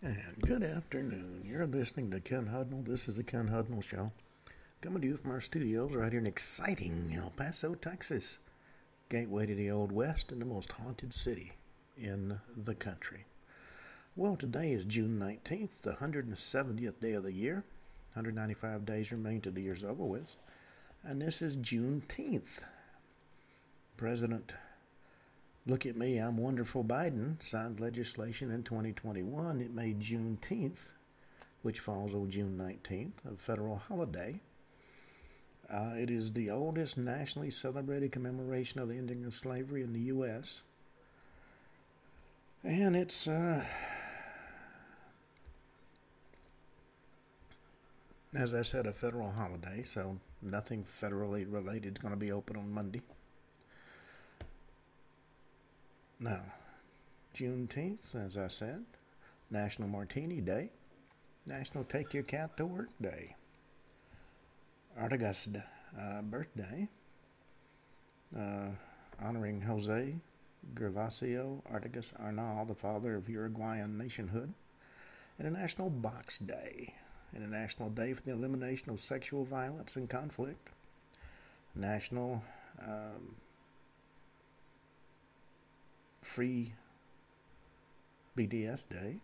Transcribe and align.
And 0.00 0.36
good 0.42 0.62
afternoon. 0.62 1.42
You're 1.44 1.66
listening 1.66 2.12
to 2.12 2.20
Ken 2.20 2.46
Hudnall. 2.54 2.86
This 2.86 3.08
is 3.08 3.16
the 3.16 3.24
Ken 3.24 3.48
Hudnall 3.48 3.82
Show. 3.82 4.12
Coming 4.80 5.02
to 5.02 5.08
you 5.08 5.16
from 5.16 5.32
our 5.32 5.40
studios 5.40 5.92
right 5.92 6.12
here 6.12 6.20
in 6.20 6.26
exciting 6.26 7.12
El 7.12 7.30
Paso, 7.30 7.74
Texas. 7.74 8.38
Gateway 9.08 9.46
to 9.46 9.56
the 9.56 9.72
Old 9.72 9.90
West 9.90 10.30
and 10.30 10.40
the 10.40 10.46
most 10.46 10.70
haunted 10.70 11.12
city 11.12 11.54
in 11.96 12.38
the 12.56 12.76
country. 12.76 13.24
Well, 14.14 14.36
today 14.36 14.70
is 14.70 14.84
June 14.84 15.18
19th, 15.18 15.80
the 15.82 15.94
170th 15.94 17.00
day 17.00 17.14
of 17.14 17.24
the 17.24 17.32
year. 17.32 17.64
195 18.12 18.86
days 18.86 19.10
remain 19.10 19.40
to 19.40 19.50
the 19.50 19.62
year's 19.62 19.82
over 19.82 20.04
with. 20.04 20.36
And 21.02 21.20
this 21.20 21.42
is 21.42 21.56
Juneteenth. 21.56 22.60
President 23.96 24.52
Look 25.68 25.84
at 25.84 25.98
me, 25.98 26.16
I'm 26.16 26.38
wonderful 26.38 26.82
Biden 26.82 27.42
signed 27.42 27.78
legislation 27.78 28.50
in 28.50 28.62
2021. 28.62 29.60
It 29.60 29.70
made 29.70 30.00
Juneteenth, 30.00 30.94
which 31.60 31.80
falls 31.80 32.14
on 32.14 32.30
June 32.30 32.56
19th, 32.58 33.30
a 33.30 33.36
federal 33.36 33.76
holiday. 33.76 34.40
Uh, 35.70 35.92
it 35.94 36.08
is 36.08 36.32
the 36.32 36.48
oldest 36.48 36.96
nationally 36.96 37.50
celebrated 37.50 38.12
commemoration 38.12 38.80
of 38.80 38.88
the 38.88 38.96
ending 38.96 39.26
of 39.26 39.34
slavery 39.34 39.82
in 39.82 39.92
the 39.92 40.00
U.S. 40.00 40.62
And 42.64 42.96
it's 42.96 43.28
uh, 43.28 43.62
as 48.34 48.54
I 48.54 48.62
said, 48.62 48.86
a 48.86 48.92
federal 48.94 49.30
holiday, 49.30 49.82
so 49.82 50.16
nothing 50.40 50.86
federally 51.02 51.44
related 51.46 51.98
is 51.98 52.02
going 52.02 52.14
to 52.14 52.18
be 52.18 52.32
open 52.32 52.56
on 52.56 52.72
Monday. 52.72 53.02
Now, 56.20 56.42
Juneteenth, 57.36 58.14
as 58.14 58.36
I 58.36 58.48
said, 58.48 58.84
National 59.52 59.88
Martini 59.88 60.40
Day, 60.40 60.70
National 61.46 61.84
Take 61.84 62.12
Your 62.12 62.24
Cat 62.24 62.56
to 62.56 62.66
Work 62.66 62.88
Day, 63.00 63.36
Artigas 65.00 65.62
uh, 65.96 66.22
birthday, 66.22 66.88
uh, 68.36 68.70
honoring 69.22 69.60
Jose 69.60 70.16
Gervasio 70.74 71.62
Artigas 71.72 72.12
Arnal, 72.20 72.66
the 72.66 72.74
father 72.74 73.14
of 73.14 73.28
Uruguayan 73.28 73.96
nationhood, 73.96 74.52
and 75.38 75.46
a 75.46 75.50
National 75.52 75.88
Box 75.88 76.38
Day, 76.38 76.94
and 77.32 77.44
a 77.44 77.48
National 77.48 77.90
Day 77.90 78.12
for 78.12 78.22
the 78.22 78.32
Elimination 78.32 78.90
of 78.90 79.00
Sexual 79.00 79.44
Violence 79.44 79.94
and 79.94 80.10
Conflict, 80.10 80.70
National 81.76 82.42
um, 82.82 83.36
Free 86.28 86.74
BDS 88.36 88.84
Day, 88.88 89.16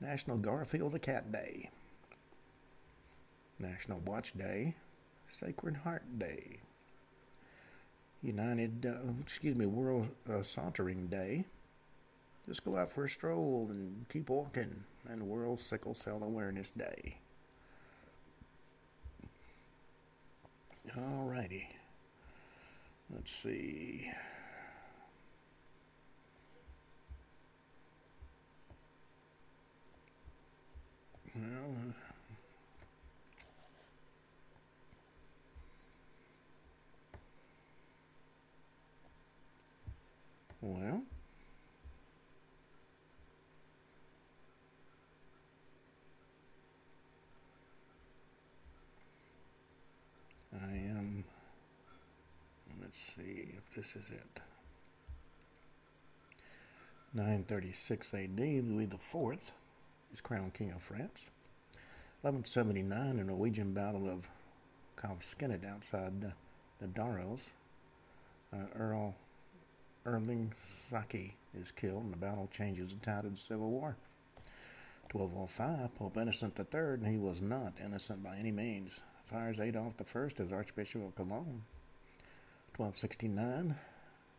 National 0.00 0.38
Garfield 0.38 0.92
the 0.92 0.98
Cat 0.98 1.30
Day, 1.30 1.68
National 3.58 4.00
Watch 4.00 4.32
Day, 4.36 4.74
Sacred 5.30 5.76
Heart 5.76 6.18
Day, 6.18 6.60
United, 8.22 8.86
uh, 8.86 9.12
excuse 9.20 9.54
me, 9.54 9.66
World 9.66 10.08
uh, 10.28 10.42
Sauntering 10.42 11.06
Day. 11.06 11.44
Just 12.48 12.64
go 12.64 12.78
out 12.78 12.90
for 12.90 13.04
a 13.04 13.08
stroll 13.08 13.66
and 13.68 14.06
keep 14.08 14.30
walking, 14.30 14.84
and 15.06 15.22
World 15.28 15.60
Sickle 15.60 15.94
Cell 15.94 16.22
Awareness 16.24 16.70
Day. 16.70 17.18
Alrighty. 20.96 21.66
Let's 23.14 23.30
see. 23.30 24.10
Well, 31.40 31.94
well, 40.60 41.02
I 50.60 50.72
am. 50.72 51.24
Let's 52.80 52.98
see 52.98 53.54
if 53.56 53.74
this 53.76 53.94
is 53.94 54.10
it. 54.10 54.40
936 57.14 58.12
AD, 58.14 58.38
Louis 58.38 58.86
the 58.86 58.98
Fourth 58.98 59.52
is 60.12 60.20
crowned 60.20 60.54
King 60.54 60.72
of 60.72 60.82
France. 60.82 61.30
1179, 62.22 63.18
a 63.18 63.24
Norwegian 63.24 63.72
battle 63.72 64.08
of 64.08 64.28
Kalvskinnet 64.96 65.64
outside 65.64 66.20
the, 66.20 66.32
the. 66.80 67.50
Uh, 68.52 68.56
Earl 68.74 69.14
Erling 70.04 70.52
Saki 70.88 71.36
is 71.54 71.70
killed, 71.70 72.04
and 72.04 72.12
the 72.12 72.16
battle 72.16 72.48
changes 72.50 72.90
the 72.90 72.96
tide 73.04 73.24
of 73.24 73.32
the 73.32 73.40
Civil 73.40 73.70
War. 73.70 73.96
1205, 75.12 75.94
Pope 75.94 76.16
Innocent 76.16 76.58
III, 76.58 76.80
and 76.94 77.06
he 77.06 77.16
was 77.16 77.40
not 77.40 77.74
innocent 77.82 78.22
by 78.22 78.36
any 78.36 78.50
means, 78.50 79.00
fires 79.24 79.60
Adolf 79.60 79.94
I 80.00 80.18
as 80.42 80.52
Archbishop 80.52 81.02
of 81.06 81.14
Cologne. 81.14 81.62
1269, 82.76 83.74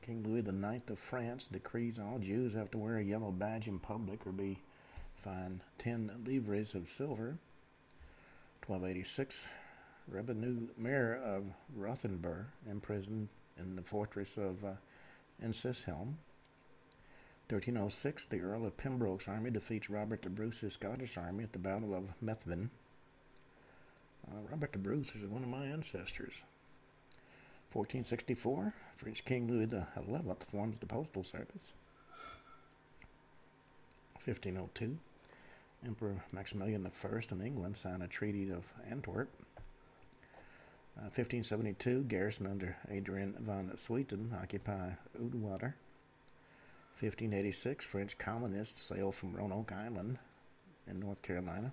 King 0.02 0.24
Louis 0.24 0.40
IX 0.40 0.90
of 0.90 1.00
France 1.00 1.48
decrees 1.52 2.00
all 2.00 2.20
Jews 2.20 2.54
have 2.54 2.72
to 2.72 2.78
wear 2.78 2.98
a 2.98 3.04
yellow 3.04 3.32
badge 3.32 3.68
in 3.68 3.80
public 3.80 4.26
or 4.26 4.32
be 4.32 4.60
fined 5.24 5.62
10 5.78 6.24
livres 6.26 6.74
of 6.74 6.88
silver. 6.88 7.38
1286, 8.66 9.46
Revenue 10.08 10.70
Mayor 10.78 11.14
of 11.16 11.44
Rothenburg 11.76 12.46
imprisoned 12.70 13.28
in 13.58 13.76
the 13.76 13.82
fortress 13.82 14.38
of 14.38 14.64
uh, 14.64 14.78
1306, 15.42 18.26
the 18.26 18.42
Earl 18.42 18.66
of 18.66 18.78
Pembroke's 18.78 19.28
army 19.28 19.50
defeats 19.50 19.90
Robert 19.90 20.22
the 20.22 20.30
Bruce's 20.30 20.74
Scottish 20.74 21.18
army 21.18 21.44
at 21.44 21.54
the 21.54 21.60
Battle 21.60 21.96
of 21.96 22.14
Methven. 22.24 22.70
Uh, 24.28 24.42
Robert 24.50 24.72
the 24.72 24.78
Bruce 24.78 25.10
is 25.16 25.28
one 25.28 25.44
of 25.44 25.50
my 25.50 25.66
ancestors. 25.66 26.44
1464, 27.72 28.74
French 28.98 29.26
King 29.26 29.48
Louis 29.48 29.68
XI 29.68 29.80
forms 30.52 30.78
the 30.80 30.86
Postal 30.86 31.24
Service. 31.24 31.72
1502, 34.30 34.96
Emperor 35.84 36.24
Maximilian 36.32 36.86
I 36.86 37.08
of 37.18 37.42
England 37.44 37.76
signed 37.78 38.04
a 38.04 38.08
Treaty 38.08 38.52
of 38.52 38.64
Antwerp. 38.88 39.30
Uh, 40.96 41.10
1572, 41.10 42.04
garrison 42.04 42.46
under 42.46 42.78
Adrian 42.92 43.36
von 43.40 43.72
Swieten 43.76 44.40
occupy 44.40 44.92
Oudwater. 45.20 45.74
1586, 47.00 47.86
French 47.86 48.18
colonists 48.20 48.84
sail 48.84 49.12
from 49.12 49.34
Roanoke 49.34 49.72
Island 49.72 50.20
in 50.88 51.00
North 51.00 51.24
Carolina. 51.24 51.72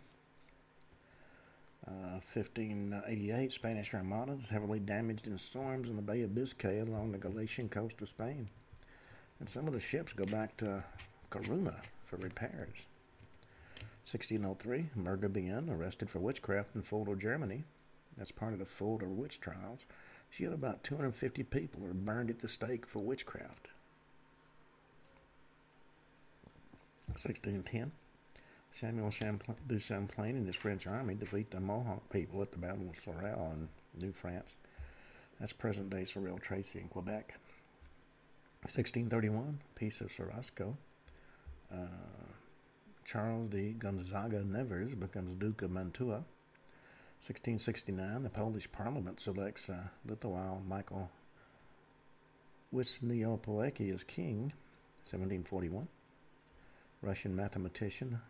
Uh, 1.86 2.20
1588, 2.32 3.52
Spanish 3.52 3.92
Armada 3.92 4.38
is 4.42 4.48
heavily 4.48 4.80
damaged 4.80 5.26
in 5.26 5.36
storms 5.36 5.90
in 5.90 5.96
the 5.96 6.02
Bay 6.02 6.22
of 6.22 6.34
Biscay 6.34 6.80
along 6.80 7.12
the 7.12 7.18
Galician 7.18 7.68
coast 7.68 8.00
of 8.00 8.08
Spain. 8.08 8.48
And 9.40 9.48
some 9.48 9.66
of 9.66 9.74
the 9.74 9.80
ships 9.80 10.14
go 10.14 10.24
back 10.24 10.56
to 10.58 10.82
Corunna 11.30 11.74
for 12.06 12.16
repairs. 12.16 12.86
1603, 14.10 14.90
Merga 14.96 15.32
Bien, 15.32 15.68
arrested 15.68 16.08
for 16.08 16.20
witchcraft 16.20 16.76
in 16.76 16.82
Fulda, 16.82 17.16
Germany. 17.16 17.64
That's 18.16 18.30
part 18.30 18.52
of 18.52 18.60
the 18.60 18.64
Fulda 18.64 19.06
witch 19.06 19.40
trials. 19.40 19.84
She 20.30 20.44
had 20.44 20.52
about 20.52 20.84
250 20.84 21.42
people 21.42 21.80
who 21.80 21.88
were 21.88 21.94
burned 21.94 22.30
at 22.30 22.38
the 22.38 22.48
stake 22.48 22.86
for 22.86 23.00
witchcraft. 23.00 23.68
1610, 27.08 27.92
Samuel 28.72 29.10
Champlain, 29.10 29.56
du 29.66 29.78
Champlain 29.78 30.36
and 30.36 30.46
his 30.46 30.56
French 30.56 30.86
army 30.86 31.14
defeat 31.14 31.50
the 31.50 31.60
Mohawk 31.60 32.08
people 32.10 32.42
at 32.42 32.52
the 32.52 32.58
Battle 32.58 32.88
of 32.90 32.96
Sorel 32.96 33.52
in 33.52 33.68
New 34.00 34.12
France. 34.12 34.56
That's 35.40 35.52
present 35.52 35.90
day 35.90 36.04
Sorel 36.04 36.38
Tracy 36.38 36.78
in 36.80 36.88
Quebec. 36.88 37.34
1631, 38.62 39.60
Peace 39.74 40.00
of 40.00 40.12
Cherasco. 40.12 40.76
Uh, 41.72 41.86
Charles 43.04 43.50
de 43.50 43.72
Gonzaga 43.72 44.42
Nevers 44.42 44.94
becomes 44.94 45.38
Duke 45.38 45.62
of 45.62 45.70
Mantua. 45.70 46.24
1669, 47.20 48.22
the 48.22 48.28
Polish 48.28 48.70
Parliament 48.70 49.20
selects 49.20 49.70
uh, 49.70 49.88
Lithuanian 50.06 50.68
Michael 50.68 51.10
Wisniewski 52.74 53.92
as 53.92 54.04
king. 54.04 54.52
1741, 55.04 55.86
Russian 57.00 57.34
mathematician 57.34 58.20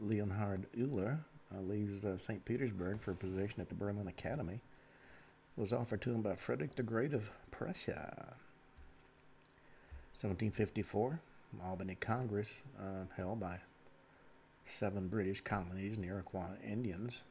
Leonhard 0.00 0.66
Euler 0.78 1.20
uh, 1.54 1.60
leaves 1.60 2.04
uh, 2.04 2.16
St. 2.16 2.44
Petersburg 2.44 3.00
for 3.00 3.12
a 3.12 3.16
position 3.16 3.60
at 3.60 3.68
the 3.68 3.74
Berlin 3.74 4.08
Academy. 4.08 4.60
Was 5.56 5.72
offered 5.72 6.00
to 6.02 6.12
him 6.12 6.22
by 6.22 6.36
Frederick 6.36 6.74
the 6.74 6.82
Great 6.82 7.12
of 7.12 7.30
Prussia. 7.50 8.34
1754, 10.18 11.20
Albany 11.64 11.96
Congress 11.96 12.62
uh, 12.78 13.04
held 13.16 13.40
by 13.40 13.58
seven 14.64 15.08
British 15.08 15.40
colonies 15.40 15.96
and 15.96 16.04
Iroquois 16.04 16.56
Indians. 16.64 17.22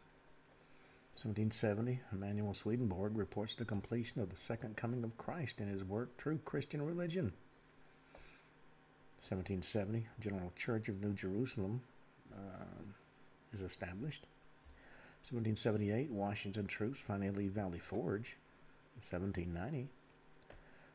1770, 1.15 1.99
Emanuel 2.13 2.53
Swedenborg 2.53 3.17
reports 3.17 3.55
the 3.55 3.65
completion 3.65 4.21
of 4.21 4.29
the 4.29 4.37
second 4.37 4.77
coming 4.77 5.03
of 5.03 5.17
Christ 5.17 5.59
in 5.59 5.67
his 5.67 5.83
work 5.83 6.15
True 6.17 6.39
Christian 6.45 6.81
Religion. 6.81 7.33
1770, 9.21 10.07
General 10.21 10.53
Church 10.55 10.87
of 10.87 11.01
New 11.01 11.13
Jerusalem 11.13 11.81
uh, 12.33 12.83
is 13.51 13.61
established. 13.61 14.23
1778, 15.29 16.09
Washington 16.09 16.67
troops 16.67 16.99
finally 17.05 17.31
leave 17.31 17.51
Valley 17.51 17.79
Forge. 17.79 18.37
1790, 19.01 19.89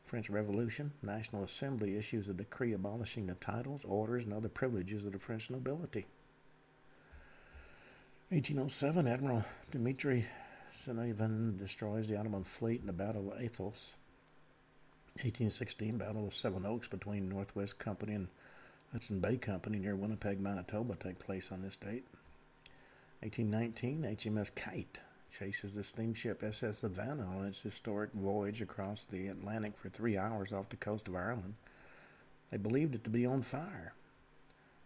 French 0.05 0.29
Revolution, 0.29 0.91
National 1.01 1.43
Assembly 1.43 1.97
issues 1.97 2.29
a 2.29 2.33
decree 2.33 2.73
abolishing 2.73 3.25
the 3.25 3.33
titles, 3.35 3.83
orders, 3.83 4.25
and 4.25 4.33
other 4.33 4.49
privileges 4.49 5.05
of 5.05 5.11
the 5.11 5.19
French 5.19 5.49
nobility. 5.49 6.05
1807, 8.29 9.07
Admiral 9.07 9.45
Dmitry 9.71 10.25
Senyavin 10.75 11.57
destroys 11.57 12.07
the 12.07 12.17
Ottoman 12.17 12.43
fleet 12.43 12.81
in 12.81 12.87
the 12.87 12.93
Battle 12.93 13.31
of 13.31 13.41
Athos. 13.41 13.93
1816, 15.15 15.97
Battle 15.97 16.27
of 16.27 16.33
Seven 16.33 16.65
Oaks 16.65 16.87
between 16.87 17.29
Northwest 17.29 17.79
Company 17.79 18.13
and 18.13 18.27
Hudson 18.91 19.19
Bay 19.19 19.37
Company 19.37 19.79
near 19.79 19.95
Winnipeg, 19.95 20.39
Manitoba, 20.39 20.95
take 20.95 21.19
place 21.19 21.51
on 21.51 21.61
this 21.61 21.77
date. 21.77 22.05
1819, 23.21 24.03
HMS 24.03 24.53
Kite 24.53 24.99
chases 25.37 25.73
the 25.73 25.83
steamship 25.83 26.43
SS 26.43 26.79
Savannah 26.79 27.25
on 27.25 27.45
its 27.45 27.59
historic 27.59 28.11
voyage 28.13 28.61
across 28.61 29.03
the 29.05 29.27
Atlantic 29.27 29.77
for 29.77 29.89
three 29.89 30.17
hours 30.17 30.53
off 30.53 30.69
the 30.69 30.75
coast 30.77 31.07
of 31.07 31.15
Ireland. 31.15 31.55
They 32.51 32.57
believed 32.57 32.95
it 32.95 33.03
to 33.03 33.09
be 33.09 33.25
on 33.25 33.41
fire. 33.41 33.93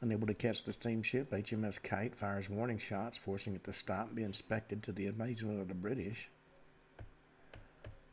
Unable 0.02 0.28
to 0.28 0.34
catch 0.34 0.64
the 0.64 0.74
steamship, 0.74 1.32
HMS 1.32 1.82
Kite 1.82 2.16
fires 2.16 2.50
warning 2.50 2.78
shots, 2.78 3.18
forcing 3.18 3.54
it 3.54 3.64
to 3.66 3.74
stop 3.74 4.08
and 4.08 4.16
be 4.16 4.24
inspected 4.24 4.82
to 4.84 4.92
the 4.92 5.08
amazement 5.08 5.60
of 5.60 5.68
the 5.68 5.74
British. 5.74 6.30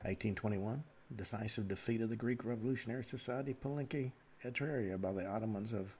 1821, 0.02 0.82
decisive 1.14 1.68
defeat 1.68 2.00
of 2.00 2.10
the 2.10 2.16
Greek 2.16 2.44
Revolutionary 2.44 3.04
Society 3.04 3.54
Palenque 3.54 4.10
Etruria 4.44 5.00
by 5.00 5.12
the 5.12 5.24
Ottomans 5.24 5.72
of 5.72 5.94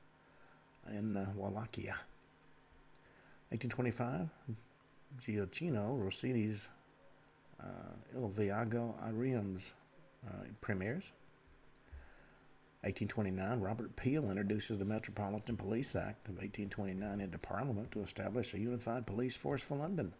in 0.90 1.16
uh, 1.16 1.26
Wallachia. 1.34 1.96
1825, 3.50 4.28
Gioacchino 5.20 5.98
Rossini's 6.02 6.68
uh, 7.62 7.66
Il 8.14 8.28
Viaggio 8.30 8.94
a 9.06 9.12
Reims 9.12 9.72
uh, 10.26 10.44
premieres. 10.60 11.12
1829, 12.82 13.60
Robert 13.60 13.96
Peel 13.96 14.30
introduces 14.30 14.78
the 14.78 14.84
Metropolitan 14.84 15.56
Police 15.56 15.96
Act 15.96 16.28
of 16.28 16.34
1829 16.34 17.20
into 17.20 17.38
Parliament 17.38 17.90
to 17.90 18.00
establish 18.00 18.54
a 18.54 18.60
unified 18.60 19.06
police 19.06 19.36
force 19.36 19.60
for 19.60 19.76
London. 19.76 20.12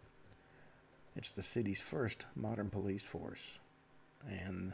It's 1.15 1.33
the 1.33 1.45
city's 1.45 1.81
first 1.81 2.25
modern 2.35 2.69
police 2.69 3.05
force, 3.05 3.61
and 4.29 4.73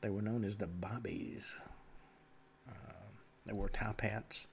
they 0.00 0.10
were 0.10 0.22
known 0.22 0.44
as 0.44 0.56
the 0.56 0.66
Bobbies. 0.66 1.54
Uh, 2.68 2.72
they 3.46 3.52
wore 3.52 3.68
top 3.68 4.00
hats. 4.00 4.48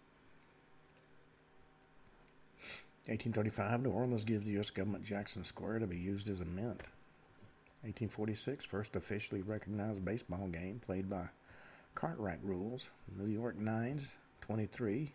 1835, 3.08 3.84
New 3.84 3.92
Orleans 3.92 4.26
gives 4.26 4.46
the 4.46 4.52
U.S. 4.54 4.70
government 4.70 5.06
Jackson 5.06 5.44
Square 5.44 5.80
to 5.80 5.88
be 5.88 5.98
used 5.98 6.28
as 6.28 6.42
a 6.42 6.46
mint. 6.46 6.82
1846, 7.84 8.66
first 8.66 8.98
officially 8.98 9.42
recognized 9.42 10.04
baseball 10.04 10.48
game 10.48 10.82
played 10.86 11.10
by 11.10 11.30
Cartwright 11.96 12.44
rules. 12.44 12.90
New 13.18 13.28
York 13.28 13.58
Nines, 13.58 14.18
23, 14.42 15.10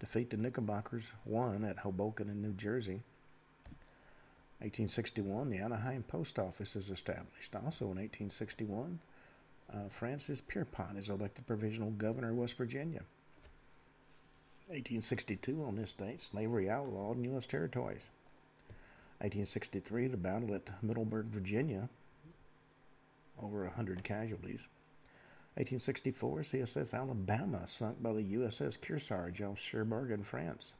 defeat 0.00 0.30
the 0.30 0.38
Knickerbockers 0.38 1.12
1 1.24 1.64
at 1.64 1.76
Hoboken 1.76 2.30
in 2.30 2.40
New 2.40 2.54
Jersey. 2.54 3.02
1861, 4.60 5.50
the 5.50 5.58
Anaheim 5.58 6.04
Post 6.04 6.38
Office 6.38 6.76
is 6.76 6.88
established. 6.88 7.54
Also 7.54 7.84
in 7.84 7.98
1861, 7.98 8.98
uh, 9.70 9.76
Francis 9.90 10.40
Pierpont 10.40 10.96
is 10.96 11.10
elected 11.10 11.46
provisional 11.46 11.90
governor 11.90 12.30
of 12.30 12.36
West 12.36 12.56
Virginia. 12.56 13.02
1862, 14.68 15.64
on 15.64 15.76
this 15.76 15.92
date, 15.92 16.20
slavery 16.20 16.68
outlawed 16.68 17.16
in 17.16 17.24
U.S. 17.24 17.46
territories. 17.46 18.10
1863, 19.20 20.08
the 20.08 20.16
battle 20.18 20.54
at 20.54 20.82
Middleburg, 20.82 21.26
Virginia, 21.26 21.88
over 23.42 23.64
100 23.64 24.04
casualties. 24.04 24.68
1864, 25.54 26.40
CSS 26.40 26.92
Alabama 26.92 27.66
sunk 27.66 28.02
by 28.02 28.12
the 28.12 28.34
USS 28.34 28.78
Kearsarge 28.78 29.40
off 29.40 29.58
Cherbourg 29.58 30.10
in 30.10 30.22
France. 30.22 30.74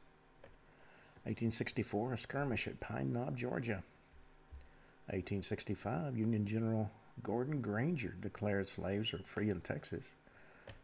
1864, 1.23 2.13
a 2.13 2.17
skirmish 2.17 2.67
at 2.67 2.79
Pine 2.79 3.11
Knob, 3.11 3.35
Georgia. 3.37 3.83
1865, 5.07 6.15
Union 6.15 6.45
General 6.45 6.91
Gordon 7.23 7.59
Granger 7.59 8.15
declared 8.21 8.67
slaves 8.67 9.13
are 9.13 9.23
free 9.25 9.49
in 9.49 9.61
Texas. 9.61 10.05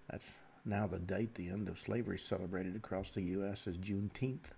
That's 0.09 0.37
now 0.65 0.87
the 0.87 0.99
date 0.99 1.35
the 1.35 1.49
end 1.49 1.69
of 1.69 1.79
slavery 1.79 2.17
celebrated 2.17 2.75
across 2.75 3.11
the 3.11 3.21
U.S. 3.21 3.67
is 3.67 3.77
Juneteenth. 3.77 4.51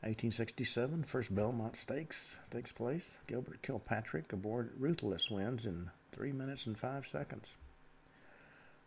1867, 0.00 1.04
first 1.04 1.32
Belmont 1.32 1.76
Stakes 1.76 2.36
takes 2.50 2.72
place. 2.72 3.14
Gilbert 3.28 3.62
Kilpatrick 3.62 4.32
aboard 4.32 4.72
Ruthless 4.78 5.30
wins 5.30 5.64
in 5.64 5.90
3 6.10 6.32
minutes 6.32 6.66
and 6.66 6.76
5 6.76 7.06
seconds. 7.06 7.54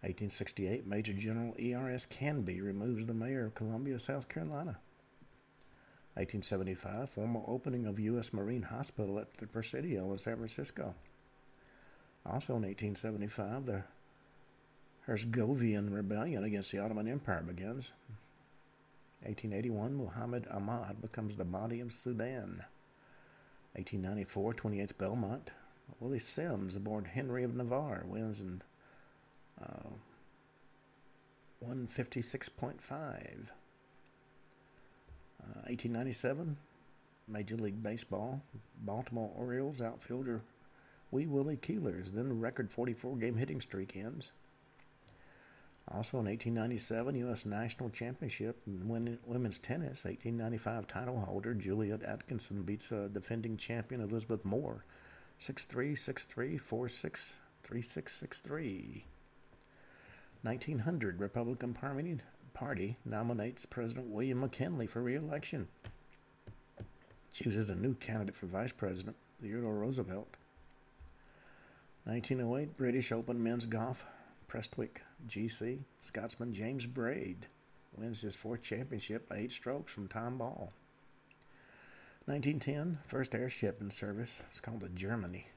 1868, 0.02 0.86
Major 0.86 1.14
General 1.14 1.56
E.R.S. 1.58 2.06
Canby 2.06 2.60
removes 2.60 3.08
the 3.08 3.14
mayor 3.14 3.46
of 3.46 3.56
Columbia, 3.56 3.98
South 3.98 4.28
Carolina. 4.28 4.78
1875, 6.16 7.10
formal 7.10 7.46
opening 7.48 7.86
of 7.86 8.00
U.S. 8.00 8.34
Marine 8.34 8.62
Hospital 8.62 9.18
at 9.20 9.34
the 9.36 9.48
Presidio 9.48 10.12
in 10.12 10.18
San 10.18 10.36
Francisco. 10.36 10.94
Also 12.26 12.56
in 12.56 12.64
1875, 12.64 13.66
the 13.66 13.84
Herzegovian 15.08 15.94
rebellion 15.94 16.44
against 16.44 16.72
the 16.72 16.80
Ottoman 16.80 17.08
Empire 17.08 17.44
begins. 17.44 17.92
1881, 19.22 19.96
Muhammad 19.96 20.48
Ahmad 20.52 21.02
becomes 21.02 21.36
the 21.36 21.46
Mahdi 21.46 21.80
of 21.80 21.94
Sudan. 21.94 22.64
1894, 23.74 24.54
28th 24.54 24.98
Belmont, 24.98 25.52
Willie 26.00 26.20
Sims 26.20 26.76
aboard 26.76 27.06
Henry 27.08 27.44
of 27.44 27.56
Navarre 27.56 28.04
wins 28.08 28.42
in 28.42 28.62
uh, 29.62 29.90
156.5. 31.64 32.80
Uh, 35.42 35.62
1897, 35.68 36.58
Major 37.28 37.58
League 37.58 37.82
Baseball, 37.84 38.42
Baltimore 38.84 39.32
Orioles 39.36 39.82
outfielder 39.82 40.42
Wee 41.12 41.28
Willie 41.28 41.58
Keeler's 41.58 42.12
then 42.12 42.40
record 42.40 42.72
44 42.72 43.18
game 43.18 43.36
hitting 43.36 43.62
streak 43.62 43.96
ends. 43.96 44.32
Also 45.92 46.18
in 46.18 46.26
1897, 46.26 47.16
U.S. 47.16 47.46
National 47.46 47.92
Championship 47.92 48.60
in 48.66 48.88
women's 48.88 49.60
tennis, 49.60 50.04
1895 50.04 50.88
title 50.88 51.20
holder 51.20 51.54
Juliet 51.54 52.02
Atkinson 52.02 52.64
beats 52.64 52.92
uh, 52.92 53.08
defending 53.14 53.56
champion 53.56 54.02
Elizabeth 54.02 54.44
Moore 54.44 54.84
6-3, 55.40 55.94
6-3, 55.94 56.60
4-6, 56.60 57.32
3-6, 57.68 58.42
6-3. 58.48 59.04
1900, 60.42 61.20
Republican 61.20 61.74
Party, 61.74 62.18
Party 62.54 62.98
nominates 63.06 63.66
President 63.66 64.08
William 64.08 64.40
McKinley 64.40 64.88
for 64.88 65.02
re-election. 65.02 65.68
Chooses 67.34 67.70
a 67.70 67.76
new 67.76 67.94
candidate 67.96 68.36
for 68.36 68.46
vice 68.48 68.72
president, 68.72 69.16
Theodore 69.42 69.76
Roosevelt. 69.76 70.36
1908, 72.06 72.78
British 72.78 73.12
Open 73.12 73.44
men's 73.44 73.66
golf 73.66 74.06
Prestwick 74.48 75.02
GC, 75.28 75.80
Scotsman 76.02 76.54
James 76.54 76.86
Braid 76.86 77.48
wins 77.96 78.22
his 78.22 78.36
fourth 78.36 78.62
championship 78.62 79.28
by 79.30 79.38
eight 79.38 79.52
strokes 79.52 79.92
from 79.92 80.08
Tom 80.08 80.38
Ball. 80.38 80.72
1910, 82.26 83.00
first 83.08 83.36
airship 83.36 83.82
in 83.82 83.92
service. 83.92 84.42
It's 84.52 84.60
called 84.60 84.82
the 84.82 84.90
Germany. 84.90 85.48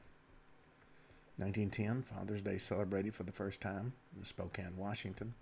1910, 1.36 2.02
Father's 2.02 2.42
Day 2.42 2.58
celebrated 2.58 3.14
for 3.14 3.22
the 3.22 3.32
first 3.32 3.60
time 3.60 3.92
in 4.16 4.24
Spokane, 4.24 4.76
Washington. 4.76 5.34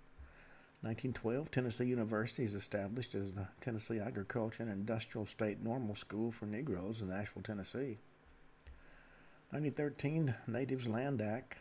1912, 0.81 1.49
Tennessee 1.49 1.85
University 1.85 2.43
is 2.43 2.53
established 2.53 3.15
as 3.15 3.33
the 3.33 3.47
Tennessee 3.61 3.99
Agriculture 3.99 4.63
and 4.63 4.71
Industrial 4.71 5.25
State 5.25 5.61
Normal 5.63 5.95
School 5.95 6.31
for 6.31 6.45
Negroes 6.45 7.01
in 7.01 7.09
Nashville, 7.09 7.41
Tennessee. 7.41 7.97
1913, 9.49 10.35
Natives 10.45 10.87
Land 10.87 11.21
Act 11.21 11.57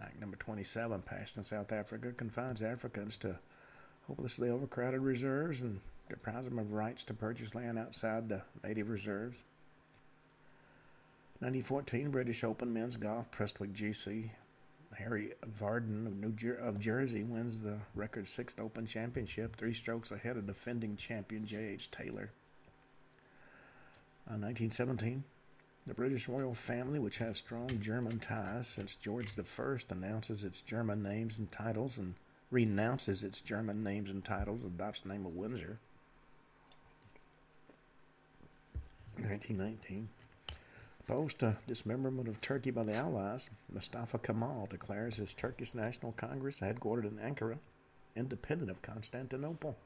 Act 0.00 0.18
number 0.20 0.36
27, 0.36 1.02
passed 1.02 1.36
in 1.36 1.44
South 1.44 1.72
Africa, 1.72 2.12
confines 2.12 2.62
Africans 2.62 3.16
to 3.18 3.38
hopelessly 4.06 4.48
overcrowded 4.48 5.00
reserves 5.00 5.60
and 5.60 5.80
deprives 6.08 6.46
them 6.48 6.58
of 6.58 6.72
rights 6.72 7.04
to 7.04 7.14
purchase 7.14 7.54
land 7.54 7.78
outside 7.78 8.28
the 8.28 8.42
native 8.64 8.88
reserves. 8.88 9.44
1914 11.40 12.10
British 12.10 12.44
Open 12.44 12.72
Men's 12.72 12.96
Golf 12.96 13.30
Prestwick 13.30 13.72
GC 13.72 14.30
Harry 14.94 15.32
Vardon 15.58 16.06
of 16.06 16.16
New 16.16 16.32
Jer- 16.32 16.54
of 16.54 16.78
Jersey 16.78 17.22
wins 17.22 17.60
the 17.60 17.78
record 17.94 18.26
sixth 18.26 18.60
Open 18.60 18.86
Championship, 18.86 19.56
three 19.56 19.72
strokes 19.72 20.10
ahead 20.10 20.36
of 20.36 20.46
defending 20.46 20.96
champion 20.96 21.46
J.H. 21.46 21.90
Taylor. 21.90 22.30
Uh, 24.28 24.36
1917, 24.36 25.24
the 25.86 25.94
British 25.94 26.28
royal 26.28 26.54
family, 26.54 26.98
which 26.98 27.18
has 27.18 27.38
strong 27.38 27.68
German 27.80 28.18
ties 28.18 28.68
since 28.68 28.94
George 28.96 29.38
I, 29.38 29.76
announces 29.90 30.44
its 30.44 30.62
German 30.62 31.02
names 31.02 31.38
and 31.38 31.50
titles 31.50 31.98
and 31.98 32.14
renounces 32.50 33.22
its 33.22 33.40
German 33.40 33.82
names 33.82 34.10
and 34.10 34.24
titles, 34.24 34.64
adopts 34.64 35.00
the 35.00 35.08
name 35.08 35.26
of 35.26 35.34
Windsor. 35.34 35.78
1919. 39.16 40.08
Post 41.06 41.42
dismemberment 41.66 42.28
of 42.28 42.40
Turkey 42.40 42.70
by 42.70 42.84
the 42.84 42.94
Allies, 42.94 43.50
Mustafa 43.72 44.18
Kemal 44.18 44.68
declares 44.70 45.16
his 45.16 45.34
Turkish 45.34 45.74
National 45.74 46.12
Congress, 46.12 46.60
headquartered 46.60 47.04
in 47.04 47.18
Ankara, 47.18 47.58
independent 48.14 48.70
of 48.70 48.80
Constantinople. 48.82 49.76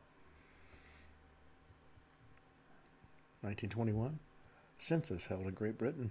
1921, 3.40 4.18
census 4.84 5.24
held 5.24 5.46
in 5.46 5.54
Great 5.54 5.78
Britain. 5.78 6.10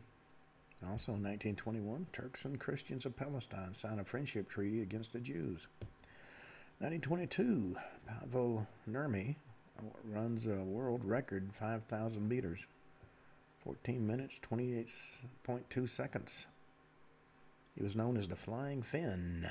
Also 0.84 1.12
in 1.14 1.22
1921, 1.24 2.08
Turks 2.12 2.46
and 2.46 2.60
Christians 2.60 3.06
of 3.06 3.16
Palestine 3.16 3.74
sign 3.74 4.00
a 4.00 4.04
friendship 4.04 4.50
treaty 4.50 4.82
against 4.82 5.14
the 5.14 5.20
Jews. 5.20 5.68
1922, 6.80 7.76
Paavo 8.10 8.66
Nurmi 8.90 9.36
runs 10.04 10.48
a 10.48 10.56
world 10.56 11.06
record 11.06 11.52
5,000 11.54 12.28
meters. 12.28 12.66
14 13.64 14.06
minutes, 14.06 14.42
28.2 14.52 15.88
seconds. 15.88 16.48
He 17.76 17.84
was 17.84 17.96
known 17.96 18.18
as 18.18 18.28
the 18.28 18.36
Flying 18.36 18.82
Finn. 18.82 19.48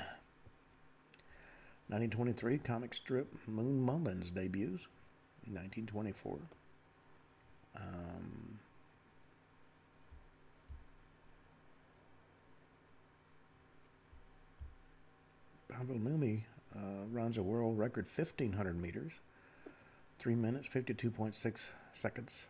1923 1.87 2.57
comic 2.59 2.93
strip 2.93 3.33
Moon 3.47 3.81
Mullins 3.81 4.31
debuts. 4.31 4.87
1924. 5.45 6.39
Um, 7.75 8.52
Nurmi 15.81 16.41
uh, 16.75 17.05
runs 17.11 17.37
a 17.37 17.43
world 17.43 17.77
record 17.77 18.05
1500 18.13 18.79
meters, 18.79 19.11
3 20.19 20.35
minutes, 20.35 20.67
52.6 20.67 21.69
seconds. 21.93 22.47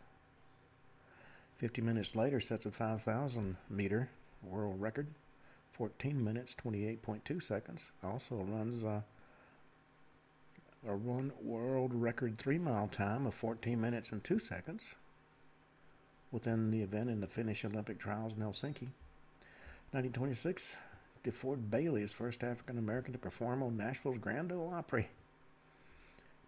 50 1.58 1.82
minutes 1.82 2.16
later, 2.16 2.40
sets 2.40 2.66
a 2.66 2.72
5,000 2.72 3.56
meter 3.70 4.10
world 4.44 4.80
record, 4.82 5.08
14 5.74 6.24
minutes, 6.24 6.56
28.2 6.64 7.42
seconds. 7.42 7.82
Also 8.04 8.36
runs 8.36 8.84
uh, 8.84 9.02
a 10.88 10.96
run 10.96 11.32
world 11.42 11.94
record 11.94 12.38
three 12.38 12.58
mile 12.58 12.88
time 12.88 13.26
of 13.26 13.34
14 13.34 13.80
minutes 13.80 14.12
and 14.12 14.24
2 14.24 14.40
seconds 14.40 14.96
within 16.32 16.72
the 16.72 16.82
event 16.82 17.10
in 17.10 17.22
the 17.22 17.28
Finnish 17.28 17.64
Olympic 17.64 18.00
trials 18.00 18.34
in 18.34 18.40
Helsinki. 18.40 18.90
1926, 19.92 20.76
DeFord 21.24 21.70
Bailey 21.70 22.04
is 22.04 22.12
first 22.12 22.44
African 22.44 22.78
American 22.78 23.14
to 23.14 23.20
perform 23.20 23.64
on 23.64 23.78
Nashville's 23.78 24.18
Grand 24.18 24.52
Ole 24.52 24.74
Opry. 24.74 25.08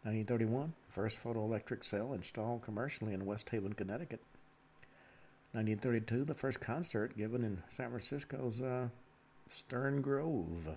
1931, 0.04 0.74
first 0.90 1.18
photoelectric 1.24 1.84
cell 1.84 2.14
installed 2.14 2.62
commercially 2.62 3.14
in 3.14 3.26
West 3.26 3.50
Haven, 3.50 3.74
Connecticut. 3.74 4.20
1932, 5.54 6.26
the 6.26 6.34
first 6.34 6.60
concert 6.60 7.18
given 7.18 7.44
in 7.44 7.64
San 7.70 7.90
Francisco's 7.90 8.62
uh, 8.62 8.90
Stern 9.50 10.02
Grove. 10.02 10.68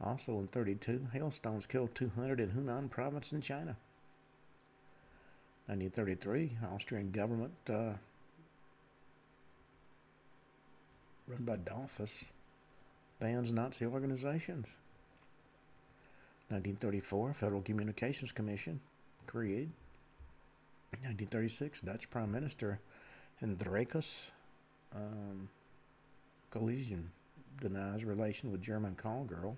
Also 0.00 0.38
in 0.38 0.48
32, 0.48 1.08
hailstones 1.14 1.66
killed 1.66 1.94
200 1.94 2.38
in 2.38 2.50
Hunan 2.50 2.90
province 2.90 3.32
in 3.32 3.40
China. 3.40 3.76
1933, 5.68 6.58
Austrian 6.72 7.10
government 7.10 7.54
uh, 7.70 7.94
run 11.26 11.40
by 11.40 11.56
Dollfuss 11.56 12.24
bans 13.20 13.50
Nazi 13.52 13.86
organizations. 13.86 14.66
1934, 16.48 17.34
Federal 17.34 17.62
Communications 17.62 18.32
Commission 18.32 18.80
created. 19.26 19.72
1936, 20.92 21.80
Dutch 21.80 22.08
Prime 22.08 22.30
Minister 22.30 22.78
Hendrikus 23.42 24.30
um, 24.94 25.48
Collision 26.50 27.10
denies 27.60 28.04
relation 28.04 28.52
with 28.52 28.62
German 28.62 28.94
call 28.94 29.24
girl. 29.24 29.56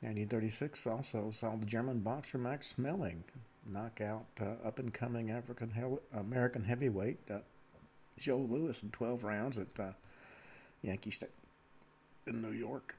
1936 0.00 0.86
also 0.86 1.30
saw 1.30 1.56
the 1.56 1.66
German 1.66 2.00
boxer 2.00 2.38
Max 2.38 2.74
Schmeling 2.76 3.18
knock 3.68 4.00
out 4.00 4.26
uh, 4.40 4.66
up 4.66 4.78
and 4.78 4.92
coming 4.92 5.30
African 5.30 5.70
he- 5.70 6.18
American 6.18 6.64
heavyweight 6.64 7.18
uh, 7.30 7.38
Joe 8.18 8.38
Louis 8.38 8.80
in 8.82 8.90
12 8.90 9.24
rounds 9.24 9.58
at 9.58 9.66
uh, 9.78 9.92
Yankee 10.82 11.10
Stadium 11.10 11.45
in 12.26 12.42
New 12.42 12.52
York. 12.52 12.94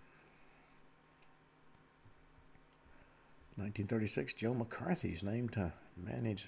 1936, 3.55 4.33
Joe 4.33 4.53
McCarthy 4.53 5.09
is 5.09 5.23
named 5.23 5.53
to 5.53 5.73
manage 5.97 6.47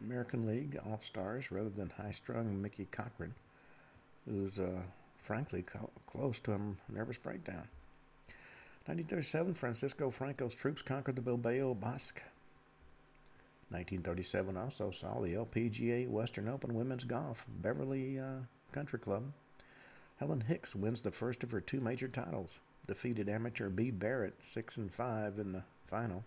American 0.00 0.46
League 0.46 0.78
All 0.84 1.00
Stars 1.02 1.50
rather 1.50 1.70
than 1.70 1.90
high 1.90 2.12
strung 2.12 2.60
Mickey 2.60 2.86
Cochrane, 2.90 3.34
who's 4.26 4.58
uh, 4.58 4.82
frankly 5.22 5.62
co- 5.62 5.90
close 6.06 6.38
to 6.40 6.52
a 6.52 6.92
nervous 6.92 7.16
breakdown. 7.16 7.66
1937, 8.86 9.54
Francisco 9.54 10.10
Franco's 10.10 10.54
troops 10.54 10.82
conquered 10.82 11.16
the 11.16 11.22
Bilbao 11.22 11.72
Basque. 11.72 12.22
1937 13.70 14.56
also 14.58 14.90
saw 14.90 15.20
the 15.20 15.32
LPGA 15.32 16.06
Western 16.06 16.48
Open 16.48 16.74
Women's 16.74 17.04
Golf 17.04 17.46
Beverly 17.48 18.18
uh, 18.18 18.40
Country 18.72 18.98
Club. 18.98 19.32
Helen 20.18 20.42
Hicks 20.42 20.74
wins 20.74 21.02
the 21.02 21.10
first 21.10 21.42
of 21.42 21.50
her 21.50 21.60
two 21.60 21.80
major 21.80 22.08
titles, 22.08 22.60
defeated 22.86 23.28
amateur 23.28 23.68
B. 23.68 23.90
Barrett 23.90 24.34
6 24.40 24.76
and 24.76 24.92
5 24.92 25.38
in 25.38 25.52
the 25.52 25.62
final. 25.88 26.24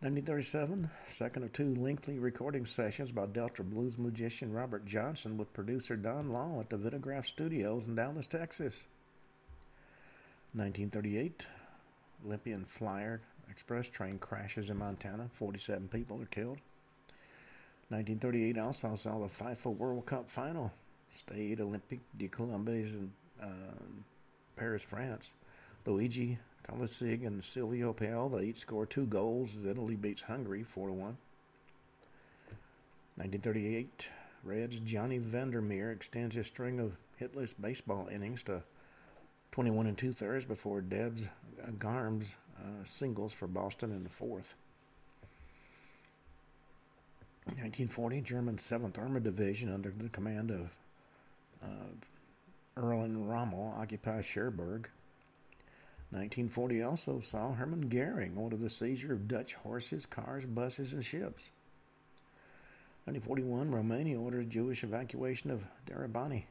1937, 0.00 0.88
second 1.08 1.42
of 1.42 1.52
two 1.52 1.74
lengthy 1.74 2.18
recording 2.18 2.64
sessions 2.64 3.10
by 3.10 3.26
Delta 3.26 3.64
blues 3.64 3.98
musician 3.98 4.52
Robert 4.52 4.86
Johnson 4.86 5.36
with 5.36 5.52
producer 5.52 5.96
Don 5.96 6.30
Law 6.30 6.60
at 6.60 6.70
the 6.70 6.76
Vitagraph 6.76 7.26
Studios 7.26 7.88
in 7.88 7.96
Dallas, 7.96 8.26
Texas. 8.28 8.84
1938, 10.54 11.46
Olympian 12.24 12.64
Flyer 12.64 13.20
Express 13.50 13.88
train 13.88 14.18
crashes 14.18 14.70
in 14.70 14.76
Montana. 14.76 15.28
47 15.34 15.88
people 15.88 16.20
are 16.20 16.26
killed. 16.26 16.58
1938 17.88 18.58
also 18.58 18.94
saw 18.94 19.18
the 19.18 19.26
FIFA 19.26 19.76
World 19.76 20.06
Cup 20.06 20.28
final. 20.28 20.72
Stade 21.14 21.60
Olympique 21.60 22.00
de 22.16 22.28
Colombes 22.28 22.94
in 22.94 23.10
um, 23.42 24.04
Paris, 24.56 24.82
France. 24.82 25.32
Luigi 25.86 26.38
Colesig 26.68 27.26
and 27.26 27.42
Silvio 27.42 27.92
Piola 27.92 28.42
each 28.42 28.58
score 28.58 28.84
two 28.84 29.06
goals 29.06 29.56
as 29.56 29.64
Italy 29.64 29.96
beats 29.96 30.22
Hungary 30.22 30.62
4 30.62 30.88
to 30.88 30.92
1. 30.92 31.00
1938, 33.16 34.08
Reds 34.44 34.80
Johnny 34.80 35.18
Vander 35.18 35.62
Meer 35.62 35.90
extends 35.90 36.34
his 36.34 36.46
string 36.46 36.78
of 36.78 36.96
hitless 37.20 37.54
baseball 37.60 38.08
innings 38.12 38.42
to 38.44 38.62
21 39.52 39.86
and 39.86 39.98
two 39.98 40.12
thirds 40.12 40.44
before 40.44 40.80
Debs 40.80 41.26
Garms 41.78 42.36
uh, 42.58 42.84
singles 42.84 43.32
for 43.32 43.46
Boston 43.46 43.90
in 43.92 44.04
the 44.04 44.10
fourth. 44.10 44.54
1940, 47.46 48.20
German 48.20 48.56
7th 48.56 48.98
Armored 48.98 49.24
Division 49.24 49.72
under 49.72 49.90
the 49.90 50.10
command 50.10 50.50
of 50.50 50.70
uh, 51.62 52.80
Erwin 52.80 53.26
Rommel 53.26 53.74
occupies 53.76 54.26
Cherbourg. 54.26 54.88
1940 56.10 56.82
also 56.82 57.20
saw 57.20 57.52
Hermann 57.52 57.88
Goering 57.88 58.36
order 58.38 58.56
the 58.56 58.70
seizure 58.70 59.12
of 59.12 59.28
Dutch 59.28 59.54
horses, 59.54 60.06
cars, 60.06 60.46
buses, 60.46 60.92
and 60.92 61.04
ships. 61.04 61.50
1941, 63.04 63.70
Romania 63.70 64.18
orders 64.20 64.46
Jewish 64.48 64.84
evacuation 64.84 65.50
of 65.50 65.64
Darabani. 65.86 66.44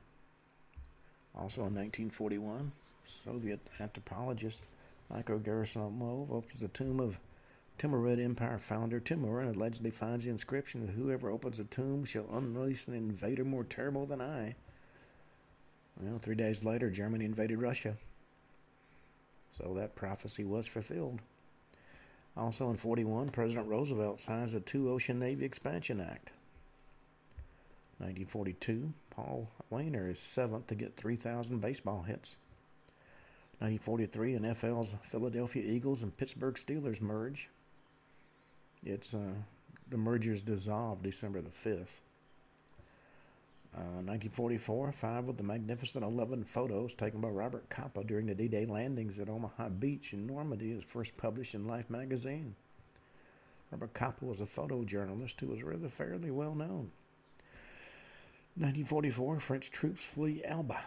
Also 1.35 1.61
in 1.61 1.75
1941, 1.75 2.71
Soviet 3.03 3.59
anthropologist 3.79 4.63
Michael 5.09 5.39
Gerasimov 5.39 6.31
opens 6.31 6.59
the 6.59 6.67
tomb 6.67 6.99
of 6.99 7.19
Timurid 7.79 8.23
Empire 8.23 8.57
founder 8.57 8.99
Timur 8.99 9.41
and 9.41 9.55
allegedly 9.55 9.91
finds 9.91 10.25
the 10.25 10.31
inscription 10.31 10.85
that 10.85 10.93
whoever 10.93 11.29
opens 11.29 11.57
the 11.57 11.63
tomb 11.65 12.05
shall 12.05 12.27
unleash 12.31 12.87
an 12.87 12.95
invader 12.95 13.45
more 13.45 13.63
terrible 13.63 14.05
than 14.05 14.19
I. 14.19 14.55
Well, 16.01 16.19
three 16.19 16.35
days 16.35 16.63
later, 16.63 16.89
Germany 16.89 17.25
invaded 17.25 17.59
Russia. 17.59 17.95
So 19.51 19.73
that 19.77 19.95
prophecy 19.95 20.43
was 20.43 20.67
fulfilled. 20.67 21.19
Also 22.35 22.69
in 22.69 22.77
41, 22.77 23.29
President 23.29 23.67
Roosevelt 23.67 24.21
signs 24.21 24.51
the 24.51 24.59
Two 24.59 24.91
Ocean 24.91 25.17
Navy 25.17 25.43
Expansion 25.43 25.99
Act. 25.99 26.29
1942, 27.99 28.93
Paul 29.09 29.49
Waner 29.71 30.07
is 30.07 30.19
seventh 30.19 30.67
to 30.67 30.75
get 30.75 30.95
3,000 30.95 31.59
baseball 31.59 32.03
hits. 32.03 32.35
1943, 33.59 34.33
NFL's 34.37 34.93
Philadelphia 35.09 35.63
Eagles 35.63 36.03
and 36.03 36.15
Pittsburgh 36.15 36.53
Steelers 36.53 37.01
merge. 37.01 37.49
It's 38.85 39.15
uh, 39.15 39.33
the 39.89 39.97
merger 39.97 40.33
is 40.33 40.43
dissolved 40.43 41.01
December 41.01 41.41
the 41.41 41.49
5th. 41.49 42.01
Uh, 43.77 44.01
1944, 44.01 44.91
five 44.91 45.29
of 45.29 45.37
the 45.37 45.43
magnificent 45.43 46.03
11 46.03 46.43
photos 46.43 46.95
taken 46.95 47.21
by 47.21 47.27
Robert 47.27 47.69
Capa 47.69 48.03
during 48.03 48.25
the 48.25 48.33
D-Day 48.33 48.65
landings 48.65 49.19
at 49.19 49.29
Omaha 49.29 49.69
Beach 49.69 50.13
in 50.13 50.25
Normandy 50.25 50.71
is 50.71 50.83
first 50.83 51.15
published 51.15 51.53
in 51.53 51.67
Life 51.67 51.87
magazine. 51.87 52.55
Robert 53.71 53.93
Capa 53.93 54.25
was 54.25 54.41
a 54.41 54.47
photojournalist 54.47 55.39
who 55.39 55.47
was 55.47 55.61
rather 55.61 55.89
fairly 55.89 56.31
well 56.31 56.55
known. 56.55 56.89
1944, 58.55 59.39
French 59.39 59.69
troops 59.69 60.03
flee 60.03 60.41
Elba. 60.43 60.81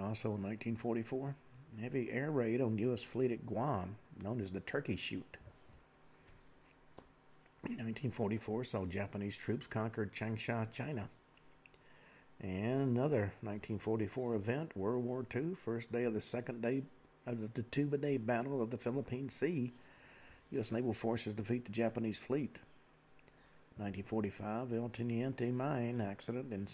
Also 0.00 0.28
in 0.28 0.42
1944, 0.44 1.34
heavy 1.80 2.12
air 2.12 2.30
raid 2.30 2.60
on 2.60 2.78
U.S. 2.78 3.02
fleet 3.02 3.32
at 3.32 3.44
Guam, 3.44 3.96
known 4.22 4.40
as 4.40 4.52
the 4.52 4.60
Turkey 4.60 4.94
Shoot. 4.94 5.36
1944 7.62 8.62
saw 8.62 8.84
Japanese 8.84 9.36
troops 9.36 9.66
conquer 9.66 10.06
Changsha, 10.06 10.70
China. 10.70 11.08
And 12.40 12.96
another 12.96 13.32
1944 13.40 14.34
event, 14.34 14.76
World 14.76 15.04
War 15.04 15.24
II, 15.34 15.56
first 15.64 15.90
day 15.90 16.04
of 16.04 16.14
the 16.14 16.20
second 16.20 16.60
day 16.60 16.82
of 17.26 17.54
the 17.54 17.62
two-day 17.62 18.18
battle 18.18 18.62
of 18.62 18.70
the 18.70 18.76
Philippine 18.76 19.28
Sea. 19.28 19.72
U.S. 20.52 20.70
naval 20.70 20.92
forces 20.92 21.34
defeat 21.34 21.64
the 21.64 21.72
Japanese 21.72 22.18
fleet. 22.18 22.58
1945, 23.78 24.72
El 24.72 24.88
Teniente 24.88 25.52
mine 25.52 26.00
accident 26.00 26.52
and 26.52 26.68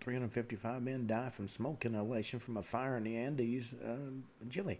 355 0.00 0.82
men 0.82 1.06
die 1.06 1.30
from 1.30 1.48
smoke 1.48 1.84
inhalation 1.84 2.38
from 2.38 2.56
a 2.58 2.62
fire 2.62 2.96
in 2.96 3.04
the 3.04 3.16
Andes, 3.16 3.74
uh, 3.74 3.96
Chile. 4.50 4.78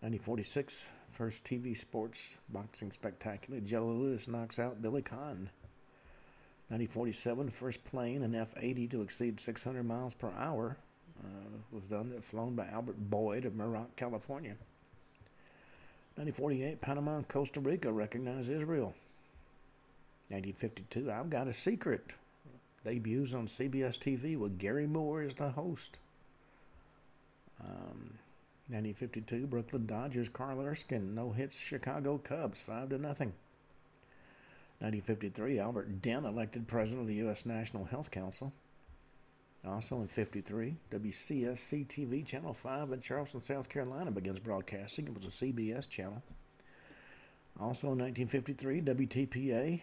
1946, 0.00 0.88
first 1.12 1.44
TV 1.44 1.76
sports 1.76 2.34
boxing 2.48 2.90
spectacular. 2.90 3.60
Joe 3.60 3.86
Louis 3.86 4.26
knocks 4.26 4.58
out 4.58 4.82
Billy 4.82 5.02
Conn. 5.02 5.48
1947, 6.72 7.50
first 7.50 7.84
plane, 7.84 8.22
an 8.22 8.34
F-80 8.34 8.90
to 8.92 9.02
exceed 9.02 9.38
600 9.38 9.82
miles 9.82 10.14
per 10.14 10.30
hour, 10.38 10.74
uh, 11.22 11.28
was 11.70 11.84
done 11.84 12.18
flown 12.22 12.54
by 12.54 12.66
Albert 12.68 12.96
Boyd 13.10 13.44
of 13.44 13.52
Muroc, 13.52 13.94
California. 13.96 14.56
1948, 16.16 16.80
Panama 16.80 17.18
and 17.18 17.28
Costa 17.28 17.60
Rica 17.60 17.92
recognize 17.92 18.48
Israel. 18.48 18.94
1952, 20.30 21.12
I've 21.12 21.28
Got 21.28 21.46
a 21.46 21.52
Secret 21.52 22.14
debuts 22.86 23.34
on 23.34 23.46
CBS 23.46 23.98
TV 23.98 24.38
with 24.38 24.58
Garry 24.58 24.86
Moore 24.86 25.20
as 25.20 25.34
the 25.34 25.50
host. 25.50 25.98
Um, 27.60 28.16
1952, 28.70 29.46
Brooklyn 29.46 29.84
Dodgers 29.84 30.30
Carl 30.30 30.62
Erskine 30.62 31.14
no 31.14 31.32
hits 31.32 31.54
Chicago 31.54 32.16
Cubs 32.16 32.62
five 32.62 32.88
to 32.88 32.96
nothing. 32.96 33.34
1953, 34.82 35.60
Albert 35.60 36.02
Dent 36.02 36.26
elected 36.26 36.66
president 36.66 37.02
of 37.02 37.06
the 37.06 37.14
U.S. 37.14 37.46
National 37.46 37.84
Health 37.84 38.10
Council. 38.10 38.52
Also 39.64 40.00
in 40.00 40.08
53, 40.08 40.74
WCSC 40.90 41.86
TV 41.86 42.26
Channel 42.26 42.52
5 42.52 42.90
in 42.90 43.00
Charleston, 43.00 43.40
South 43.40 43.68
Carolina 43.68 44.10
begins 44.10 44.40
broadcasting. 44.40 45.06
It 45.06 45.14
was 45.14 45.24
a 45.24 45.44
CBS 45.44 45.88
channel. 45.88 46.20
Also 47.60 47.92
in 47.92 47.98
1953, 47.98 48.80
WTPA 48.80 49.80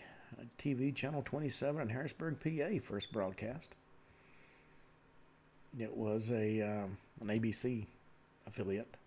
TV 0.58 0.94
Channel 0.94 1.22
27 1.24 1.82
in 1.82 1.88
Harrisburg, 1.88 2.38
PA 2.42 2.86
first 2.86 3.14
broadcast. 3.14 3.76
It 5.80 5.96
was 5.96 6.30
a 6.32 6.62
um, 6.62 6.98
an 7.22 7.28
ABC 7.28 7.86
affiliate. 8.46 8.98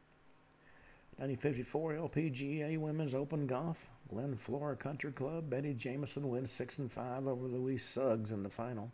1954 1.19 1.93
LPGA 1.95 2.79
Women's 2.79 3.13
Open 3.13 3.47
Golf. 3.47 3.77
Glen 4.09 4.37
Flora 4.37 4.77
Country 4.77 5.13
Club. 5.13 5.51
Betty 5.51 5.75
Jameson 5.75 6.29
wins 6.29 6.51
6 6.51 6.79
and 6.79 6.93
5 6.93 7.27
over 7.27 7.47
Louise 7.47 7.85
Suggs 7.85 8.33
in 8.33 8.43
the 8.43 8.51
final. 8.51 8.91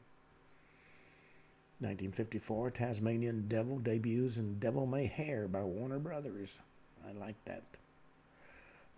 1954 1.80 2.70
Tasmanian 2.72 3.46
Devil 3.46 3.78
debuts 3.78 4.36
in 4.36 4.58
Devil 4.58 4.86
May 4.86 5.06
Hare 5.06 5.46
by 5.46 5.62
Warner 5.62 5.98
Brothers. 5.98 6.58
I 7.08 7.12
like 7.12 7.36
that. 7.44 7.62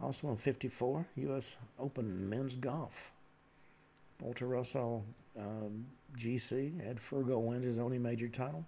Also 0.01 0.31
in 0.31 0.37
54, 0.37 1.07
U.S. 1.17 1.57
Open 1.79 2.29
Men's 2.29 2.55
Golf. 2.57 3.13
Baltusrol 4.23 5.03
um, 5.39 5.87
GC. 6.17 6.87
Ed 6.87 6.99
Furgol 6.99 7.43
wins 7.43 7.65
his 7.65 7.79
only 7.79 7.99
major 7.99 8.29
title. 8.29 8.65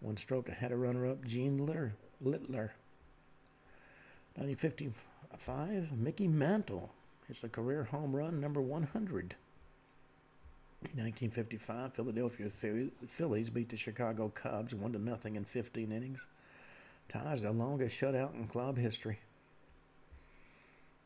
One 0.00 0.16
stroke 0.16 0.48
ahead 0.48 0.72
of 0.72 0.78
runner 0.78 1.06
up 1.06 1.24
Gene 1.24 1.58
Littler. 1.58 1.92
Littler. 2.20 2.72
1955, 5.30 5.98
Mickey 5.98 6.26
Mantle. 6.26 6.90
It's 7.28 7.44
a 7.44 7.50
career 7.50 7.84
home 7.84 8.16
run 8.16 8.40
number 8.40 8.62
100. 8.62 9.34
1955, 10.80 11.92
Philadelphia 11.92 12.48
Phillies 13.06 13.50
beat 13.50 13.68
the 13.68 13.76
Chicago 13.76 14.30
Cubs 14.34 14.74
1 14.74 14.92
to 14.92 14.98
nothing 14.98 15.36
in 15.36 15.44
15 15.44 15.92
innings. 15.92 16.24
Ties 17.10 17.42
the 17.42 17.52
longest 17.52 17.94
shutout 17.94 18.34
in 18.34 18.46
club 18.46 18.78
history. 18.78 19.18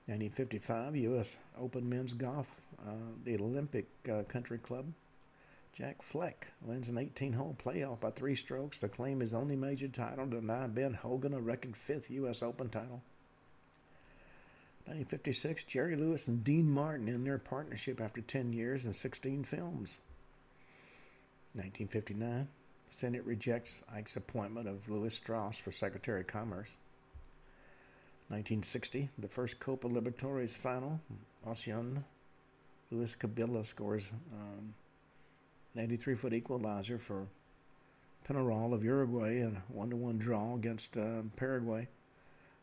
1955, 0.06 0.96
U.S. 0.96 1.36
Open 1.58 1.88
Men's 1.88 2.14
Golf, 2.14 2.46
uh, 2.86 2.92
the 3.24 3.36
Olympic 3.36 3.86
uh, 4.08 4.22
Country 4.28 4.58
Club. 4.58 4.86
Jack 5.72 6.00
Fleck 6.00 6.46
wins 6.60 6.88
an 6.88 6.94
18-hole 6.94 7.56
playoff 7.64 7.98
by 7.98 8.10
three 8.10 8.36
strokes 8.36 8.78
to 8.78 8.88
claim 8.88 9.18
his 9.18 9.34
only 9.34 9.56
major 9.56 9.88
title, 9.88 10.26
deny 10.26 10.68
Ben 10.68 10.94
Hogan 10.94 11.34
a 11.34 11.40
record 11.40 11.76
fifth 11.76 12.10
U.S. 12.10 12.42
Open 12.42 12.68
title. 12.68 13.02
1956, 14.86 15.64
Jerry 15.64 15.94
Lewis 15.94 16.26
and 16.26 16.42
Dean 16.42 16.68
Martin 16.68 17.08
in 17.08 17.22
their 17.22 17.38
partnership 17.38 18.00
after 18.00 18.20
10 18.20 18.52
years 18.52 18.84
and 18.84 18.94
16 18.94 19.44
films. 19.44 19.98
1959, 21.54 22.48
Senate 22.90 23.24
rejects 23.24 23.84
Ike's 23.94 24.16
appointment 24.16 24.66
of 24.66 24.88
Lewis 24.88 25.14
Strauss 25.14 25.56
for 25.56 25.70
Secretary 25.70 26.22
of 26.22 26.26
Commerce. 26.26 26.74
1960, 28.28 29.08
the 29.18 29.28
first 29.28 29.60
Copa 29.60 29.86
Libertadores 29.86 30.56
final. 30.56 31.00
Alcion 31.46 32.04
Luis 32.90 33.14
Cubilla 33.14 33.64
scores 33.64 34.10
um, 34.32 34.74
an 35.74 35.80
83 35.80 36.16
foot 36.16 36.32
equalizer 36.32 36.98
for 36.98 37.26
Penarol 38.28 38.74
of 38.74 38.82
Uruguay 38.82 39.40
in 39.40 39.56
a 39.56 39.72
1 39.72 39.90
to 39.90 39.96
1 39.96 40.18
draw 40.18 40.54
against 40.54 40.96
uh, 40.96 41.22
Paraguay 41.36 41.86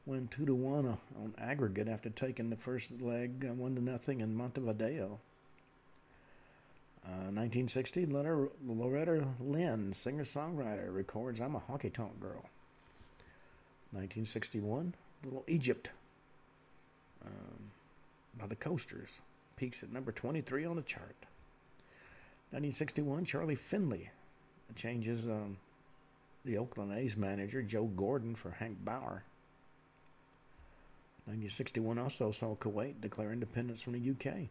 win 0.06 0.28
two 0.30 0.46
to 0.46 0.56
one 0.56 0.88
on 0.88 1.34
aggregate 1.38 1.88
after 1.88 2.10
taking 2.10 2.50
the 2.50 2.56
first 2.56 2.92
leg 3.02 3.46
uh, 3.48 3.54
one 3.54 3.76
to 3.76 3.82
nothing 3.82 4.22
in 4.22 4.36
Montevideo. 4.36 5.20
Uh, 7.06 7.32
1960, 7.32 8.06
Loretta 8.08 9.26
Lynn, 9.40 9.94
singer-songwriter, 9.94 10.94
records 10.94 11.40
"I'm 11.40 11.56
a 11.56 11.60
Honky 11.60 11.92
Tonk 11.92 12.20
Girl." 12.20 12.46
1961, 13.92 14.94
Little 15.24 15.44
Egypt 15.48 15.90
um, 17.26 17.72
by 18.38 18.46
the 18.48 18.56
Coasters 18.56 19.10
peaks 19.56 19.84
at 19.84 19.92
number 19.92 20.12
23 20.12 20.66
on 20.66 20.76
the 20.76 20.82
chart. 20.82 21.16
1961, 22.52 23.26
Charlie 23.26 23.56
Finley 23.56 24.10
changes 24.76 25.26
um, 25.26 25.58
the 26.46 26.58
Oakland 26.58 26.94
A's 26.98 27.18
manager 27.18 27.62
Joe 27.62 27.86
Gordon 27.86 28.36
for 28.36 28.52
Hank 28.52 28.84
Bauer. 28.84 29.24
1961 31.26 31.98
also 32.00 32.32
saw 32.32 32.56
Kuwait 32.56 33.02
declare 33.02 33.32
independence 33.32 33.82
from 33.82 33.94
the 33.94 34.12
UK. 34.12 34.50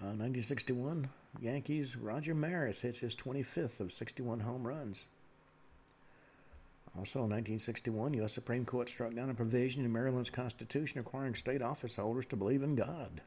Uh, 0.00 0.14
1961, 0.14 1.08
Yankees 1.40 1.96
Roger 1.96 2.34
Maris 2.34 2.80
hits 2.80 2.98
his 2.98 3.16
25th 3.16 3.80
of 3.80 3.92
61 3.92 4.40
home 4.40 4.66
runs. 4.66 5.04
Also 6.96 7.18
in 7.20 7.30
1961, 7.30 8.14
U.S. 8.14 8.32
Supreme 8.32 8.64
Court 8.64 8.88
struck 8.88 9.14
down 9.14 9.30
a 9.30 9.34
provision 9.34 9.84
in 9.84 9.92
Maryland's 9.92 10.30
Constitution 10.30 11.00
requiring 11.00 11.34
state 11.34 11.62
office 11.62 11.96
holders 11.96 12.26
to 12.26 12.36
believe 12.36 12.62
in 12.62 12.74
God. 12.74 13.20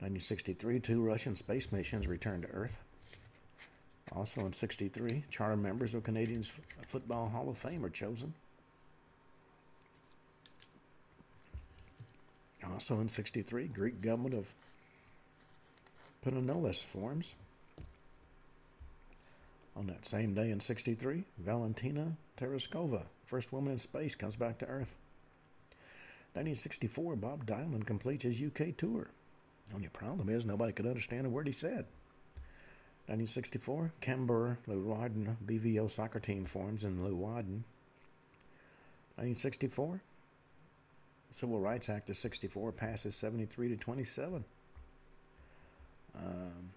1963, 0.00 0.80
two 0.80 1.02
Russian 1.02 1.36
space 1.36 1.70
missions 1.72 2.06
returned 2.06 2.42
to 2.42 2.48
Earth. 2.50 2.78
Also 4.12 4.46
in 4.46 4.52
63, 4.52 5.24
charter 5.30 5.56
members 5.56 5.94
of 5.94 6.02
Canadians 6.02 6.50
Football 6.86 7.28
Hall 7.28 7.48
of 7.48 7.58
Fame 7.58 7.84
are 7.84 7.90
chosen. 7.90 8.32
Also 12.72 13.00
in 13.00 13.08
63, 13.08 13.68
Greek 13.68 14.00
government 14.00 14.34
of 14.34 14.46
Panonolis 16.24 16.84
forms. 16.84 17.34
On 19.76 19.86
that 19.86 20.06
same 20.06 20.34
day 20.34 20.50
in 20.50 20.60
63, 20.60 21.24
Valentina 21.38 22.16
Tereshkova, 22.36 23.02
first 23.24 23.52
woman 23.52 23.72
in 23.72 23.78
space, 23.78 24.14
comes 24.14 24.36
back 24.36 24.58
to 24.58 24.66
Earth. 24.66 24.94
1964, 26.34 27.16
Bob 27.16 27.46
Dylan 27.46 27.86
completes 27.86 28.24
his 28.24 28.40
UK 28.40 28.76
tour. 28.76 29.08
Only 29.74 29.88
problem 29.88 30.28
is 30.28 30.44
nobody 30.44 30.72
could 30.72 30.86
understand 30.86 31.26
a 31.26 31.30
word 31.30 31.46
he 31.46 31.52
said. 31.52 31.86
1964, 33.06 33.92
Cambuur 34.02 34.58
Leeuwarden 34.66 35.36
BVO 35.46 35.90
soccer 35.90 36.20
team 36.20 36.44
forms 36.44 36.84
in 36.84 36.98
Leeuwarden. 36.98 37.62
1964, 39.16 40.00
Civil 41.32 41.60
Rights 41.60 41.88
Act 41.88 42.10
of 42.10 42.16
64 42.16 42.72
passes 42.72 43.14
73 43.16 43.68
to 43.70 43.76
27. 43.76 44.44
Um, 46.16 46.72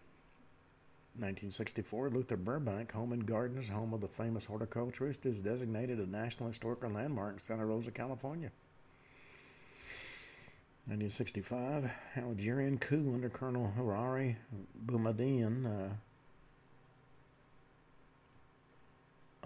1964, 1.16 2.10
Luther 2.10 2.38
Burbank 2.38 2.92
Home 2.94 3.12
and 3.12 3.26
Gardens, 3.26 3.68
home 3.68 3.94
of 3.94 4.02
the 4.02 4.08
famous 4.08 4.46
horticulturist, 4.46 5.26
is 5.26 5.42
designated 5.42 6.00
a 6.00 6.06
National 6.06 6.50
Historical 6.50 6.90
Landmark 6.90 7.34
in 7.34 7.40
Santa 7.40 7.66
Rosa, 7.66 7.92
California. 7.92 8.50
1965, 10.86 11.92
Algerian 12.18 12.78
coup 12.78 13.12
under 13.14 13.30
Colonel 13.30 13.72
Houari 13.78 14.36
Boumediene 14.86 15.66
uh, 15.66 15.90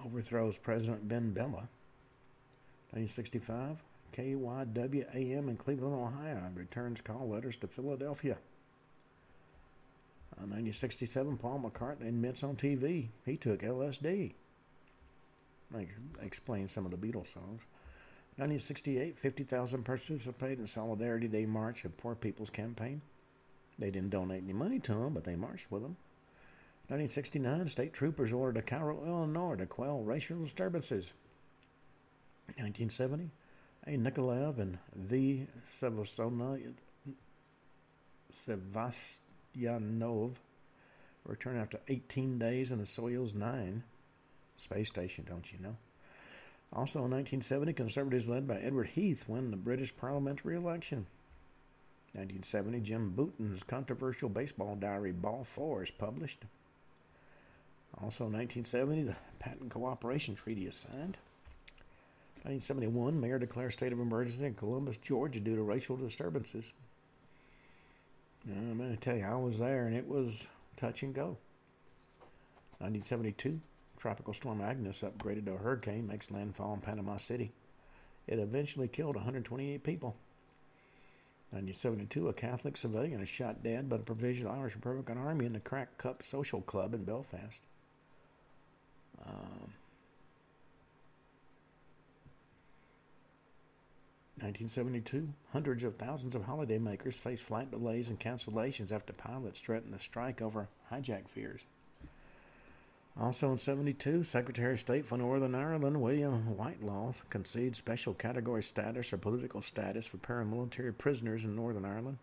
overthrows 0.06 0.58
President 0.58 1.08
Ben 1.08 1.32
Bella. 1.32 1.68
1965, 2.92 3.78
KYWAM 4.16 5.50
in 5.50 5.58
Cleveland, 5.58 5.94
Ohio 5.94 6.50
returns 6.54 7.02
call 7.02 7.28
letters 7.30 7.58
to 7.58 7.68
Philadelphia. 7.68 8.38
Uh, 10.38 10.48
1967, 10.48 11.38
Paul 11.38 11.60
McCartney 11.66 12.08
admits 12.08 12.44
on 12.44 12.56
TV 12.56 13.08
he 13.26 13.38
took 13.38 13.62
LSD. 13.62 14.34
I 15.76 15.88
explain 16.22 16.68
some 16.68 16.86
of 16.86 16.92
the 16.92 16.98
Beatles 16.98 17.34
songs. 17.34 17.62
1968, 18.38 19.18
50,000 19.18 19.84
participate 19.84 20.60
in 20.60 20.68
Solidarity 20.68 21.28
Day 21.28 21.46
March 21.46 21.86
of 21.86 21.98
Poor 21.98 22.16
People's 22.16 22.50
Campaign. 22.50 23.02
They 23.80 23.92
didn't 23.92 24.10
donate 24.10 24.44
any 24.44 24.54
money 24.54 24.80
to 24.80 24.94
them, 24.94 25.14
but 25.14 25.24
they 25.24 25.36
marched 25.36 25.72
with 25.72 25.82
them. 25.82 25.98
1969, 26.88 27.70
state 27.70 27.94
troopers 27.94 28.32
ordered 28.32 28.56
to 28.56 28.62
Cairo, 28.62 29.04
Illinois 29.06 29.56
to 29.56 29.66
quell 29.66 30.02
racial 30.02 30.38
disturbances. 30.42 31.12
1970, 32.58 33.32
A. 33.88 33.92
Nikolaev 33.92 34.60
and 34.60 34.78
V. 34.96 35.48
Sevastyanov 38.34 40.34
return 41.26 41.58
after 41.58 41.80
18 41.88 42.40
days 42.40 42.72
in 42.72 42.80
the 42.80 42.86
Soyuz 42.86 43.36
9 43.36 43.84
space 44.56 44.88
station, 44.88 45.26
don't 45.28 45.52
you 45.52 45.60
know? 45.60 45.76
Also 46.74 47.00
in 47.00 47.12
1970, 47.12 47.74
Conservatives 47.74 48.28
led 48.28 48.48
by 48.48 48.58
Edward 48.58 48.88
Heath 48.88 49.26
win 49.28 49.52
the 49.52 49.58
British 49.58 49.96
parliamentary 49.96 50.56
election. 50.56 51.06
1970, 52.14 52.80
Jim 52.80 53.12
Bouton's 53.12 53.62
controversial 53.64 54.30
baseball 54.30 54.76
diary, 54.76 55.12
Ball 55.12 55.44
4, 55.44 55.84
is 55.84 55.92
published. 55.92 56.44
Also, 58.02 58.26
1970, 58.26 59.04
the 59.04 59.16
Patent 59.40 59.72
Cooperation 59.72 60.36
Treaty 60.36 60.66
is 60.66 60.76
signed. 60.76 61.18
1971, 62.46 63.20
mayor 63.20 63.40
declares 63.40 63.74
state 63.74 63.92
of 63.92 64.00
emergency 64.00 64.46
in 64.46 64.54
Columbus, 64.54 64.98
Georgia 64.98 65.40
due 65.40 65.56
to 65.56 65.64
racial 65.64 65.98
disturbances. 65.98 66.72
I'm 68.48 68.78
going 68.78 68.92
to 68.92 68.98
tell 68.98 69.18
you, 69.18 69.26
I 69.26 69.34
was 69.36 69.58
there 69.58 69.88
and 69.88 69.96
it 69.96 70.08
was 70.08 70.46
touch 70.78 71.02
and 71.02 71.12
go. 71.12 71.38
1972, 72.78 73.60
Tropical 73.98 74.36
Storm 74.36 74.62
Agnes, 74.62 75.02
upgraded 75.02 75.46
to 75.46 75.54
a 75.54 75.58
hurricane, 75.58 76.06
makes 76.06 76.30
landfall 76.30 76.76
in 76.76 76.82
Panama 76.82 77.18
City. 77.18 77.52
It 78.28 78.38
eventually 78.38 78.90
killed 78.90 79.16
128 79.16 79.84
people. 79.84 80.16
1972, 81.50 82.30
a 82.30 82.34
Catholic 82.34 82.78
civilian 82.78 83.22
is 83.22 83.30
shot 83.30 83.64
dead 83.64 83.90
by 83.90 83.98
the 83.98 84.04
Provisional 84.04 84.52
Irish 84.52 84.76
Republican 84.76 85.18
Army 85.18 85.48
in 85.48 85.54
the 85.54 85.60
Crack 85.60 85.98
Cup 85.98 86.22
Social 86.22 86.62
Club 86.62 86.94
in 86.94 87.06
Belfast. 87.06 87.64
Um, 89.26 89.74
1972, 94.38 95.30
hundreds 95.54 95.84
of 95.84 95.96
thousands 95.96 96.36
of 96.36 96.42
holidaymakers 96.42 97.14
face 97.14 97.42
flight 97.42 97.72
delays 97.72 98.10
and 98.10 98.20
cancellations 98.20 98.92
after 98.92 99.14
pilots 99.14 99.62
threatened 99.62 99.96
a 99.96 100.00
strike 100.00 100.42
over 100.42 100.68
hijack 100.92 101.30
fears. 101.30 101.62
Also 103.18 103.50
in 103.54 103.58
72, 103.58 104.26
Secretary 104.26 104.74
of 104.74 104.80
State 104.82 105.06
for 105.06 105.18
Northern 105.18 105.56
Ireland 105.56 106.02
William 106.02 106.58
Whitelaw 106.58 107.14
concedes 107.30 107.78
special 107.78 108.14
category 108.14 108.62
status 108.62 109.14
or 109.14 109.18
political 109.18 109.62
status 109.62 110.06
for 110.06 110.18
paramilitary 110.18 110.98
prisoners 110.98 111.46
in 111.46 111.56
Northern 111.56 111.86
Ireland. 111.86 112.18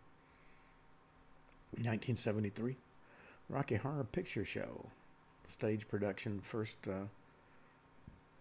1973, 1.76 2.76
Rocky 3.48 3.76
Horror 3.76 4.04
Picture 4.04 4.44
Show 4.44 4.84
stage 5.48 5.88
production 5.88 6.40
first 6.42 6.76
uh, 6.86 7.04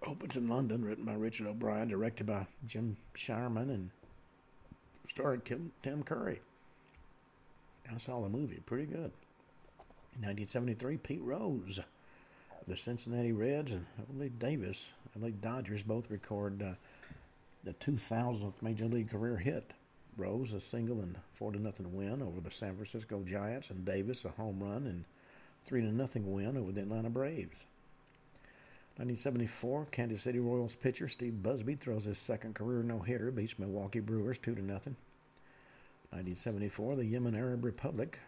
opens 0.05 0.37
in 0.37 0.47
London, 0.47 0.83
written 0.83 1.05
by 1.05 1.13
Richard 1.13 1.47
O'Brien, 1.47 1.87
directed 1.87 2.25
by 2.25 2.47
Jim 2.65 2.97
Sharman, 3.13 3.69
and 3.69 3.89
starred 5.09 5.45
Kim, 5.45 5.71
Tim 5.83 6.03
Curry. 6.03 6.41
I 7.93 7.97
saw 7.97 8.21
the 8.21 8.29
movie, 8.29 8.61
pretty 8.65 8.85
good. 8.85 9.11
In 10.15 10.23
1973, 10.23 10.97
Pete 10.97 11.21
Rose, 11.21 11.79
the 12.67 12.77
Cincinnati 12.77 13.31
Reds, 13.31 13.71
and 13.71 13.85
Lee 14.17 14.29
Davis, 14.29 14.89
LA 15.19 15.29
Dodgers 15.29 15.83
both 15.83 16.09
record 16.09 16.61
uh, 16.61 16.73
the 17.63 17.73
2000th 17.73 18.53
Major 18.61 18.85
League 18.85 19.09
career 19.09 19.37
hit. 19.37 19.73
Rose 20.17 20.53
a 20.53 20.59
single 20.59 20.99
and 20.99 21.17
four 21.33 21.51
to 21.51 21.59
nothing 21.59 21.95
win 21.95 22.21
over 22.21 22.41
the 22.41 22.51
San 22.51 22.75
Francisco 22.75 23.23
Giants, 23.23 23.69
and 23.69 23.85
Davis 23.85 24.25
a 24.25 24.29
home 24.29 24.61
run 24.61 24.87
and 24.87 25.05
3 25.65 25.81
0 25.81 26.09
win 26.25 26.57
over 26.57 26.71
the 26.71 26.81
Atlanta 26.81 27.09
Braves. 27.09 27.65
1974, 29.01 29.87
Kansas 29.91 30.21
City 30.21 30.37
Royals 30.37 30.75
pitcher 30.75 31.07
Steve 31.07 31.41
Busby 31.41 31.73
throws 31.73 32.03
his 32.03 32.19
second 32.19 32.53
career 32.53 32.83
no-hitter, 32.83 33.31
beats 33.31 33.57
Milwaukee 33.57 33.99
Brewers 33.99 34.37
2 34.37 34.53
0. 34.53 34.67
1974, 34.67 36.97
the 36.97 37.05
Yemen 37.05 37.33
Arab 37.33 37.65
Republic 37.65 38.19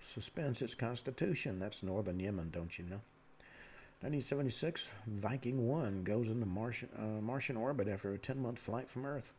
suspends 0.00 0.62
its 0.62 0.76
constitution. 0.76 1.58
That's 1.58 1.82
northern 1.82 2.20
Yemen, 2.20 2.50
don't 2.52 2.78
you 2.78 2.84
know? 2.84 3.00
1976, 4.02 4.88
Viking 5.08 5.66
1 5.66 6.04
goes 6.04 6.28
into 6.28 6.46
Martian, 6.46 6.88
uh, 6.96 7.20
Martian 7.20 7.56
orbit 7.56 7.88
after 7.88 8.12
a 8.12 8.18
10-month 8.18 8.60
flight 8.60 8.88
from 8.88 9.04
Earth. 9.04 9.32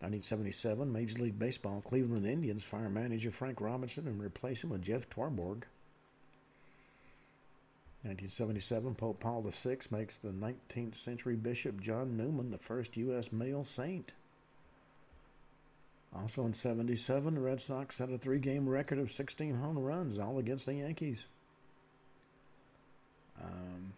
1977, 0.00 0.92
Major 0.92 1.18
League 1.18 1.38
Baseball 1.38 1.80
Cleveland 1.80 2.26
Indians 2.26 2.62
fire 2.62 2.90
manager 2.90 3.30
Frank 3.30 3.62
Robinson 3.62 4.06
and 4.06 4.20
replace 4.20 4.62
him 4.62 4.68
with 4.68 4.82
Jeff 4.82 5.08
Torborg. 5.08 5.62
1977, 8.02 8.94
Pope 8.94 9.20
Paul 9.20 9.42
VI 9.42 9.76
makes 9.90 10.16
the 10.18 10.30
19th 10.30 10.94
century 10.94 11.36
Bishop 11.36 11.78
John 11.80 12.16
Neumann 12.16 12.50
the 12.50 12.56
first 12.56 12.96
U.S. 12.96 13.30
male 13.30 13.62
saint. 13.62 14.12
Also 16.14 16.46
in 16.46 16.54
77, 16.54 17.34
the 17.34 17.40
Red 17.40 17.60
Sox 17.60 17.96
set 17.96 18.10
a 18.10 18.16
three 18.16 18.38
game 18.38 18.66
record 18.66 18.98
of 18.98 19.12
16 19.12 19.54
home 19.54 19.78
runs, 19.78 20.18
all 20.18 20.38
against 20.38 20.64
the 20.64 20.74
Yankees. 20.74 21.26
Um, 23.40 23.92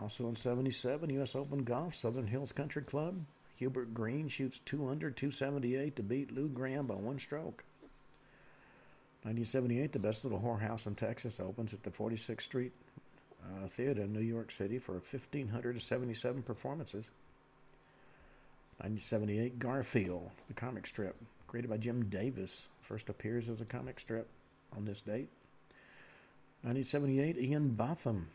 also 0.00 0.28
in 0.28 0.34
77, 0.36 1.10
U.S. 1.10 1.36
Open 1.36 1.64
Golf, 1.64 1.94
Southern 1.94 2.26
Hills 2.26 2.52
Country 2.52 2.82
Club. 2.82 3.22
Hubert 3.56 3.92
Green 3.92 4.28
shoots 4.28 4.60
2 4.60 4.88
under 4.88 5.10
278 5.10 5.94
to 5.96 6.02
beat 6.02 6.32
Lou 6.32 6.48
Graham 6.48 6.86
by 6.86 6.94
one 6.94 7.18
stroke. 7.18 7.64
1978, 9.24 9.92
the 9.92 9.98
Best 10.00 10.24
Little 10.24 10.40
Whorehouse 10.40 10.86
in 10.86 10.96
Texas 10.96 11.38
opens 11.38 11.72
at 11.72 11.84
the 11.84 11.90
46th 11.90 12.40
Street 12.40 12.72
uh, 13.44 13.68
Theater 13.68 14.02
in 14.02 14.12
New 14.12 14.20
York 14.20 14.50
City 14.50 14.78
for 14.78 14.94
1,577 14.94 16.42
performances. 16.42 17.06
1978, 18.78 19.60
Garfield, 19.60 20.28
the 20.48 20.54
comic 20.54 20.88
strip, 20.88 21.14
created 21.46 21.70
by 21.70 21.76
Jim 21.76 22.08
Davis, 22.08 22.66
first 22.80 23.08
appears 23.08 23.48
as 23.48 23.60
a 23.60 23.64
comic 23.64 24.00
strip 24.00 24.26
on 24.76 24.84
this 24.84 25.00
date. 25.02 25.28
1978, 26.62 27.38
Ian 27.38 27.68
Botham 27.70 28.26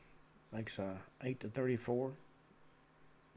makes 0.53 0.79
a 0.79 0.97
8 1.21 1.41
to 1.41 1.49
34 1.49 2.11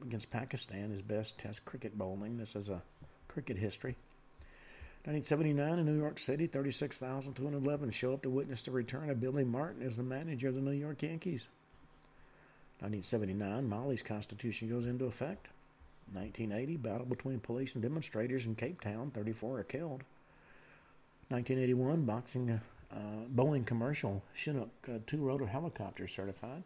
against 0.03 0.31
Pakistan, 0.31 0.91
his 0.91 1.01
best 1.01 1.37
Test 1.37 1.65
cricket 1.65 1.97
bowling. 1.97 2.37
This 2.37 2.55
is 2.55 2.69
a 2.69 2.81
cricket 3.27 3.57
history. 3.57 3.97
1979 5.03 5.79
in 5.79 5.85
New 5.87 5.97
York 5.97 6.19
City, 6.19 6.45
36,211 6.45 7.89
show 7.89 8.13
up 8.13 8.21
to 8.21 8.29
witness 8.29 8.61
the 8.61 8.69
return 8.69 9.09
of 9.09 9.19
Billy 9.19 9.43
Martin 9.43 9.81
as 9.81 9.97
the 9.97 10.03
manager 10.03 10.49
of 10.49 10.53
the 10.53 10.61
New 10.61 10.69
York 10.69 11.01
Yankees. 11.01 11.47
1979, 12.81 13.67
Mali's 13.67 14.03
constitution 14.03 14.69
goes 14.69 14.85
into 14.85 15.05
effect. 15.05 15.47
1980, 16.13 16.77
battle 16.77 17.07
between 17.07 17.39
police 17.39 17.73
and 17.73 17.81
demonstrators 17.81 18.45
in 18.45 18.53
Cape 18.53 18.79
Town, 18.79 19.09
34 19.09 19.59
are 19.59 19.63
killed. 19.63 20.03
1981, 21.29 22.05
boxing 22.05 22.61
uh, 22.91 22.97
Boeing 23.33 23.65
commercial 23.65 24.21
Chinook 24.35 24.69
uh, 24.87 24.99
two-rotor 25.07 25.47
helicopter 25.47 26.07
certified. 26.07 26.63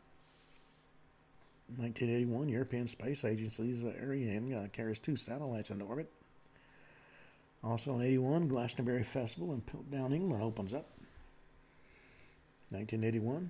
1981, 1.78 2.50
European 2.50 2.88
Space 2.89 3.24
Agency's 3.24 3.86
uh, 3.86 3.93
Ariane 4.02 4.54
uh, 4.54 4.67
carries 4.74 5.00
two 5.00 5.15
satellites 5.15 5.69
into 5.69 5.86
orbit. 5.86 6.12
Also 7.65 7.95
in 7.95 8.01
81, 8.04 8.47
Glastonbury 8.47 9.04
Festival 9.04 9.54
in 9.54 9.62
Pilton, 9.62 10.13
England 10.13 10.43
opens 10.43 10.73
up. 10.73 10.86
1981, 12.69 13.49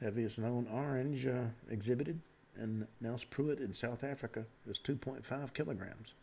heaviest 0.00 0.38
known 0.38 0.68
orange 0.72 1.26
uh, 1.26 1.44
exhibited 1.68 2.20
in 2.60 2.86
Nelspruit 3.02 3.60
in 3.60 3.74
South 3.74 4.04
Africa 4.04 4.44
was 4.66 4.78
2.5 4.78 5.54
kilograms. 5.54 6.14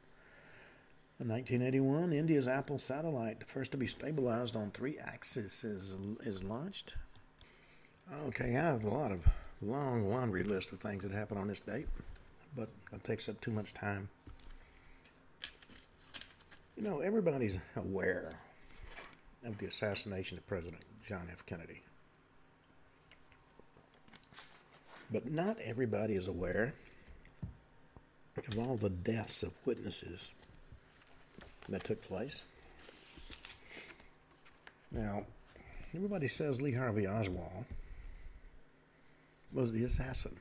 In 1.19 1.27
1981, 1.27 2.13
India's 2.13 2.47
Apple 2.47 2.79
satellite, 2.79 3.39
the 3.41 3.45
first 3.45 3.71
to 3.71 3.77
be 3.77 3.87
stabilized 3.87 4.55
on 4.55 4.71
three 4.71 4.97
axes, 4.97 5.65
is, 5.65 5.95
is 6.21 6.45
launched. 6.45 6.93
Okay, 8.27 8.55
I 8.55 8.61
have 8.61 8.85
a 8.85 8.89
lot 8.89 9.11
of 9.11 9.27
long 9.61 10.09
laundry 10.09 10.43
list 10.43 10.71
of 10.71 10.79
things 10.79 11.03
that 11.03 11.11
happened 11.11 11.39
on 11.39 11.47
this 11.47 11.59
date, 11.59 11.87
but 12.55 12.69
that 12.91 13.03
takes 13.03 13.27
up 13.27 13.41
too 13.41 13.51
much 13.51 13.73
time. 13.73 14.07
You 16.79 16.85
know, 16.85 17.01
everybody's 17.01 17.57
aware 17.75 18.31
of 19.45 19.57
the 19.57 19.65
assassination 19.65 20.37
of 20.37 20.47
President 20.47 20.81
John 21.05 21.27
F. 21.29 21.45
Kennedy. 21.45 21.81
But 25.11 25.29
not 25.29 25.57
everybody 25.61 26.15
is 26.15 26.29
aware 26.29 26.73
of 28.37 28.59
all 28.59 28.77
the 28.77 28.89
deaths 28.89 29.43
of 29.43 29.51
witnesses 29.65 30.31
that 31.67 31.83
took 31.83 32.01
place. 32.01 32.43
Now, 34.89 35.25
everybody 35.93 36.29
says 36.29 36.61
Lee 36.61 36.71
Harvey 36.71 37.05
Oswald 37.05 37.65
was 39.51 39.73
the 39.73 39.83
assassin. 39.83 40.37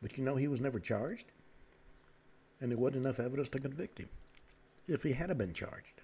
But 0.00 0.16
you 0.16 0.22
know, 0.22 0.36
he 0.36 0.46
was 0.46 0.60
never 0.60 0.78
charged, 0.78 1.26
and 2.62 2.70
there 2.70 2.78
wasn't 2.78 3.04
enough 3.04 3.18
evidence 3.18 3.48
to 3.50 3.58
convict 3.58 3.98
him 3.98 4.08
if 4.86 5.02
he 5.02 5.12
had 5.12 5.36
been 5.36 5.52
charged. 5.52 6.00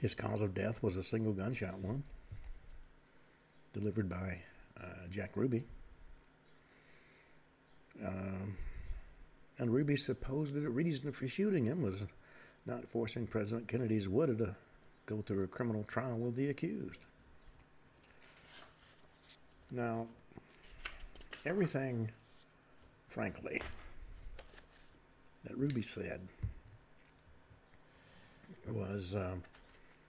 His 0.00 0.14
cause 0.14 0.40
of 0.40 0.54
death 0.54 0.82
was 0.82 0.96
a 0.96 1.02
single 1.02 1.32
gunshot 1.32 1.78
wound 1.80 2.04
delivered 3.74 4.08
by 4.08 4.40
uh, 4.80 4.86
Jack 5.10 5.32
Ruby. 5.34 5.64
Um, 8.06 8.56
and 9.58 9.70
Ruby's 9.70 10.06
supposed 10.06 10.54
reason 10.54 11.12
for 11.12 11.26
shooting 11.26 11.64
him 11.66 11.82
was 11.82 12.02
not 12.66 12.88
forcing 12.88 13.26
President 13.26 13.68
Kennedy's 13.68 14.08
widow 14.08 14.34
to 14.34 14.56
go 15.06 15.20
through 15.20 15.44
a 15.44 15.48
criminal 15.48 15.82
trial 15.82 16.16
with 16.16 16.36
the 16.36 16.48
accused. 16.48 17.00
Now, 19.70 20.06
everything, 21.44 22.10
frankly, 23.08 23.60
that 25.44 25.56
Ruby 25.56 25.82
said 25.82 26.20
was 28.68 29.16
um, 29.16 29.42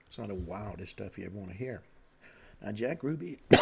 some 0.09 0.23
of 0.23 0.29
the 0.29 0.35
wildest 0.35 0.91
stuff 0.91 1.17
you 1.17 1.25
ever 1.25 1.37
want 1.37 1.51
to 1.51 1.57
hear. 1.57 1.81
Now, 2.61 2.71
Jack 2.71 3.03
Ruby. 3.03 3.39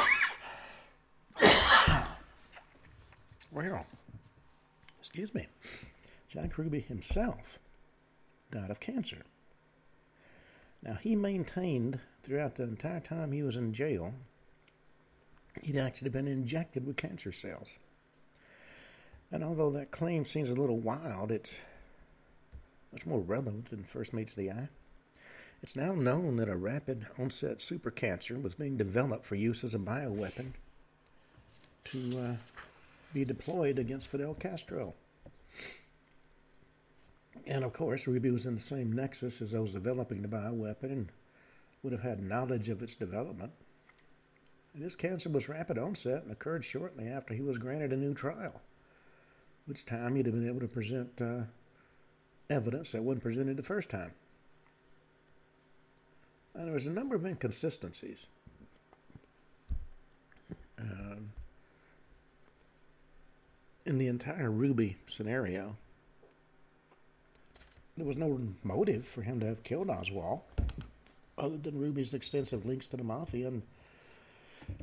well, 3.52 3.86
excuse 5.00 5.34
me. 5.34 5.48
Jack 6.28 6.58
Ruby 6.58 6.82
himself 6.82 7.60
died 8.52 8.70
of 8.70 8.80
cancer. 8.80 9.24
Now, 10.84 10.96
he 10.96 11.16
maintained 11.16 12.00
throughout 12.24 12.56
the 12.56 12.64
entire 12.64 13.00
time 13.00 13.32
he 13.32 13.44
was 13.44 13.56
in 13.56 13.74
jail, 13.74 14.14
he'd 15.62 15.78
actually 15.78 16.10
been 16.10 16.28
injected 16.28 16.86
with 16.86 16.98
cancer 16.98 17.32
cells. 17.32 17.78
And 19.32 19.44
although 19.44 19.72
that 19.72 19.92
claim 19.92 20.26
seems 20.26 20.50
a 20.50 20.56
little 20.56 20.80
wild, 20.80 21.32
it's 21.32 21.58
much 22.92 23.06
more 23.06 23.20
relevant 23.20 23.70
than 23.70 23.84
first 23.84 24.14
meets 24.14 24.36
the 24.36 24.52
eye. 24.52 24.70
It's 25.62 25.76
now 25.76 25.94
known 25.94 26.38
that 26.38 26.50
a 26.50 26.56
rapid 26.56 27.06
onset 27.18 27.60
supercancer 27.60 28.42
was 28.42 28.56
being 28.56 28.78
developed 28.78 29.26
for 29.26 29.36
use 29.36 29.64
as 29.64 29.76
a 29.76 29.80
bioweapon 29.80 30.54
to 31.86 32.20
uh, 32.20 32.36
be 33.14 33.26
deployed 33.26 33.78
against 33.78 34.08
Fidel 34.08 34.34
Castro. 34.34 34.94
And 37.46 37.64
of 37.64 37.74
course, 37.74 38.08
Ruby 38.08 38.32
was 38.32 38.46
in 38.46 38.56
the 38.56 38.62
same 38.62 38.92
nexus 38.94 39.42
as 39.42 39.52
those 39.52 39.74
developing 39.74 40.22
the 40.22 40.28
bioweapon 40.28 40.84
and 40.84 41.10
would 41.84 41.94
have 41.94 42.04
had 42.04 42.22
knowledge 42.22 42.70
of 42.70 42.82
its 42.82 42.96
development. 42.96 43.52
And 44.74 44.84
his 44.84 44.96
cancer 44.96 45.30
was 45.30 45.50
rapid 45.50 45.78
onset 45.78 46.24
and 46.24 46.32
occurred 46.32 46.64
shortly 46.64 47.08
after 47.08 47.34
he 47.34 47.42
was 47.42 47.58
granted 47.58 47.92
a 47.92 47.98
new 47.98 48.14
trial, 48.14 48.62
which 49.70 49.86
time 49.86 50.16
he'd 50.16 50.26
have 50.26 50.34
been 50.34 50.48
able 50.48 50.60
to 50.60 50.68
present 50.68 51.22
uh, 51.22 51.42
evidence 52.50 52.92
that 52.92 53.04
wasn't 53.04 53.22
presented 53.22 53.56
the 53.56 53.64
first 53.64 53.88
time. 53.88 54.12
And 56.56 56.66
there 56.66 56.74
was 56.74 56.88
a 56.88 56.92
number 56.92 57.16
of 57.16 57.24
inconsistencies. 57.24 58.26
Um, 60.80 61.30
in 63.86 64.00
the 64.00 64.08
entire 64.08 64.50
Ruby 64.50 64.98
scenario, 65.06 65.76
there 67.96 68.08
was 68.08 68.18
no 68.18 68.42
motive 68.64 69.06
for 69.06 69.22
him 69.22 69.40
to 69.42 69.46
have 69.46 69.64
killed 69.64 69.92
Oswald, 69.92 70.42
other 71.38 71.58
than 71.58 71.80
Ruby's 71.80 72.16
extensive 72.16 72.66
links 72.66 72.88
to 72.88 72.98
the 72.98 73.04
mafia 73.04 73.50
and 73.50 73.62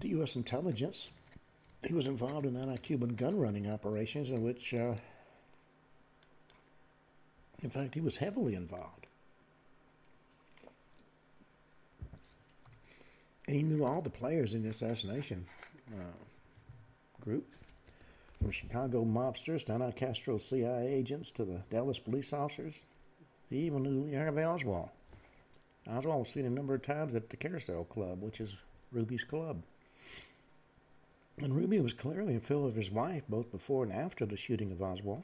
the 0.01 0.11
U.S. 0.11 0.37
intelligence. 0.37 1.11
He 1.87 1.95
was 1.95 2.09
involved 2.09 2.47
in 2.47 2.57
anti-Cuban 2.57 3.15
gun 3.15 3.39
running 3.39 3.71
operations, 3.71 4.31
in 4.31 4.43
which, 4.43 4.75
uh, 4.75 4.95
in 7.63 7.71
fact, 7.71 7.95
he 7.95 8.01
was 8.01 8.17
heavily 8.17 8.55
involved. 8.55 9.07
And 13.47 13.57
he 13.57 13.63
knew 13.63 13.85
all 13.85 14.03
the 14.03 14.11
players 14.11 14.55
in 14.55 14.65
the 14.65 14.71
assassination 14.71 15.47
uh, 15.97 16.03
group, 17.21 17.47
from 18.41 18.51
Chicago 18.51 19.05
mobsters 19.05 19.65
to 19.67 19.73
anti 19.73 19.93
Castro 19.93 20.39
CIA 20.39 20.89
agents 20.93 21.31
to 21.33 21.45
the 21.45 21.63
Dallas 21.71 22.01
police 22.01 22.33
officers. 22.33 22.83
He 23.49 23.59
even 23.59 23.85
knew 23.85 24.17
Harvey 24.17 24.43
Oswald. 24.43 24.89
Oswald 25.89 26.19
was 26.19 26.29
seen 26.31 26.47
a 26.47 26.51
number 26.51 26.75
of 26.75 26.83
times 26.83 27.15
at 27.15 27.31
the 27.31 27.37
Carousel 27.37 27.85
Club, 27.85 28.21
which 28.23 28.41
is 28.41 28.57
Ruby's 28.91 29.23
club. 29.23 29.63
And 31.39 31.55
Ruby 31.55 31.81
was 31.81 31.93
clearly 31.93 32.35
in 32.35 32.41
feel 32.41 32.67
of 32.67 32.77
his 32.77 32.91
wife 32.91 33.25
both 33.29 33.51
before 33.51 33.85
and 33.85 33.93
after 33.93 34.25
the 34.25 34.37
shooting 34.37 34.73
of 34.73 34.81
Oswald. 34.81 35.23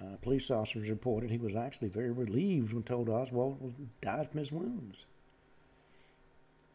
Uh, 0.00 0.16
police 0.22 0.50
officers 0.50 0.88
reported 0.88 1.30
he 1.30 1.38
was 1.38 1.56
actually 1.56 1.88
very 1.88 2.10
relieved 2.10 2.72
when 2.72 2.82
told 2.82 3.08
Oswald 3.08 3.74
died 4.00 4.30
from 4.30 4.38
his 4.38 4.52
wounds. 4.52 5.04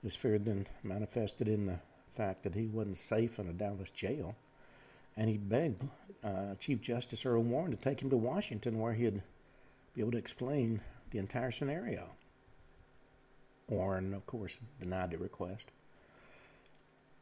This 0.04 0.16
fear 0.16 0.38
then 0.38 0.68
manifested 0.84 1.48
in 1.48 1.66
the 1.66 1.80
fact 2.16 2.44
that 2.44 2.54
he 2.54 2.68
wasn't 2.68 2.98
safe 2.98 3.40
in 3.40 3.48
a 3.48 3.54
Dallas 3.54 3.90
jail, 3.90 4.36
and 5.18 5.30
he 5.30 5.38
begged 5.38 5.82
uh, 6.24 6.56
Chief 6.60 6.82
Justice 6.82 7.26
Earl 7.26 7.42
Warren 7.42 7.72
to 7.72 7.78
take 7.78 8.02
him 8.02 8.12
to 8.12 8.18
Washington 8.18 8.80
where 8.80 8.94
he'd 8.94 9.24
be 9.96 10.02
able 10.02 10.12
to 10.12 10.18
explain 10.18 10.82
the 11.10 11.18
entire 11.18 11.52
scenario. 11.52 12.10
Warren, 13.68 14.14
of 14.14 14.28
course, 14.28 14.60
denied 14.80 15.12
the 15.12 15.18
request. 15.18 15.72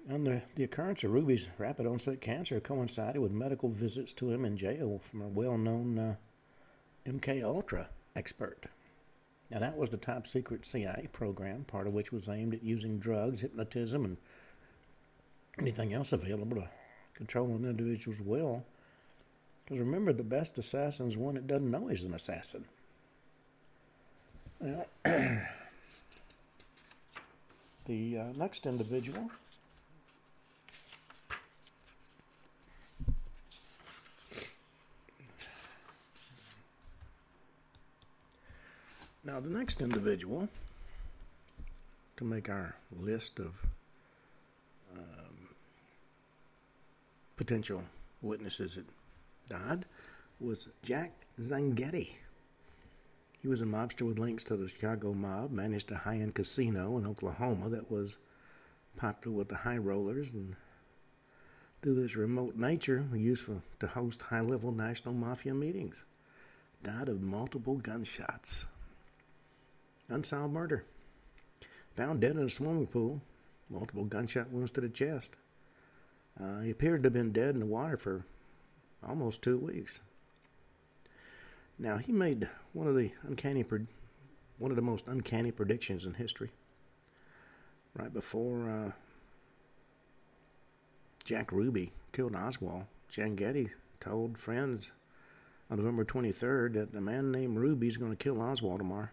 And 0.10 0.28
the, 0.28 0.42
the 0.56 0.66
occurrence 0.66 1.04
of 1.04 1.12
Ruby's 1.12 1.48
rapid 1.58 1.86
onset 1.86 2.20
cancer 2.20 2.60
coincided 2.60 3.22
with 3.22 3.32
medical 3.32 3.70
visits 3.70 4.12
to 4.14 4.32
him 4.32 4.44
in 4.44 4.58
jail 4.58 5.02
from 5.10 5.22
a 5.22 5.28
well-known 5.28 5.98
uh, 5.98 6.16
MK 7.08 7.42
Ultra 7.44 7.88
expert. 8.16 8.66
Now, 9.50 9.60
that 9.60 9.78
was 9.78 9.90
the 9.92 9.98
top 9.98 10.28
secret 10.28 10.66
CIA 10.66 11.08
program, 11.14 11.64
part 11.64 11.88
of 11.88 11.94
which 11.94 12.12
was 12.12 12.28
aimed 12.28 12.54
at 12.54 12.64
using 12.64 13.00
drugs, 13.00 13.40
hypnotism, 13.40 14.04
and 14.04 14.18
anything 15.58 15.94
else 15.94 16.12
available 16.12 16.58
to 16.58 16.68
control 17.14 17.48
an 17.48 17.66
individual's 17.66 18.20
will. 18.20 18.66
Because 19.64 19.80
remember, 19.80 20.12
the 20.12 20.24
best 20.24 20.58
assassin 20.58 21.08
is 21.08 21.16
one 21.16 21.36
that 21.36 21.48
doesn't 21.48 21.72
know 21.72 21.88
he's 21.88 22.04
an 22.04 22.14
assassin. 22.14 22.66
Well, 24.60 24.86
the 27.86 28.18
uh, 28.18 28.34
next 28.36 28.66
individual 28.66 29.30
Now, 39.26 39.40
the 39.40 39.50
next 39.50 39.82
individual 39.82 40.50
to 42.18 42.26
make 42.26 42.50
our 42.50 42.76
list 42.92 43.40
of 43.40 43.54
um, 44.98 45.48
potential 47.38 47.84
witnesses 48.22 48.76
that 48.76 48.86
died 49.48 49.86
was 50.42 50.68
Jack 50.84 51.14
Zangretti. 51.40 52.10
He 53.42 53.48
was 53.48 53.62
a 53.62 53.66
mobster 53.66 54.02
with 54.02 54.20
links 54.20 54.44
to 54.46 54.58
the 54.58 54.68
Chicago 54.68 55.14
mob, 55.14 55.52
managed 55.52 55.90
a 55.94 55.98
high 55.98 56.18
end 56.18 56.36
casino 56.36 56.98
in 56.98 57.08
Oklahoma 57.08 57.70
that 57.70 57.90
was 57.90 58.18
popular 58.98 59.38
with 59.38 59.48
the 59.48 59.56
high 59.56 59.78
rollers, 59.78 60.32
and 60.32 60.58
through 61.82 61.96
this 61.96 62.18
remote 62.18 62.58
nature, 62.58 63.06
used 63.14 63.44
for, 63.44 63.62
to 63.80 63.88
host 63.88 64.22
high 64.22 64.42
level 64.42 64.74
national 64.74 65.14
mafia 65.14 65.54
meetings. 65.54 66.04
Died 66.84 67.08
of 67.08 67.22
multiple 67.22 67.76
gunshots 67.76 68.66
unsolved 70.14 70.54
murder. 70.54 70.86
found 71.96 72.22
dead 72.22 72.36
in 72.36 72.46
a 72.46 72.50
swimming 72.50 72.88
pool, 72.88 73.22
multiple 73.70 74.06
gunshot 74.06 74.52
wounds 74.52 74.72
to 74.72 74.82
the 74.82 74.90
chest. 74.90 75.36
Uh, 76.40 76.62
he 76.62 76.72
appeared 76.72 77.04
to 77.04 77.08
have 77.08 77.14
been 77.14 77.32
dead 77.32 77.54
in 77.54 77.60
the 77.60 77.66
water 77.66 77.98
for 77.98 78.26
almost 79.08 79.42
two 79.42 79.58
weeks. 79.58 80.02
Now 81.78 81.98
he 81.98 82.12
made 82.12 82.50
one 82.72 82.88
of 82.88 82.96
the 82.96 83.12
uncanny, 83.24 83.64
one 84.58 84.72
of 84.72 84.76
the 84.76 84.82
most 84.82 85.08
uncanny 85.08 85.52
predictions 85.52 86.06
in 86.06 86.14
history. 86.16 86.52
Right 87.96 88.14
before 88.14 88.70
uh, 88.70 88.92
Jack 91.24 91.52
Ruby 91.52 91.92
killed 92.12 92.36
Oswald, 92.36 92.86
Getty 93.10 93.70
told 94.00 94.38
friends 94.38 94.92
on 95.70 95.78
November 95.78 96.04
23rd 96.04 96.74
that 96.74 96.98
a 96.98 97.02
man 97.02 97.32
named 97.32 97.58
Ruby 97.58 97.88
is 97.88 97.98
going 97.98 98.12
to 98.12 98.18
kill 98.18 98.42
Oswald 98.42 98.80
tomorrow. 98.80 99.10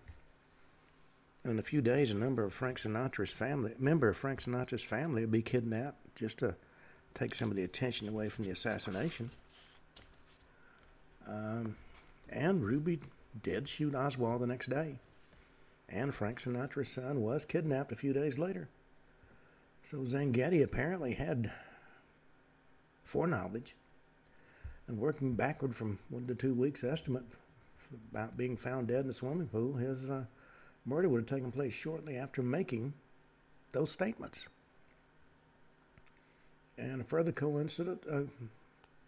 In 1.44 1.58
a 1.58 1.62
few 1.62 1.80
days, 1.80 2.10
a 2.10 2.14
number 2.14 2.44
of 2.44 2.52
Frank 2.52 2.78
Sinatra's 2.78 3.32
family, 3.32 3.72
member 3.78 4.08
of 4.08 4.16
Frank 4.16 4.42
Sinatra's 4.42 4.82
family, 4.82 5.22
would 5.22 5.30
be 5.30 5.42
kidnapped 5.42 6.14
just 6.14 6.38
to 6.38 6.54
take 7.14 7.34
some 7.34 7.50
of 7.50 7.56
the 7.56 7.64
attention 7.64 8.08
away 8.08 8.28
from 8.28 8.44
the 8.44 8.50
assassination. 8.50 9.30
Um, 11.26 11.76
and 12.28 12.62
Ruby 12.62 13.00
did 13.42 13.68
shoot 13.68 13.94
Oswald 13.94 14.42
the 14.42 14.46
next 14.46 14.68
day. 14.68 14.98
And 15.88 16.14
Frank 16.14 16.40
Sinatra's 16.40 16.88
son 16.88 17.22
was 17.22 17.44
kidnapped 17.44 17.92
a 17.92 17.96
few 17.96 18.12
days 18.12 18.38
later. 18.38 18.68
So 19.82 19.98
Zangretti 19.98 20.62
apparently 20.62 21.14
had 21.14 21.50
foreknowledge. 23.04 23.74
And 24.86 24.98
working 24.98 25.34
backward 25.34 25.74
from 25.74 25.98
one 26.10 26.26
to 26.26 26.34
two 26.34 26.52
weeks 26.52 26.84
estimate 26.84 27.24
about 28.12 28.36
being 28.36 28.56
found 28.56 28.88
dead 28.88 29.00
in 29.00 29.06
the 29.06 29.12
swimming 29.14 29.48
pool, 29.48 29.74
his 29.74 30.08
uh, 30.10 30.24
murder 30.84 31.08
would 31.08 31.20
have 31.22 31.28
taken 31.28 31.52
place 31.52 31.72
shortly 31.72 32.16
after 32.16 32.42
making 32.42 32.92
those 33.72 33.90
statements. 33.90 34.48
And 36.78 37.00
a 37.00 37.04
further 37.04 37.32
coincidence, 37.32 38.04
uh, 38.10 38.22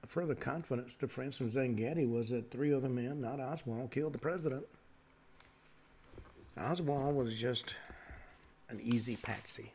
a 0.02 0.06
further 0.06 0.34
confidence 0.34 0.94
to 0.96 1.08
Francis 1.08 1.54
Zangretti 1.54 2.08
was 2.10 2.30
that 2.30 2.50
three 2.50 2.74
other 2.74 2.88
men, 2.88 3.20
not 3.20 3.40
Oswald, 3.40 3.90
killed 3.90 4.12
the 4.12 4.18
president. 4.18 4.64
Oswald 6.58 7.14
was 7.14 7.38
just 7.38 7.74
an 8.68 8.80
easy 8.82 9.16
patsy. 9.16 9.72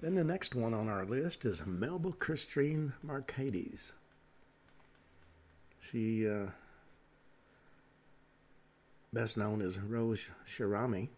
Then 0.00 0.14
the 0.14 0.24
next 0.24 0.54
one 0.54 0.74
on 0.74 0.88
our 0.88 1.04
list 1.04 1.44
is 1.44 1.64
Melba 1.64 2.12
Christine 2.12 2.92
Marcades. 3.02 3.92
She, 5.80 6.28
uh, 6.28 6.46
best 9.12 9.36
known 9.36 9.62
as 9.62 9.78
Rose 9.78 10.30
Cheramie, 10.46 11.10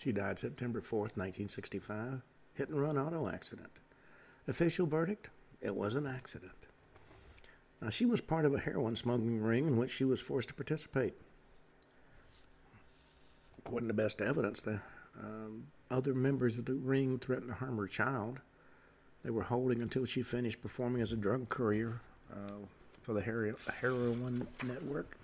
She 0.00 0.12
died 0.12 0.38
September 0.38 0.80
4th, 0.80 1.12
1965. 1.18 2.22
Hit 2.54 2.70
and 2.70 2.80
run 2.80 2.96
auto 2.96 3.28
accident. 3.28 3.68
Official 4.48 4.86
verdict? 4.86 5.28
It 5.60 5.76
was 5.76 5.94
an 5.94 6.06
accident. 6.06 6.54
Now, 7.82 7.90
she 7.90 8.06
was 8.06 8.22
part 8.22 8.46
of 8.46 8.54
a 8.54 8.60
heroin 8.60 8.96
smuggling 8.96 9.42
ring 9.42 9.66
in 9.66 9.76
which 9.76 9.90
she 9.90 10.06
was 10.06 10.22
forced 10.22 10.48
to 10.48 10.54
participate. 10.54 11.12
According 13.58 13.88
to 13.88 13.94
best 13.94 14.22
evidence, 14.22 14.62
the 14.62 14.80
um, 15.22 15.66
other 15.90 16.14
members 16.14 16.56
of 16.56 16.64
the 16.64 16.76
ring 16.76 17.18
threatened 17.18 17.50
to 17.50 17.56
harm 17.56 17.76
her 17.76 17.86
child. 17.86 18.40
They 19.22 19.30
were 19.30 19.42
holding 19.42 19.82
until 19.82 20.06
she 20.06 20.22
finished 20.22 20.62
performing 20.62 21.02
as 21.02 21.12
a 21.12 21.16
drug 21.16 21.50
courier 21.50 22.00
uh, 22.32 22.66
for 23.02 23.12
the 23.12 23.20
heroin 23.22 24.46
network. 24.64 25.16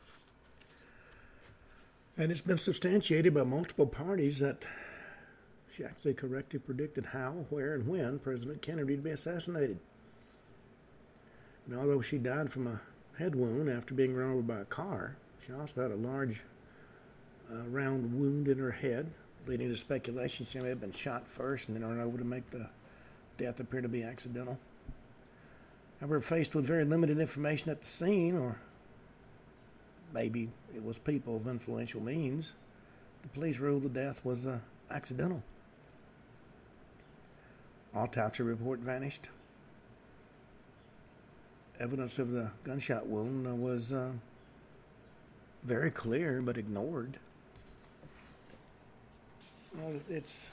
And 2.19 2.33
it's 2.33 2.41
been 2.41 2.59
substantiated 2.59 3.35
by 3.35 3.45
multiple 3.45 3.87
parties 3.87 4.39
that 4.39 4.65
she 5.71 5.85
actually 5.85 6.15
correctly 6.15 6.59
predicted 6.59 7.07
how, 7.07 7.45
where, 7.51 7.75
and 7.75 7.87
when 7.87 8.19
President 8.19 8.63
Kennedy 8.63 8.95
would 8.95 9.05
be 9.05 9.11
assassinated. 9.11 9.79
And 11.67 11.79
although 11.79 12.01
she 12.01 12.17
died 12.17 12.51
from 12.51 12.67
a 12.67 12.81
head 13.19 13.35
wound 13.35 13.69
after 13.69 13.93
being 13.93 14.15
run 14.15 14.33
over 14.33 14.43
by 14.43 14.61
a 14.61 14.65
car, 14.65 15.17
she 15.45 15.53
also 15.53 15.83
had 15.83 15.91
a 15.91 15.97
large 15.97 16.41
uh, 17.53 17.63
round 17.69 18.19
wound 18.19 18.49
in 18.49 18.59
her 18.59 18.71
head, 18.71 19.11
leading 19.47 19.69
to 19.69 19.77
speculation 19.77 20.47
she 20.49 20.59
may 20.59 20.71
have 20.71 20.81
been 20.81 20.93
shot 20.93 21.27
first 21.29 21.69
and 21.69 21.77
then 21.77 21.85
run 21.87 22.01
over 22.01 22.17
to 22.17 22.25
make 22.25 22.49
the 22.51 22.67
death 23.37 23.61
appear 23.61 23.83
to 23.83 23.89
be 23.89 24.03
accidental. 24.03 24.59
However, 26.07 26.21
faced 26.21 26.55
with 26.55 26.65
very 26.65 26.85
limited 26.85 27.19
information 27.19 27.69
at 27.69 27.81
the 27.81 27.87
scene, 27.89 28.39
or 28.39 28.57
maybe 30.15 30.49
it 30.73 30.85
was 30.85 30.99
people 30.99 31.35
of 31.35 31.49
influential 31.49 32.01
means, 32.01 32.53
the 33.23 33.29
police 33.29 33.59
ruled 33.59 33.83
the 33.83 33.89
death 33.89 34.25
was 34.25 34.47
uh, 34.47 34.59
accidental. 34.89 35.43
Autopsy 37.93 38.45
report 38.45 38.79
vanished. 38.79 39.31
Evidence 41.81 42.21
of 42.21 42.31
the 42.31 42.51
gunshot 42.63 43.09
wound 43.09 43.49
uh, 43.49 43.55
was 43.57 43.93
uh, 43.93 44.11
very 45.65 45.91
clear 45.91 46.41
but 46.41 46.57
ignored. 46.57 47.19
Well, 49.77 49.95
it's 50.09 50.51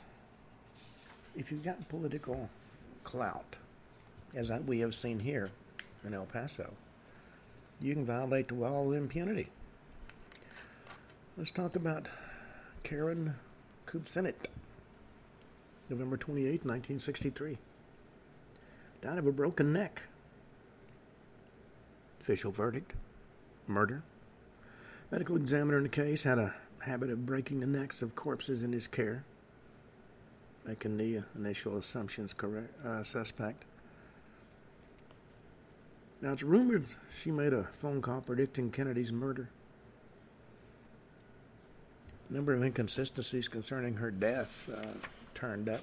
if 1.36 1.52
you've 1.52 1.64
got 1.64 1.88
political 1.90 2.50
clout, 3.04 3.56
as 4.36 4.52
we 4.66 4.80
have 4.80 4.96
seen 4.96 5.20
here 5.20 5.50
in 6.06 6.14
El 6.14 6.26
Paso, 6.26 6.72
you 7.80 7.94
can 7.94 8.06
violate 8.06 8.48
the 8.48 8.56
law 8.56 8.84
with 8.84 8.98
impunity. 8.98 9.50
Let's 11.38 11.52
talk 11.52 11.76
about 11.76 12.08
Karen 12.84 13.36
Kupcinet, 13.86 14.36
November 15.90 16.18
28, 16.18 16.66
1963. 16.66 17.58
Died 19.02 19.18
of 19.18 19.28
a 19.28 19.32
broken 19.32 19.74
neck. 19.74 20.04
Official 22.22 22.52
verdict 22.52 22.94
murder. 23.68 24.04
Medical 25.12 25.36
examiner 25.36 25.78
in 25.78 25.84
the 25.84 25.90
case 25.90 26.24
had 26.24 26.40
a 26.40 26.56
habit 26.80 27.10
of 27.10 27.26
breaking 27.26 27.60
the 27.60 27.68
necks 27.68 28.02
of 28.02 28.16
corpses 28.16 28.64
in 28.64 28.72
his 28.72 28.88
care, 28.88 29.24
making 30.66 30.98
the 30.98 31.24
initial 31.36 31.78
assumptions 31.78 32.34
correct, 32.34 32.74
uh, 32.86 33.04
suspect. 33.04 33.66
Now, 36.24 36.32
it's 36.32 36.42
rumored 36.42 36.86
she 37.22 37.32
made 37.32 37.52
a 37.52 37.64
phone 37.82 38.02
call 38.02 38.22
predicting 38.22 38.72
Kennedy's 38.72 39.12
murder. 39.12 39.50
A 42.30 42.34
number 42.34 42.54
of 42.54 42.64
inconsistencies 42.64 43.50
concerning 43.50 43.96
her 43.96 44.10
death 44.10 44.70
uh, 44.74 44.86
turned 45.34 45.68
up. 45.68 45.82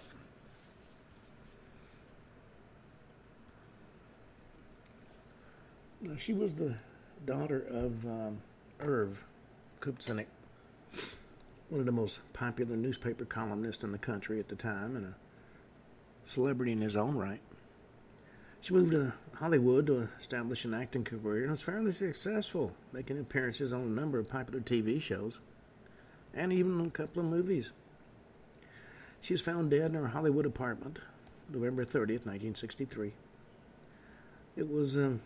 Now, 6.00 6.16
she 6.16 6.32
was 6.32 6.54
the 6.54 6.74
daughter 7.26 7.66
of 7.68 8.06
um, 8.06 8.38
Irv 8.80 9.22
Kupcinet, 9.82 10.24
one 11.68 11.80
of 11.80 11.84
the 11.84 11.92
most 11.92 12.18
popular 12.32 12.76
newspaper 12.76 13.26
columnists 13.26 13.84
in 13.84 13.92
the 13.92 13.98
country 13.98 14.40
at 14.40 14.48
the 14.48 14.56
time 14.56 14.96
and 14.96 15.04
a 15.04 15.14
celebrity 16.24 16.72
in 16.72 16.80
his 16.80 16.96
own 16.96 17.14
right. 17.14 17.42
She 18.60 18.74
moved 18.74 18.92
to 18.92 19.12
Hollywood 19.34 19.86
to 19.86 20.08
establish 20.18 20.64
an 20.64 20.74
acting 20.74 21.04
career 21.04 21.42
and 21.42 21.50
was 21.50 21.62
fairly 21.62 21.92
successful, 21.92 22.72
making 22.92 23.18
appearances 23.18 23.72
on 23.72 23.80
a 23.80 23.84
number 23.84 24.18
of 24.18 24.28
popular 24.28 24.60
TV 24.60 25.00
shows 25.00 25.40
and 26.34 26.52
even 26.52 26.80
a 26.80 26.90
couple 26.90 27.20
of 27.20 27.28
movies. 27.28 27.72
She 29.22 29.34
was 29.34 29.40
found 29.40 29.70
dead 29.70 29.86
in 29.86 29.94
her 29.94 30.08
Hollywood 30.08 30.46
apartment 30.46 30.98
November 31.48 31.84
30th, 31.84 32.26
1963. 32.26 33.12
It 34.56 34.70
was 34.70 34.96
um, 34.96 35.20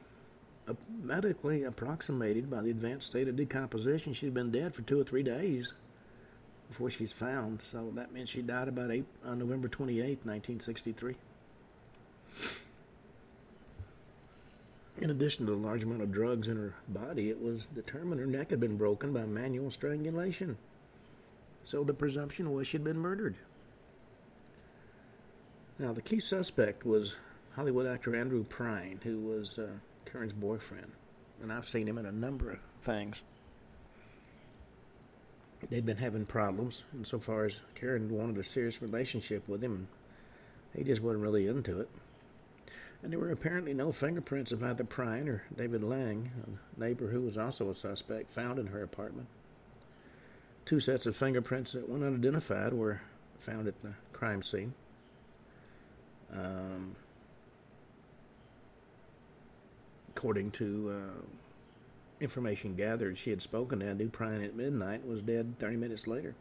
medically 1.03 1.64
approximated 1.64 2.51
by 2.51 2.62
the 2.62 2.70
advanced 2.70 3.09
state 3.09 3.28
of 3.28 3.37
decomposition. 3.37 4.14
She'd 4.14 4.35
been 4.35 4.51
dead 4.51 4.74
for 4.74 4.82
two 4.82 5.01
or 5.01 5.05
three 5.05 5.22
days 5.22 5.72
before 6.68 6.91
she's 6.91 7.12
found, 7.12 7.62
so 7.62 7.93
that 7.95 8.12
means 8.12 8.28
she 8.28 8.43
died 8.43 8.68
about 8.68 8.91
eight, 8.91 9.05
uh, 9.24 9.35
November 9.35 9.68
28, 9.68 10.24
1963. 10.24 11.16
In 15.01 15.11
addition 15.11 15.47
to 15.47 15.53
the 15.53 15.59
large 15.59 15.82
amount 15.82 16.03
of 16.03 16.12
drugs 16.12 16.49
in 16.49 16.57
her 16.57 16.74
body, 16.88 17.28
it 17.28 17.40
was 17.40 17.66
determined 17.66 18.20
her 18.20 18.26
neck 18.26 18.51
had 18.51 18.61
been 18.61 18.76
broken 18.76 19.12
by 19.12 19.24
manual 19.24 19.70
strangulation. 19.70 20.57
So 21.64 21.82
the 21.82 21.95
presumption 21.95 22.53
was 22.53 22.68
she'd 22.68 22.84
been 22.84 22.99
murdered. 22.99 23.34
Now, 25.78 25.92
the 25.92 26.03
key 26.03 26.20
suspect 26.20 26.86
was 26.86 27.16
Hollywood 27.57 27.86
actor 27.86 28.14
Andrew 28.14 28.45
Prine, 28.45 29.03
who 29.03 29.18
was 29.18 29.59
uh, 29.59 29.66
Karen's 30.05 30.32
boyfriend. 30.32 30.92
And 31.42 31.53
I've 31.53 31.68
seen 31.68 31.88
him 31.88 31.99
in 31.99 32.07
a 32.07 32.12
number 32.12 32.53
of 32.53 32.59
things. 32.82 33.24
They'd 35.70 35.86
been 35.86 35.97
having 35.97 36.26
problems 36.26 36.84
insofar 36.95 37.47
as 37.47 37.61
Karen 37.74 38.09
wanted 38.11 38.38
a 38.38 38.45
serious 38.45 38.80
relationship 38.82 39.49
with 39.49 39.62
him. 39.62 39.88
He 40.76 40.84
just 40.84 41.03
wasn't 41.03 41.22
really 41.22 41.49
into 41.49 41.80
it. 41.80 41.88
And 43.05 43.12
there 43.12 43.20
were 43.20 43.30
apparently 43.30 43.74
no 43.74 43.92
fingerprints 43.92 44.50
of 44.50 44.62
either 44.62 44.82
Prine 44.82 45.28
or 45.28 45.42
David 45.55 45.84
Lang, 45.84 46.30
a 46.46 46.80
neighbor 46.80 47.09
who 47.09 47.20
was 47.20 47.36
also 47.36 47.68
a 47.68 47.74
suspect, 47.74 48.32
found 48.32 48.59
in 48.59 48.68
her 48.68 48.82
apartment. 48.82 49.28
Two 50.64 50.80
sets 50.80 51.05
of 51.05 51.14
fingerprints 51.14 51.72
that 51.72 51.86
went 51.86 52.02
unidentified 52.02 52.72
were 52.72 53.02
found 53.40 53.68
at 53.68 53.82
the 53.82 53.92
crime 54.14 54.40
scene. 54.42 54.72
Um, 56.32 56.96
according 60.09 60.52
to 60.52 60.96
uh, 60.96 61.22
information 62.22 62.74
gathered, 62.74 63.18
she 63.18 63.28
had 63.28 63.42
spoken 63.42 63.80
to 63.80 63.86
Andrew 63.86 64.09
Prine 64.09 64.42
at 64.42 64.57
midnight 64.57 65.02
and 65.02 65.11
was 65.11 65.20
dead 65.20 65.59
30 65.59 65.76
minutes 65.76 66.07
later. 66.07 66.34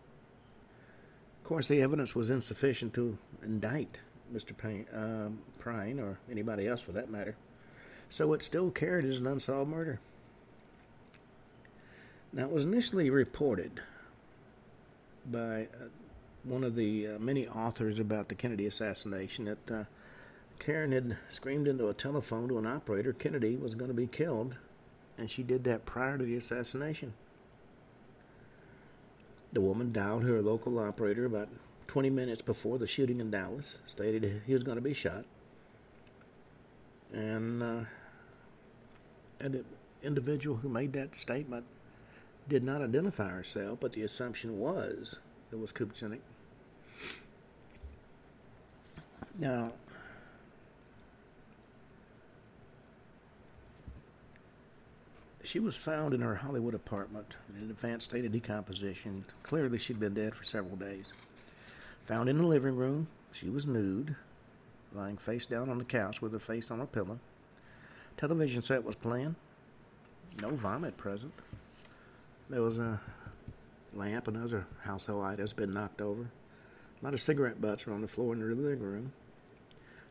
Of 1.41 1.43
course, 1.43 1.68
the 1.68 1.82
evidence 1.82 2.16
was 2.16 2.30
insufficient 2.30 2.93
to 2.93 3.18
indict 3.43 3.99
Mr. 4.32 4.55
Payne, 4.55 4.86
uh, 4.93 5.30
Prine 5.61 5.99
or 5.99 6.19
anybody 6.30 6.67
else 6.67 6.82
for 6.82 6.91
that 6.91 7.09
matter, 7.09 7.36
so 8.09 8.34
it 8.34 8.41
still 8.41 8.69
carried 8.69 9.05
as 9.05 9.19
an 9.19 9.28
unsolved 9.28 9.69
murder. 9.69 9.99
Now, 12.32 12.45
it 12.45 12.51
was 12.51 12.65
initially 12.65 13.09
reported 13.09 13.82
by 15.26 15.63
uh, 15.63 15.88
one 16.43 16.63
of 16.63 16.76
the 16.76 17.07
uh, 17.07 17.19
many 17.19 17.47
authors 17.47 17.99
about 17.99 18.30
the 18.30 18.36
Kennedy 18.36 18.65
assassination 18.65 19.45
that 19.45 19.71
uh, 19.71 19.84
Karen 20.59 20.91
had 20.91 21.17
screamed 21.30 21.67
into 21.67 21.89
a 21.89 21.93
telephone 21.93 22.47
to 22.49 22.57
an 22.57 22.65
operator 22.65 23.13
Kennedy 23.13 23.55
was 23.55 23.76
going 23.76 23.89
to 23.89 23.95
be 23.95 24.07
killed, 24.07 24.55
and 25.17 25.30
she 25.30 25.43
did 25.43 25.63
that 25.65 25.86
prior 25.86 26.17
to 26.17 26.24
the 26.24 26.36
assassination. 26.36 27.13
The 29.51 29.61
woman 29.61 29.91
dialed 29.91 30.24
her 30.24 30.41
local 30.41 30.80
operator 30.80 31.26
about 31.26 31.49
20 31.94 32.10
minutes 32.10 32.41
before 32.41 32.80
the 32.80 32.88
shooting 32.88 33.20
in 33.20 33.30
Dallas, 33.30 33.78
stated 33.86 34.41
he 34.48 34.54
was 34.56 34.64
going 34.64 34.78
to 34.78 34.82
be 34.82 34.96
shot. 34.96 35.26
And 37.14 37.62
uh, 37.62 37.82
an 39.39 39.64
individual 40.02 40.58
who 40.58 40.70
made 40.70 40.94
that 40.94 41.16
statement 41.16 41.66
did 42.50 42.64
not 42.64 42.82
identify 42.82 43.30
herself, 43.30 43.78
but 43.80 43.94
the 43.94 44.02
assumption 44.02 44.58
was 44.58 45.18
it 45.52 45.60
was 45.60 45.72
Kupcinet. 45.72 46.22
Now, 49.38 49.74
she 55.44 55.60
was 55.60 55.76
found 55.76 56.16
in 56.16 56.22
her 56.22 56.34
Hollywood 56.34 56.74
apartment 56.74 57.36
in 57.52 57.62
an 57.62 57.70
advanced 57.70 58.10
state 58.10 58.26
of 58.26 58.32
decomposition. 58.32 59.26
Clearly, 59.44 59.78
she'd 59.78 60.00
been 60.00 60.16
dead 60.16 60.34
for 60.34 60.44
several 60.44 60.76
days. 60.76 61.06
Found 62.08 62.28
in 62.28 62.38
the 62.38 62.45
living 62.45 62.76
room, 62.76 63.08
she 63.32 63.49
was 63.49 63.66
nude, 63.66 64.16
lying 64.93 65.18
face 65.18 65.45
down 65.45 65.70
on 65.70 65.78
the 65.78 65.86
couch 65.86 66.22
with 66.22 66.34
her 66.34 66.39
face 66.39 66.70
on 66.70 66.82
a 66.82 66.86
pillow. 66.86 67.20
Television 68.18 68.62
set 68.62 68.84
was 68.84 68.95
playing. 68.95 69.36
No 70.41 70.49
vomit 70.49 70.97
present. 70.97 71.34
There 72.49 72.62
was 72.62 72.78
a 72.78 72.99
lamp 73.93 74.28
and 74.28 74.38
other 74.38 74.66
household 74.82 75.24
items 75.24 75.54
been 75.54 75.74
knocked 75.74 76.01
over. 76.01 76.24
A 76.24 77.06
lot 77.06 77.14
of 77.14 77.22
cigarette 77.22 77.62
butts 77.62 77.86
were 77.86 77.93
on 77.93 78.01
the 78.01 78.08
floor 78.08 78.34
in 78.34 78.39
the 78.39 78.45
living 78.47 78.84
room. 78.84 79.14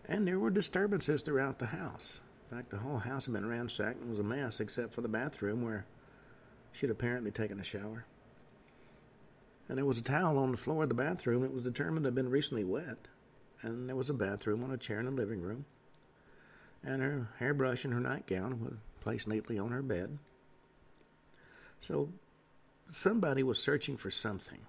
And 0.08 0.26
there 0.26 0.38
were 0.38 0.50
disturbances 0.50 1.22
throughout 1.22 1.58
the 1.58 1.66
house. 1.66 2.20
In 2.50 2.56
fact, 2.56 2.70
the 2.70 2.78
whole 2.78 2.98
house 2.98 3.26
had 3.26 3.34
been 3.34 3.48
ransacked 3.48 4.00
and 4.00 4.10
was 4.10 4.18
a 4.18 4.24
mess 4.24 4.60
except 4.60 4.92
for 4.92 5.00
the 5.00 5.08
bathroom 5.08 5.62
where 5.62 5.84
she'd 6.72 6.90
apparently 6.90 7.30
taken 7.30 7.60
a 7.60 7.64
shower. 7.64 8.04
And 9.68 9.78
there 9.78 9.84
was 9.84 9.98
a 9.98 10.02
towel 10.02 10.38
on 10.38 10.50
the 10.50 10.56
floor 10.56 10.82
of 10.82 10.88
the 10.88 10.94
bathroom 10.94 11.42
that 11.42 11.52
was 11.52 11.62
determined 11.62 12.04
to 12.04 12.08
have 12.08 12.14
been 12.14 12.30
recently 12.30 12.64
wet. 12.64 13.08
And 13.62 13.88
there 13.88 13.96
was 13.96 14.10
a 14.10 14.14
bathroom 14.14 14.64
on 14.64 14.72
a 14.72 14.76
chair 14.76 14.98
in 14.98 15.06
the 15.06 15.12
living 15.12 15.40
room. 15.40 15.64
And 16.84 17.00
her 17.00 17.28
hairbrush 17.38 17.84
and 17.84 17.94
her 17.94 18.00
nightgown 18.00 18.60
were 18.60 18.76
placed 19.00 19.28
neatly 19.28 19.58
on 19.58 19.70
her 19.70 19.82
bed. 19.82 20.18
So 21.80 22.08
somebody 22.88 23.42
was 23.42 23.58
searching 23.58 23.96
for 23.96 24.10
something. 24.10 24.60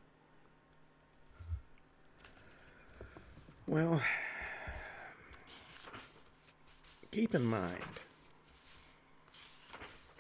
Well, 3.65 4.01
keep 7.11 7.33
in 7.33 7.45
mind 7.45 7.77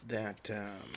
that 0.07 0.49
um, 0.49 0.91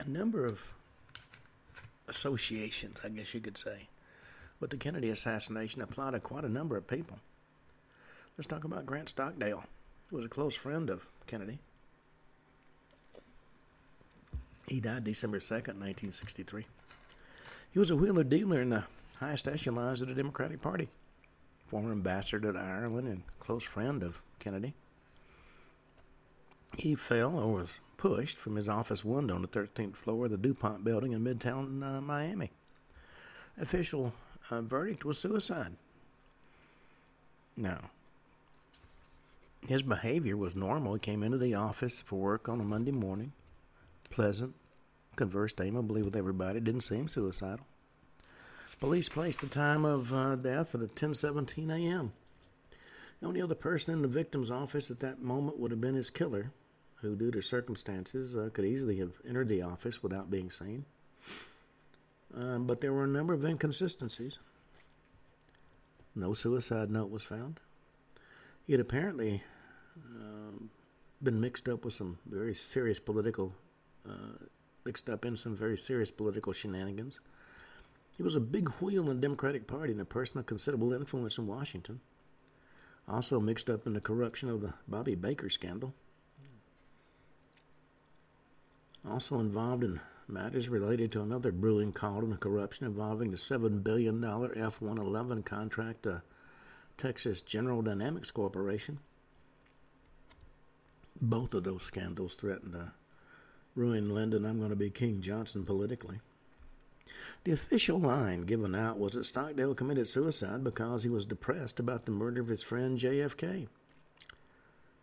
a 0.00 0.08
number 0.08 0.46
of 0.46 0.62
associations, 2.08 2.98
I 3.04 3.08
guess 3.08 3.34
you 3.34 3.40
could 3.40 3.58
say, 3.58 3.88
with 4.58 4.70
the 4.70 4.76
Kennedy 4.76 5.10
assassination 5.10 5.82
apply 5.82 6.12
to 6.12 6.20
quite 6.20 6.44
a 6.44 6.48
number 6.48 6.76
of 6.76 6.86
people. 6.86 7.18
Let's 8.36 8.48
talk 8.48 8.64
about 8.64 8.86
Grant 8.86 9.10
Stockdale, 9.10 9.64
who 10.08 10.16
was 10.16 10.24
a 10.24 10.28
close 10.28 10.54
friend 10.54 10.88
of 10.90 11.06
Kennedy. 11.26 11.58
He 14.66 14.80
died 14.80 15.04
December 15.04 15.40
2nd, 15.40 15.76
1963. 15.78 16.64
He 17.72 17.78
was 17.78 17.90
a 17.90 17.96
wheeler 17.96 18.24
dealer 18.24 18.62
in 18.62 18.70
the 18.70 18.84
highest 19.18 19.48
echelons 19.48 20.00
of 20.00 20.08
the 20.08 20.14
Democratic 20.14 20.62
Party, 20.62 20.88
former 21.66 21.92
ambassador 21.92 22.52
to 22.52 22.58
Ireland 22.58 23.08
and 23.08 23.22
close 23.38 23.64
friend 23.64 24.02
of 24.02 24.20
Kennedy. 24.38 24.74
He 26.76 26.94
fell 26.94 27.38
or 27.38 27.52
was 27.52 27.70
pushed 27.96 28.38
from 28.38 28.56
his 28.56 28.68
office 28.68 29.04
window 29.04 29.34
on 29.34 29.42
the 29.42 29.48
13th 29.48 29.96
floor 29.96 30.24
of 30.24 30.30
the 30.30 30.38
DuPont 30.38 30.84
building 30.84 31.12
in 31.12 31.22
Midtown 31.22 31.82
uh, 31.82 32.00
Miami. 32.00 32.50
Official 33.60 34.12
uh, 34.50 34.62
verdict 34.62 35.04
was 35.04 35.18
suicide. 35.18 35.72
Now, 37.56 37.90
his 39.66 39.82
behavior 39.82 40.36
was 40.36 40.56
normal. 40.56 40.94
He 40.94 41.00
came 41.00 41.22
into 41.22 41.36
the 41.36 41.54
office 41.54 41.98
for 41.98 42.16
work 42.16 42.48
on 42.48 42.60
a 42.60 42.64
Monday 42.64 42.92
morning, 42.92 43.32
pleasant, 44.08 44.54
conversed 45.16 45.60
amiably 45.60 46.02
with 46.02 46.16
everybody, 46.16 46.60
didn't 46.60 46.80
seem 46.82 47.06
suicidal. 47.06 47.66
Police 48.80 49.10
placed 49.10 49.42
the 49.42 49.46
time 49.46 49.84
of 49.84 50.14
uh, 50.14 50.36
death 50.36 50.74
at 50.74 50.94
10:17 50.94 51.70
a.m. 51.70 52.12
The 53.20 53.26
only 53.26 53.42
other 53.42 53.54
person 53.54 53.92
in 53.92 54.00
the 54.00 54.08
victim's 54.08 54.50
office 54.50 54.90
at 54.90 55.00
that 55.00 55.20
moment 55.20 55.58
would 55.58 55.70
have 55.70 55.82
been 55.82 55.94
his 55.94 56.08
killer, 56.08 56.50
who, 57.00 57.16
due 57.16 57.30
to 57.30 57.40
circumstances, 57.40 58.36
uh, 58.36 58.50
could 58.52 58.64
easily 58.64 58.98
have 58.98 59.12
entered 59.26 59.48
the 59.48 59.62
office 59.62 60.02
without 60.02 60.30
being 60.30 60.50
seen. 60.50 60.84
Uh, 62.36 62.58
but 62.58 62.80
there 62.80 62.92
were 62.92 63.04
a 63.04 63.08
number 63.08 63.32
of 63.32 63.44
inconsistencies. 63.44 64.38
No 66.14 66.34
suicide 66.34 66.90
note 66.90 67.10
was 67.10 67.22
found. 67.22 67.60
He 68.66 68.72
had 68.72 68.80
apparently 68.80 69.42
um, 70.16 70.70
been 71.22 71.40
mixed 71.40 71.68
up 71.68 71.84
with 71.84 71.94
some 71.94 72.18
very 72.26 72.54
serious 72.54 72.98
political, 72.98 73.52
uh, 74.08 74.44
mixed 74.84 75.08
up 75.08 75.24
in 75.24 75.36
some 75.36 75.56
very 75.56 75.78
serious 75.78 76.10
political 76.10 76.52
shenanigans. 76.52 77.18
He 78.16 78.22
was 78.22 78.34
a 78.34 78.40
big 78.40 78.68
wheel 78.80 79.08
in 79.08 79.16
the 79.16 79.22
Democratic 79.22 79.66
Party 79.66 79.92
and 79.92 80.00
a 80.00 80.04
person 80.04 80.38
of 80.38 80.46
considerable 80.46 80.92
influence 80.92 81.38
in 81.38 81.46
Washington. 81.46 82.00
Also 83.08 83.40
mixed 83.40 83.70
up 83.70 83.86
in 83.86 83.94
the 83.94 84.00
corruption 84.00 84.50
of 84.50 84.60
the 84.60 84.74
Bobby 84.86 85.14
Baker 85.14 85.48
scandal. 85.48 85.94
Also 89.08 89.40
involved 89.40 89.82
in 89.82 90.00
matters 90.28 90.68
related 90.68 91.10
to 91.12 91.22
another 91.22 91.52
brewing 91.52 91.92
cauldron 91.92 92.32
of 92.32 92.40
corruption 92.40 92.86
involving 92.86 93.30
the 93.30 93.36
$7 93.36 93.82
billion 93.82 94.22
F 94.24 94.80
111 94.80 95.42
contract 95.42 96.04
to 96.04 96.22
Texas 96.96 97.40
General 97.40 97.82
Dynamics 97.82 98.30
Corporation. 98.30 98.98
Both 101.20 101.54
of 101.54 101.64
those 101.64 101.82
scandals 101.82 102.34
threatened 102.34 102.72
to 102.72 102.92
ruin 103.74 104.08
Lyndon 104.08 104.44
I'm 104.44 104.58
going 104.58 104.70
to 104.70 104.76
be 104.76 104.90
King 104.90 105.20
Johnson 105.20 105.64
politically. 105.64 106.20
The 107.44 107.52
official 107.52 107.98
line 107.98 108.42
given 108.42 108.74
out 108.74 108.98
was 108.98 109.12
that 109.12 109.24
Stockdale 109.24 109.74
committed 109.74 110.08
suicide 110.08 110.62
because 110.62 111.02
he 111.02 111.08
was 111.08 111.24
depressed 111.24 111.80
about 111.80 112.04
the 112.04 112.12
murder 112.12 112.40
of 112.40 112.48
his 112.48 112.62
friend 112.62 112.98
JFK, 112.98 113.68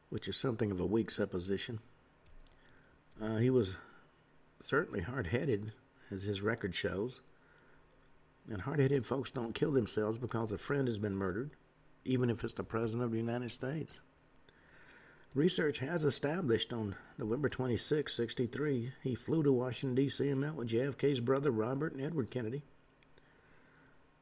which 0.10 0.28
is 0.28 0.38
something 0.38 0.72
of 0.72 0.80
a 0.80 0.86
weak 0.86 1.10
supposition. 1.10 1.80
Uh, 3.22 3.38
he 3.38 3.50
was 3.50 3.78
certainly 4.62 5.02
hard 5.02 5.28
headed, 5.28 5.72
as 6.12 6.24
his 6.24 6.42
record 6.42 6.74
shows. 6.76 7.22
And 8.50 8.62
hard 8.62 8.80
headed 8.80 9.06
folks 9.06 9.32
don't 9.32 9.54
kill 9.54 9.72
themselves 9.72 10.18
because 10.18 10.52
a 10.52 10.58
friend 10.58 10.88
has 10.88 10.98
been 10.98 11.16
murdered, 11.16 11.52
even 12.06 12.30
if 12.30 12.44
it's 12.44 12.54
the 12.54 12.64
President 12.64 13.04
of 13.04 13.12
the 13.12 13.18
United 13.18 13.52
States. 13.52 14.00
Research 15.34 15.80
has 15.80 16.04
established 16.04 16.74
on 16.74 16.96
November 17.18 17.50
26, 17.50 18.16
63, 18.16 18.92
he 19.04 19.14
flew 19.14 19.44
to 19.44 19.52
Washington, 19.52 19.94
D.C. 19.94 20.28
and 20.30 20.42
met 20.42 20.56
with 20.56 20.70
JFK's 20.70 21.20
brother 21.20 21.52
Robert 21.52 21.94
and 21.94 22.02
Edward 22.02 22.32
Kennedy. 22.32 22.64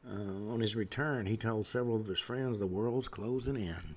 Uh, 0.05 0.51
on 0.51 0.59
his 0.59 0.75
return, 0.75 1.25
he 1.25 1.37
told 1.37 1.65
several 1.65 1.95
of 1.95 2.07
his 2.07 2.19
friends 2.19 2.59
the 2.59 2.67
world's 2.67 3.07
closing 3.07 3.55
in. 3.55 3.95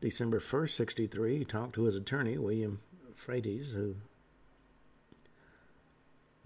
December 0.00 0.40
1st, 0.40 0.76
63, 0.76 1.38
he 1.38 1.44
talked 1.44 1.74
to 1.74 1.84
his 1.84 1.96
attorney, 1.96 2.38
William 2.38 2.80
Frates, 3.14 3.70
who 3.72 3.96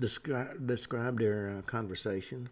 descri- 0.00 0.66
described 0.66 1.20
their 1.20 1.58
uh, 1.58 1.62
conversation. 1.62 2.48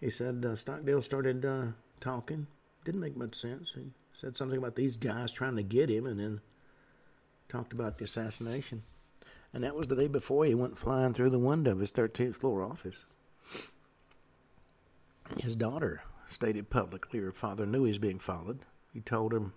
he 0.00 0.10
said 0.10 0.44
uh, 0.44 0.54
Stockdale 0.56 1.02
started 1.02 1.44
uh, 1.44 1.66
talking. 2.00 2.46
Didn't 2.84 3.00
make 3.00 3.16
much 3.16 3.34
sense. 3.34 3.72
He 3.74 3.92
said 4.12 4.36
something 4.36 4.58
about 4.58 4.76
these 4.76 4.96
guys 4.96 5.32
trying 5.32 5.56
to 5.56 5.62
get 5.62 5.90
him, 5.90 6.06
and 6.06 6.18
then 6.18 6.40
talked 7.48 7.72
about 7.72 7.98
the 7.98 8.04
assassination. 8.04 8.82
And 9.52 9.62
that 9.64 9.76
was 9.76 9.86
the 9.86 9.96
day 9.96 10.08
before 10.08 10.44
he 10.44 10.54
went 10.54 10.78
flying 10.78 11.12
through 11.12 11.30
the 11.30 11.38
window 11.38 11.72
of 11.72 11.80
his 11.80 11.92
13th 11.92 12.36
floor 12.36 12.62
office. 12.62 13.04
His 15.40 15.54
daughter 15.54 16.02
stated 16.28 16.70
publicly 16.70 17.20
her 17.20 17.32
father 17.32 17.66
knew 17.66 17.84
he 17.84 17.90
was 17.90 17.98
being 17.98 18.18
followed. 18.18 18.60
He 18.92 19.00
told 19.00 19.32
her 19.32 19.52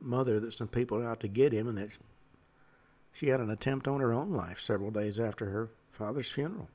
mother 0.00 0.40
that 0.40 0.52
some 0.52 0.68
people 0.68 0.98
are 0.98 1.08
out 1.08 1.20
to 1.20 1.28
get 1.28 1.52
him 1.52 1.68
and 1.68 1.78
that 1.78 1.90
she 3.12 3.28
had 3.28 3.40
an 3.40 3.50
attempt 3.50 3.86
on 3.86 4.00
her 4.00 4.12
own 4.12 4.32
life 4.32 4.60
several 4.60 4.90
days 4.90 5.20
after 5.20 5.50
her 5.50 5.68
father's 5.92 6.30
funeral. 6.30 6.68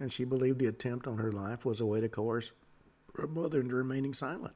And 0.00 0.12
she 0.12 0.24
believed 0.24 0.58
the 0.58 0.66
attempt 0.66 1.06
on 1.06 1.18
her 1.18 1.30
life 1.30 1.64
was 1.64 1.80
a 1.80 1.86
way 1.86 2.00
to 2.00 2.08
coerce 2.08 2.52
her 3.16 3.26
mother 3.26 3.60
into 3.60 3.74
remaining 3.74 4.14
silent, 4.14 4.54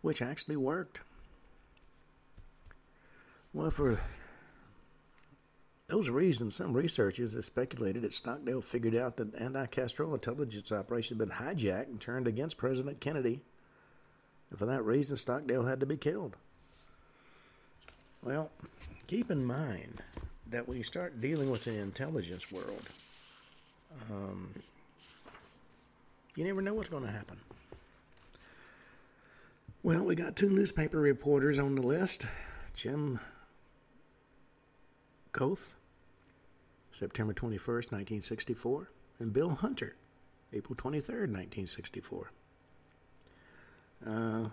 which 0.00 0.22
actually 0.22 0.56
worked. 0.56 1.00
Well, 3.52 3.70
for 3.70 4.00
those 5.88 6.10
reasons, 6.10 6.56
some 6.56 6.72
researchers 6.72 7.34
have 7.34 7.44
speculated 7.44 8.02
that 8.02 8.12
Stockdale 8.12 8.60
figured 8.60 8.96
out 8.96 9.16
that 9.16 9.34
anti-Castro 9.36 10.12
intelligence 10.14 10.72
operation 10.72 11.18
had 11.18 11.28
been 11.28 11.36
hijacked 11.36 11.86
and 11.86 12.00
turned 12.00 12.26
against 12.26 12.56
President 12.56 13.00
Kennedy. 13.00 13.40
And 14.50 14.58
for 14.58 14.66
that 14.66 14.84
reason, 14.84 15.16
Stockdale 15.16 15.64
had 15.64 15.80
to 15.80 15.86
be 15.86 15.96
killed. 15.96 16.36
Well, 18.22 18.50
keep 19.06 19.30
in 19.30 19.44
mind 19.44 20.02
that 20.50 20.66
when 20.68 20.76
you 20.76 20.84
start 20.84 21.20
dealing 21.20 21.50
with 21.50 21.64
the 21.64 21.78
intelligence 21.78 22.50
world, 22.52 22.82
um, 24.10 24.50
you 26.34 26.44
never 26.44 26.60
know 26.60 26.74
what's 26.74 26.88
going 26.88 27.04
to 27.04 27.10
happen. 27.10 27.38
Well, 29.82 30.04
we 30.04 30.16
got 30.16 30.36
two 30.36 30.50
newspaper 30.50 30.98
reporters 30.98 31.58
on 31.58 31.74
the 31.76 31.82
list 31.82 32.26
Jim 32.74 33.20
Koeth, 35.32 35.74
September 36.92 37.32
21st, 37.32 37.92
1964, 37.92 38.90
and 39.20 39.32
Bill 39.32 39.50
Hunter, 39.50 39.96
April 40.52 40.74
23rd, 40.74 41.30
1964. 41.30 42.30
Uh, 44.06 44.48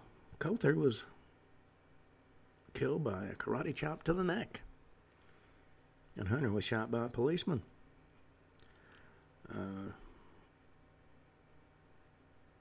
was 0.76 1.04
killed 2.74 3.04
by 3.04 3.26
a 3.26 3.36
karate 3.36 3.74
chop 3.74 4.04
to 4.04 4.14
the 4.14 4.24
neck, 4.24 4.62
and 6.18 6.28
Hunter 6.28 6.52
was 6.52 6.64
shot 6.64 6.92
by 6.92 7.06
a 7.06 7.10
policeman. 7.10 7.62
Uh, 9.50 9.92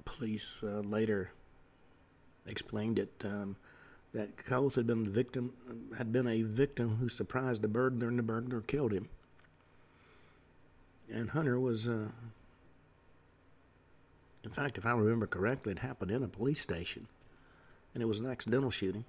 police 0.05 0.61
uh, 0.63 0.81
later 0.81 1.31
explained 2.47 2.99
it 2.99 3.13
um, 3.25 3.57
that 4.13 4.37
Coles 4.45 4.75
had 4.75 4.87
been 4.87 5.05
the 5.05 5.11
victim 5.11 5.53
had 5.97 6.13
been 6.13 6.27
a 6.27 6.43
victim 6.43 6.97
who 6.97 7.09
surprised 7.09 7.63
the 7.63 7.69
burglar 7.69 8.09
and 8.09 8.19
the 8.19 8.23
burglar 8.23 8.61
killed 8.61 8.93
him. 8.93 9.09
And 11.11 11.31
Hunter 11.31 11.59
was, 11.61 11.89
uh, 11.89 12.09
in 14.45 14.51
fact, 14.51 14.79
if 14.79 14.87
I 14.87 14.93
remember 14.93 15.27
correctly, 15.27 15.73
it 15.73 15.81
happened 15.81 16.11
in 16.11 16.23
a 16.23 16.29
police 16.29 16.61
station, 16.61 17.07
and 17.95 18.03
it 18.03 18.07
was 18.07 18.21
an 18.21 18.31
accidental 18.31 18.71
shooting. 18.71 19.05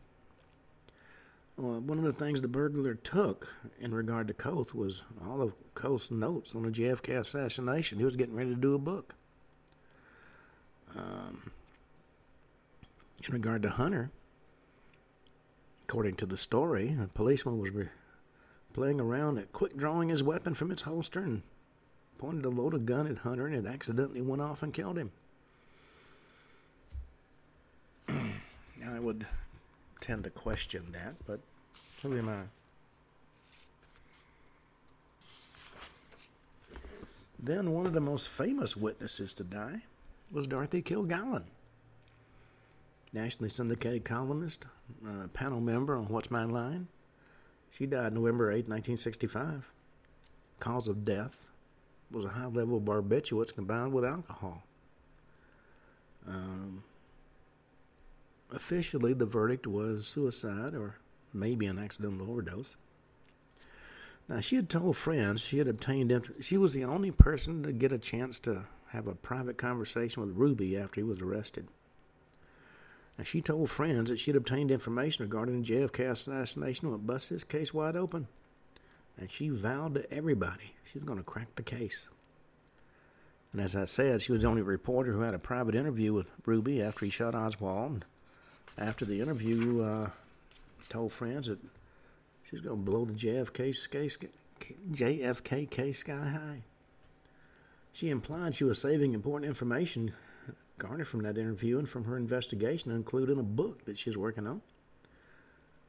Well, 1.56 1.80
one 1.82 1.99
of 1.99 2.04
the 2.04 2.14
things 2.14 2.41
the 2.41 2.47
burglar 2.47 2.95
took 2.95 3.47
in 3.80 3.93
regard 3.93 4.28
to 4.28 4.34
Koeth 4.34 4.74
was 4.74 5.04
all 5.24 5.41
of 5.41 5.54
Koeth's 5.76 6.10
notes 6.10 6.56
on 6.56 6.64
the 6.64 6.72
JFK 6.72 7.20
assassination. 7.20 7.99
He 7.99 8.06
was 8.06 8.16
getting 8.16 8.36
ready 8.36 8.49
to 8.49 8.60
do 8.60 8.74
a 8.74 8.80
book. 8.80 9.14
Um, 10.95 11.51
in 13.28 13.34
regard 13.34 13.62
to 13.64 13.70
Hunter, 13.70 14.12
according 15.88 16.16
to 16.16 16.26
the 16.26 16.38
story, 16.38 16.97
a 16.99 17.08
policeman 17.08 17.60
was 17.60 17.72
re- 17.72 17.89
playing 18.74 18.99
around 18.99 19.38
at 19.38 19.54
quick 19.54 19.78
drawing 19.78 20.10
his 20.10 20.24
weapon 20.24 20.56
from 20.56 20.72
its 20.72 20.82
holster 20.82 21.20
and 21.20 21.43
pointed 22.18 22.45
a 22.45 22.49
loaded 22.49 22.88
gun 22.88 23.06
at 23.06 23.20
Hunter, 23.20 23.45
and 23.45 23.56
it 23.56 23.70
accidentally 23.70 24.22
went 24.22 24.41
off 24.41 24.64
and 24.64 24.74
killed 24.74 24.97
him. 24.97 25.12
I 28.88 28.99
would 28.99 29.28
tend 30.04 30.26
to 30.26 30.30
question 30.30 30.86
that, 30.91 31.16
but 31.26 31.39
who 32.01 32.18
am 32.18 32.28
I? 32.28 32.41
Then 37.39 37.72
one 37.72 37.86
of 37.86 37.93
the 37.93 38.01
most 38.01 38.28
famous 38.28 38.76
witnesses 38.76 39.34
to 39.36 39.43
die 39.43 39.84
was 40.30 40.45
Dorothy 40.45 40.82
Kilgallen, 40.82 41.43
nationally 43.14 43.49
syndicated 43.49 44.04
columnist, 44.04 44.66
uh, 45.08 45.28
panel 45.34 45.62
member 45.62 45.95
on 45.95 46.08
What's 46.10 46.30
My 46.30 46.43
Line. 46.43 46.88
She 47.72 47.86
died 47.86 48.14
November 48.14 48.51
8, 48.51 48.68
1965. 48.68 49.72
Cause 50.60 50.88
of 50.88 51.04
death 51.04 51.47
was 52.12 52.26
a 52.26 52.30
high 52.30 52.45
level 52.45 52.78
of 52.78 52.84
barbiturates 52.84 53.54
combined 53.54 53.93
with 53.93 54.06
alcohol. 54.06 54.64
Um, 56.28 56.84
Officially, 58.54 59.14
the 59.14 59.26
verdict 59.26 59.66
was 59.66 60.06
suicide 60.06 60.76
or 60.76 60.97
maybe 61.34 61.66
an 61.66 61.80
accidental 61.80 62.30
overdose. 62.30 62.76
Now, 64.30 64.39
she 64.39 64.56
had 64.56 64.70
told 64.70 64.95
friends 64.95 65.41
she 65.41 65.58
had 65.58 65.68
obtained, 65.68 66.30
she 66.39 66.58
was 66.58 66.74
the 66.74 66.86
only 66.86 67.12
person 67.12 67.64
to 67.64 67.72
get 67.74 67.91
a 67.91 67.97
chance 67.97 68.39
to 68.39 68.64
have 68.89 69.08
a 69.08 69.16
private 69.16 69.58
conversation 69.58 70.22
with 70.22 70.38
Ruby 70.38 70.78
after 70.78 71.01
he 71.01 71.04
was 71.04 71.20
arrested. 71.20 71.68
And 73.18 73.26
she 73.26 73.41
told 73.41 73.70
friends 73.70 74.10
that 74.10 74.20
she 74.20 74.32
had 74.32 74.38
obtained 74.38 74.72
information 74.72 75.26
regarding 75.26 75.62
the 75.62 75.68
JFK 75.68 76.12
assassination 76.12 76.91
that 76.91 77.08
bust 77.08 77.32
this 77.32 77.43
case 77.43 77.74
wide 77.74 77.95
open. 77.95 78.28
And 79.18 79.30
she 79.30 79.49
vowed 79.49 79.95
to 79.95 80.14
everybody 80.14 80.74
she 80.84 80.99
was 80.99 81.06
going 81.06 81.20
to 81.20 81.24
crack 81.24 81.56
the 81.56 81.64
case. 81.64 82.08
And 83.51 83.62
as 83.62 83.76
I 83.76 83.86
said, 83.86 84.22
she 84.22 84.32
was 84.32 84.41
the 84.41 84.47
only 84.47 84.62
reporter 84.62 85.12
who 85.12 85.22
had 85.22 85.36
a 85.36 85.39
private 85.39 85.76
interview 85.76 86.14
with 86.14 86.28
Ruby 86.45 86.82
after 86.82 87.06
he 87.06 87.12
shot 87.12 87.36
Oswald 87.36 88.06
after 88.78 89.05
the 89.05 89.21
interview, 89.21 89.82
uh, 89.82 90.09
told 90.89 91.13
friends 91.13 91.47
that 91.47 91.59
she's 92.49 92.61
going 92.61 92.78
to 92.78 92.91
blow 92.91 93.05
the 93.05 93.13
JFK 93.13 93.89
case, 93.89 94.17
JFK 94.91 95.69
case 95.69 95.99
sky 95.99 96.30
high. 96.30 96.61
She 97.91 98.09
implied 98.09 98.55
she 98.55 98.63
was 98.63 98.80
saving 98.80 99.13
important 99.13 99.47
information 99.47 100.13
garnered 100.80 101.07
from 101.07 101.21
that 101.24 101.38
interview 101.38 101.78
and 101.78 101.88
from 101.88 102.05
her 102.05 102.17
investigation, 102.17 102.91
including 102.91 103.39
a 103.39 103.43
book 103.43 103.86
that 103.86 103.97
she's 103.97 104.17
working 104.17 104.47
on, 104.47 104.61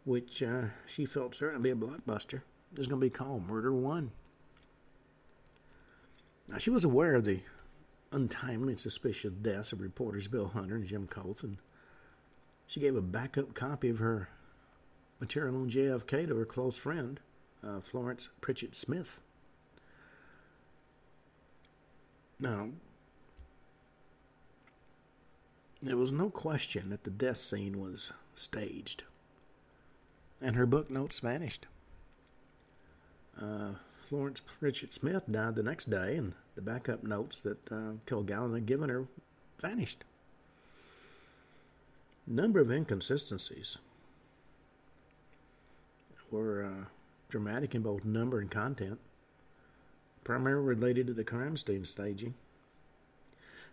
which 0.04 0.42
uh, 0.42 0.64
she 0.86 1.06
felt 1.06 1.34
certain 1.34 1.62
would 1.62 1.62
be 1.62 1.70
a 1.70 1.74
blockbuster. 1.74 2.42
It's 2.76 2.86
going 2.86 3.00
to 3.00 3.06
be 3.06 3.10
called 3.10 3.48
Murder 3.48 3.72
One. 3.72 4.10
Now, 6.48 6.58
she 6.58 6.70
was 6.70 6.84
aware 6.84 7.14
of 7.14 7.24
the 7.24 7.40
untimely 8.12 8.74
and 8.74 8.80
suspicious 8.80 9.32
deaths 9.32 9.72
of 9.72 9.80
reporters 9.80 10.28
Bill 10.28 10.48
Hunter 10.48 10.76
and 10.76 10.86
Jim 10.86 11.06
Colson 11.06 11.58
she 12.66 12.80
gave 12.80 12.96
a 12.96 13.02
backup 13.02 13.54
copy 13.54 13.88
of 13.88 13.98
her 13.98 14.28
material 15.20 15.56
on 15.56 15.70
JFK 15.70 16.28
to 16.28 16.36
her 16.36 16.44
close 16.44 16.76
friend, 16.76 17.20
uh, 17.62 17.80
Florence 17.80 18.28
Pritchett 18.40 18.74
Smith. 18.74 19.20
Now, 22.38 22.68
there 25.80 25.96
was 25.96 26.12
no 26.12 26.30
question 26.30 26.90
that 26.90 27.04
the 27.04 27.10
death 27.10 27.36
scene 27.36 27.80
was 27.80 28.12
staged, 28.34 29.04
and 30.40 30.56
her 30.56 30.66
book 30.66 30.90
notes 30.90 31.20
vanished. 31.20 31.66
Uh, 33.40 33.72
Florence 34.08 34.40
Pritchett 34.60 34.92
Smith 34.92 35.24
died 35.30 35.54
the 35.54 35.62
next 35.62 35.88
day, 35.90 36.16
and 36.16 36.34
the 36.54 36.62
backup 36.62 37.02
notes 37.02 37.40
that 37.42 37.72
uh, 37.72 37.92
Kilgallen 38.06 38.54
had 38.54 38.66
given 38.66 38.90
her 38.90 39.06
vanished 39.60 40.04
number 42.26 42.60
of 42.60 42.70
inconsistencies 42.70 43.78
were 46.30 46.64
uh, 46.64 46.84
dramatic 47.28 47.74
in 47.74 47.82
both 47.82 48.04
number 48.04 48.40
and 48.40 48.50
content, 48.50 48.98
primarily 50.24 50.64
related 50.64 51.06
to 51.06 51.14
the 51.14 51.24
crime 51.24 51.56
scene 51.56 51.84
staging. 51.84 52.34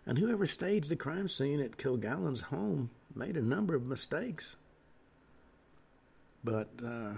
And 0.06 0.18
whoever 0.18 0.46
staged 0.46 0.88
the 0.88 0.96
crime 0.96 1.28
scene 1.28 1.60
at 1.60 1.76
Kilgallen's 1.76 2.40
home 2.40 2.90
made 3.14 3.36
a 3.36 3.42
number 3.42 3.74
of 3.74 3.86
mistakes. 3.86 4.56
But 6.44 6.70
uh, 6.84 7.14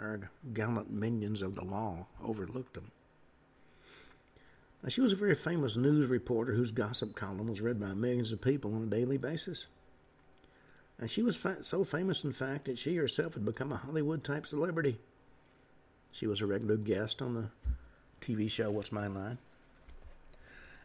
our 0.00 0.30
gallant 0.54 0.90
minions 0.90 1.42
of 1.42 1.54
the 1.54 1.64
law 1.64 2.06
overlooked 2.22 2.74
them. 2.74 2.90
Now, 4.82 4.88
she 4.88 5.00
was 5.00 5.12
a 5.12 5.16
very 5.16 5.34
famous 5.34 5.76
news 5.76 6.06
reporter 6.06 6.54
whose 6.54 6.70
gossip 6.70 7.16
column 7.16 7.48
was 7.48 7.60
read 7.60 7.80
by 7.80 7.92
millions 7.94 8.30
of 8.30 8.40
people 8.40 8.74
on 8.74 8.84
a 8.84 8.86
daily 8.86 9.16
basis. 9.16 9.66
And 10.98 11.10
she 11.10 11.22
was 11.22 11.36
fa- 11.36 11.62
so 11.62 11.84
famous, 11.84 12.24
in 12.24 12.32
fact, 12.32 12.66
that 12.66 12.78
she 12.78 12.96
herself 12.96 13.34
had 13.34 13.44
become 13.44 13.72
a 13.72 13.76
Hollywood 13.76 14.24
type 14.24 14.46
celebrity. 14.46 14.98
She 16.12 16.26
was 16.26 16.40
a 16.40 16.46
regular 16.46 16.76
guest 16.76 17.20
on 17.20 17.34
the 17.34 17.50
TV 18.20 18.50
show 18.50 18.70
What's 18.70 18.92
My 18.92 19.06
Line. 19.06 19.38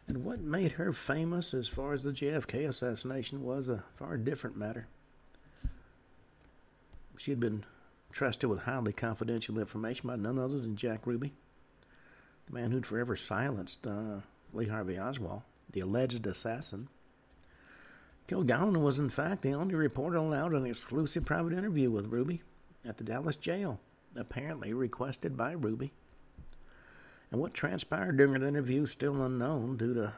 And 0.08 0.24
what 0.24 0.40
made 0.40 0.72
her 0.72 0.92
famous 0.92 1.54
as 1.54 1.68
far 1.68 1.92
as 1.92 2.02
the 2.02 2.10
JFK 2.10 2.68
assassination 2.68 3.42
was 3.42 3.68
a 3.68 3.84
far 3.96 4.16
different 4.16 4.56
matter. 4.56 4.86
She 7.16 7.30
had 7.30 7.40
been 7.40 7.64
trusted 8.10 8.50
with 8.50 8.60
highly 8.60 8.92
confidential 8.92 9.58
information 9.58 10.08
by 10.08 10.16
none 10.16 10.38
other 10.38 10.58
than 10.58 10.76
Jack 10.76 11.06
Ruby, 11.06 11.32
the 12.46 12.52
man 12.52 12.70
who'd 12.70 12.84
forever 12.84 13.16
silenced 13.16 13.86
uh, 13.86 14.20
Lee 14.52 14.66
Harvey 14.66 14.98
Oswald, 14.98 15.42
the 15.70 15.80
alleged 15.80 16.26
assassin. 16.26 16.88
Kilgallen 18.32 18.80
was, 18.80 18.98
in 18.98 19.10
fact, 19.10 19.42
the 19.42 19.52
only 19.52 19.74
reporter 19.74 20.16
allowed 20.16 20.54
an 20.54 20.64
exclusive 20.64 21.26
private 21.26 21.52
interview 21.52 21.90
with 21.90 22.06
Ruby 22.06 22.40
at 22.82 22.96
the 22.96 23.04
Dallas 23.04 23.36
jail, 23.36 23.78
apparently 24.16 24.72
requested 24.72 25.36
by 25.36 25.52
Ruby. 25.52 25.92
And 27.30 27.42
what 27.42 27.52
transpired 27.52 28.16
during 28.16 28.40
the 28.40 28.48
interview 28.48 28.84
is 28.84 28.90
still 28.90 29.22
unknown 29.22 29.76
due 29.76 29.92
to 29.92 30.14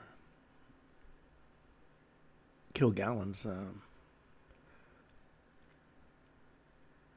Kilgallen's 2.72 3.44
uh, 3.44 3.64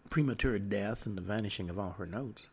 premature 0.10 0.58
death 0.58 1.06
and 1.06 1.16
the 1.16 1.22
vanishing 1.22 1.70
of 1.70 1.78
all 1.78 1.96
her 2.00 2.08
notes. 2.08 2.48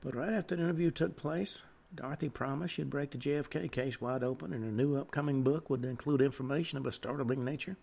But 0.00 0.14
right 0.14 0.32
after 0.32 0.54
the 0.54 0.62
interview 0.62 0.92
took 0.92 1.16
place, 1.16 1.62
Dorothy 1.94 2.28
promised 2.28 2.74
she'd 2.74 2.90
break 2.90 3.10
the 3.10 3.18
JFK 3.18 3.70
case 3.70 4.00
wide 4.00 4.22
open, 4.22 4.52
and 4.52 4.64
her 4.64 4.70
new 4.70 4.96
upcoming 4.96 5.42
book 5.42 5.70
would 5.70 5.84
include 5.84 6.20
information 6.20 6.78
of 6.78 6.86
a 6.86 6.92
startling 6.92 7.44
nature. 7.44 7.76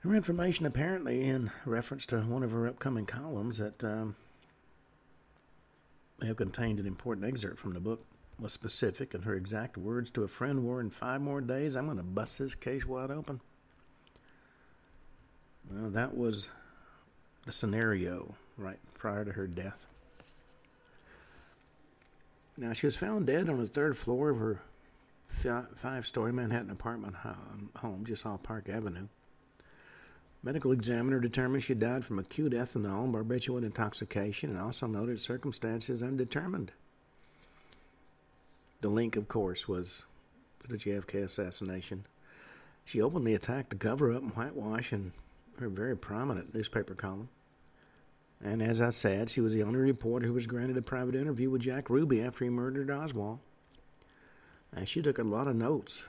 Her 0.00 0.14
information, 0.14 0.66
apparently, 0.66 1.24
in 1.24 1.50
reference 1.64 2.06
to 2.06 2.20
one 2.20 2.42
of 2.42 2.52
her 2.52 2.68
upcoming 2.68 3.06
columns 3.06 3.58
that 3.58 3.82
um, 3.82 4.14
have 6.22 6.36
contained 6.36 6.78
an 6.78 6.86
important 6.86 7.26
excerpt 7.26 7.58
from 7.58 7.72
the 7.72 7.80
book, 7.80 8.04
was 8.38 8.52
specific, 8.52 9.14
and 9.14 9.24
her 9.24 9.34
exact 9.34 9.78
words 9.78 10.10
to 10.10 10.22
a 10.22 10.28
friend 10.28 10.64
were 10.64 10.80
In 10.80 10.90
five 10.90 11.20
more 11.20 11.40
days, 11.40 11.74
I'm 11.74 11.86
going 11.86 11.96
to 11.96 12.02
bust 12.02 12.38
this 12.38 12.54
case 12.54 12.86
wide 12.86 13.10
open. 13.10 13.40
Well, 15.70 15.90
that 15.90 16.16
was 16.16 16.50
the 17.46 17.52
scenario 17.52 18.34
right 18.56 18.78
prior 18.94 19.24
to 19.24 19.32
her 19.32 19.46
death. 19.46 19.86
Now, 22.56 22.72
she 22.72 22.86
was 22.86 22.96
found 22.96 23.26
dead 23.26 23.48
on 23.48 23.58
the 23.58 23.66
third 23.66 23.96
floor 23.96 24.30
of 24.30 24.38
her 24.38 24.62
five 25.28 26.06
story 26.06 26.32
Manhattan 26.32 26.70
apartment 26.70 27.16
home 27.76 28.04
just 28.04 28.24
off 28.24 28.42
Park 28.42 28.68
Avenue. 28.68 29.08
Medical 30.42 30.72
examiner 30.72 31.18
determined 31.20 31.62
she 31.62 31.74
died 31.74 32.04
from 32.04 32.18
acute 32.18 32.52
ethanol 32.52 33.04
and 33.04 33.14
barbiturate 33.14 33.64
intoxication 33.64 34.50
and 34.50 34.60
also 34.60 34.86
noted 34.86 35.20
circumstances 35.20 36.02
undetermined. 36.02 36.72
The 38.80 38.88
link, 38.88 39.16
of 39.16 39.28
course, 39.28 39.66
was 39.66 40.04
the 40.66 40.76
JFK 40.76 41.24
assassination. 41.24 42.06
She 42.84 43.02
openly 43.02 43.34
attacked 43.34 43.70
the 43.70 43.76
cover 43.76 44.12
up 44.12 44.22
and 44.22 44.32
whitewash 44.32 44.92
in 44.92 45.12
her 45.58 45.68
very 45.68 45.96
prominent 45.96 46.54
newspaper 46.54 46.94
column. 46.94 47.28
And 48.42 48.62
as 48.62 48.80
I 48.80 48.90
said, 48.90 49.30
she 49.30 49.40
was 49.40 49.54
the 49.54 49.62
only 49.62 49.78
reporter 49.78 50.26
who 50.26 50.34
was 50.34 50.46
granted 50.46 50.76
a 50.76 50.82
private 50.82 51.14
interview 51.14 51.50
with 51.50 51.62
Jack 51.62 51.88
Ruby 51.88 52.22
after 52.22 52.44
he 52.44 52.50
murdered 52.50 52.90
Oswald. 52.90 53.38
And 54.72 54.88
she 54.88 55.00
took 55.00 55.18
a 55.18 55.24
lot 55.24 55.48
of 55.48 55.56
notes, 55.56 56.06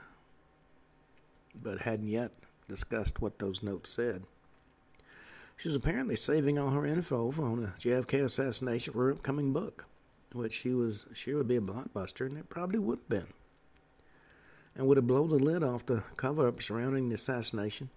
but 1.54 1.80
hadn't 1.80 2.08
yet 2.08 2.32
discussed 2.68 3.20
what 3.20 3.38
those 3.38 3.62
notes 3.62 3.90
said. 3.90 4.24
She 5.56 5.68
was 5.68 5.76
apparently 5.76 6.16
saving 6.16 6.58
all 6.58 6.70
her 6.70 6.86
info 6.86 7.32
on 7.38 7.62
the 7.62 7.72
JFK 7.80 8.24
assassination 8.24 8.92
for 8.92 9.06
her 9.06 9.12
upcoming 9.12 9.52
book, 9.52 9.86
which 10.32 10.52
she 10.52 10.74
was 10.74 11.06
sure 11.14 11.38
would 11.38 11.48
be 11.48 11.56
a 11.56 11.60
blockbuster, 11.60 12.26
and 12.26 12.36
it 12.36 12.50
probably 12.50 12.78
would 12.78 12.98
have 12.98 13.08
been. 13.08 13.26
And 14.76 14.86
would 14.86 14.98
have 14.98 15.06
blown 15.06 15.30
the 15.30 15.36
lid 15.36 15.64
off 15.64 15.86
the 15.86 16.04
cover 16.16 16.46
up 16.46 16.62
surrounding 16.62 17.08
the 17.08 17.16
assassination 17.16 17.90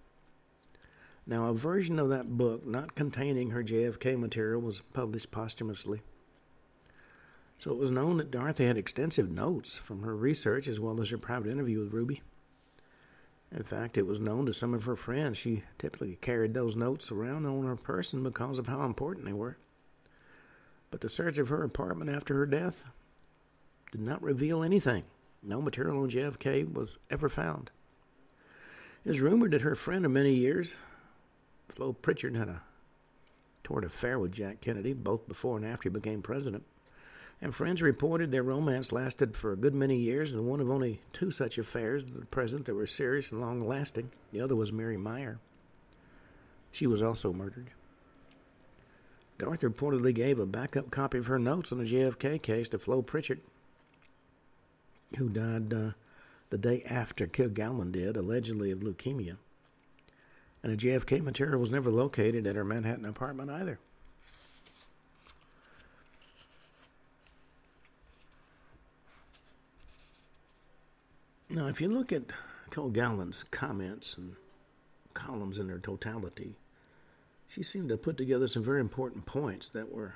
now, 1.26 1.46
a 1.46 1.54
version 1.54 1.98
of 1.98 2.08
that 2.08 2.36
book 2.36 2.66
not 2.66 2.94
containing 2.94 3.50
her 3.50 3.62
JFK 3.62 4.18
material 4.18 4.60
was 4.60 4.82
published 4.92 5.30
posthumously. 5.30 6.02
So 7.58 7.70
it 7.70 7.78
was 7.78 7.92
known 7.92 8.16
that 8.16 8.32
Dorothy 8.32 8.66
had 8.66 8.76
extensive 8.76 9.30
notes 9.30 9.76
from 9.76 10.02
her 10.02 10.16
research 10.16 10.66
as 10.66 10.80
well 10.80 11.00
as 11.00 11.10
her 11.10 11.18
private 11.18 11.52
interview 11.52 11.78
with 11.78 11.92
Ruby. 11.92 12.22
In 13.54 13.62
fact, 13.62 13.96
it 13.96 14.06
was 14.06 14.18
known 14.18 14.46
to 14.46 14.52
some 14.52 14.74
of 14.74 14.82
her 14.84 14.96
friends 14.96 15.38
she 15.38 15.62
typically 15.78 16.18
carried 16.20 16.54
those 16.54 16.74
notes 16.74 17.12
around 17.12 17.46
on 17.46 17.66
her 17.66 17.76
person 17.76 18.24
because 18.24 18.58
of 18.58 18.66
how 18.66 18.84
important 18.84 19.26
they 19.26 19.32
were. 19.32 19.58
But 20.90 21.02
the 21.02 21.08
search 21.08 21.38
of 21.38 21.50
her 21.50 21.62
apartment 21.62 22.10
after 22.10 22.34
her 22.34 22.46
death 22.46 22.90
did 23.92 24.00
not 24.00 24.22
reveal 24.22 24.64
anything. 24.64 25.04
No 25.40 25.62
material 25.62 26.02
on 26.02 26.10
JFK 26.10 26.72
was 26.72 26.98
ever 27.10 27.28
found. 27.28 27.70
It 29.04 29.10
is 29.10 29.20
rumored 29.20 29.52
that 29.52 29.62
her 29.62 29.76
friend 29.76 30.04
of 30.04 30.10
many 30.10 30.34
years, 30.34 30.76
Flo 31.72 31.94
Pritchett 31.94 32.36
had 32.36 32.48
a 32.48 32.62
torrid 33.64 33.86
affair 33.86 34.18
with 34.18 34.32
Jack 34.32 34.60
Kennedy, 34.60 34.92
both 34.92 35.26
before 35.26 35.56
and 35.56 35.64
after 35.64 35.88
he 35.88 35.92
became 35.92 36.20
president. 36.20 36.64
And 37.40 37.54
friends 37.54 37.80
reported 37.80 38.30
their 38.30 38.42
romance 38.42 38.92
lasted 38.92 39.34
for 39.34 39.52
a 39.52 39.56
good 39.56 39.74
many 39.74 39.96
years, 39.96 40.34
and 40.34 40.46
one 40.46 40.60
of 40.60 40.70
only 40.70 41.00
two 41.14 41.30
such 41.30 41.56
affairs 41.56 42.04
with 42.04 42.20
the 42.20 42.26
president 42.26 42.66
that 42.66 42.74
were 42.74 42.86
serious 42.86 43.32
and 43.32 43.40
long 43.40 43.66
lasting. 43.66 44.10
The 44.32 44.40
other 44.42 44.54
was 44.54 44.70
Mary 44.70 44.98
Meyer. 44.98 45.38
She 46.70 46.86
was 46.86 47.00
also 47.00 47.32
murdered. 47.32 47.70
Dorothy 49.38 49.66
reportedly 49.66 50.14
gave 50.14 50.38
a 50.38 50.46
backup 50.46 50.90
copy 50.90 51.18
of 51.18 51.26
her 51.26 51.38
notes 51.38 51.72
on 51.72 51.78
the 51.78 51.90
JFK 51.90 52.42
case 52.42 52.68
to 52.68 52.78
Flo 52.78 53.00
Pritchett, 53.00 53.40
who 55.16 55.30
died 55.30 55.72
uh, 55.72 55.92
the 56.50 56.58
day 56.58 56.82
after 56.84 57.26
Kilgallen 57.26 57.92
did, 57.92 58.16
allegedly 58.18 58.70
of 58.70 58.80
leukemia 58.80 59.38
and 60.62 60.72
the 60.72 60.76
JFK 60.76 61.22
material 61.22 61.60
was 61.60 61.72
never 61.72 61.90
located 61.90 62.46
at 62.46 62.56
her 62.56 62.64
Manhattan 62.64 63.04
apartment 63.04 63.50
either. 63.50 63.78
Now, 71.50 71.66
if 71.66 71.80
you 71.80 71.88
look 71.88 72.12
at 72.12 72.22
Kilgallen's 72.70 73.44
comments 73.50 74.16
and 74.16 74.36
columns 75.12 75.58
in 75.58 75.66
their 75.66 75.78
totality, 75.78 76.56
she 77.46 77.62
seemed 77.62 77.90
to 77.90 77.98
put 77.98 78.16
together 78.16 78.48
some 78.48 78.62
very 78.62 78.80
important 78.80 79.26
points 79.26 79.68
that 79.70 79.92
were 79.92 80.14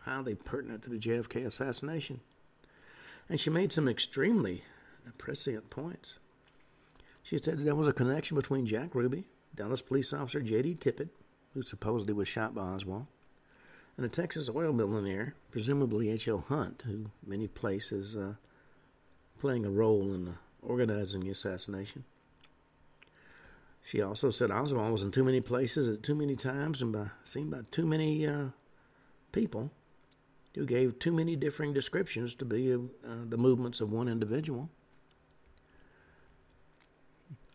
highly 0.00 0.36
pertinent 0.36 0.82
to 0.82 0.90
the 0.90 0.98
JFK 0.98 1.44
assassination. 1.44 2.20
And 3.28 3.40
she 3.40 3.50
made 3.50 3.72
some 3.72 3.88
extremely 3.88 4.62
prescient 5.18 5.70
points. 5.70 6.18
She 7.22 7.38
said 7.38 7.58
that 7.58 7.64
there 7.64 7.74
was 7.74 7.88
a 7.88 7.92
connection 7.92 8.36
between 8.36 8.66
Jack 8.66 8.94
Ruby 8.94 9.24
Dallas 9.54 9.82
police 9.82 10.12
officer 10.12 10.40
J.D. 10.40 10.76
Tippit, 10.76 11.08
who 11.54 11.62
supposedly 11.62 12.14
was 12.14 12.28
shot 12.28 12.54
by 12.54 12.62
Oswald, 12.62 13.06
and 13.96 14.06
a 14.06 14.08
Texas 14.08 14.48
oil 14.54 14.72
millionaire, 14.72 15.34
presumably 15.50 16.10
H.L. 16.10 16.44
Hunt, 16.48 16.82
who 16.86 17.10
many 17.26 17.48
places 17.48 18.16
uh, 18.16 18.34
playing 19.38 19.64
a 19.64 19.70
role 19.70 20.12
in 20.14 20.34
organizing 20.62 21.22
the 21.22 21.30
assassination. 21.30 22.04
She 23.82 24.02
also 24.02 24.30
said 24.30 24.50
Oswald 24.50 24.92
was 24.92 25.02
in 25.02 25.10
too 25.10 25.24
many 25.24 25.40
places 25.40 25.88
at 25.88 26.02
too 26.02 26.14
many 26.14 26.36
times 26.36 26.82
and 26.82 26.92
by 26.92 27.10
seen 27.24 27.50
by 27.50 27.60
too 27.70 27.86
many 27.86 28.26
uh, 28.26 28.48
people 29.32 29.70
who 30.54 30.66
gave 30.66 30.98
too 30.98 31.12
many 31.12 31.36
differing 31.36 31.72
descriptions 31.72 32.34
to 32.34 32.44
be 32.44 32.72
uh, 32.74 32.78
the 33.28 33.38
movements 33.38 33.80
of 33.80 33.90
one 33.90 34.08
individual. 34.08 34.68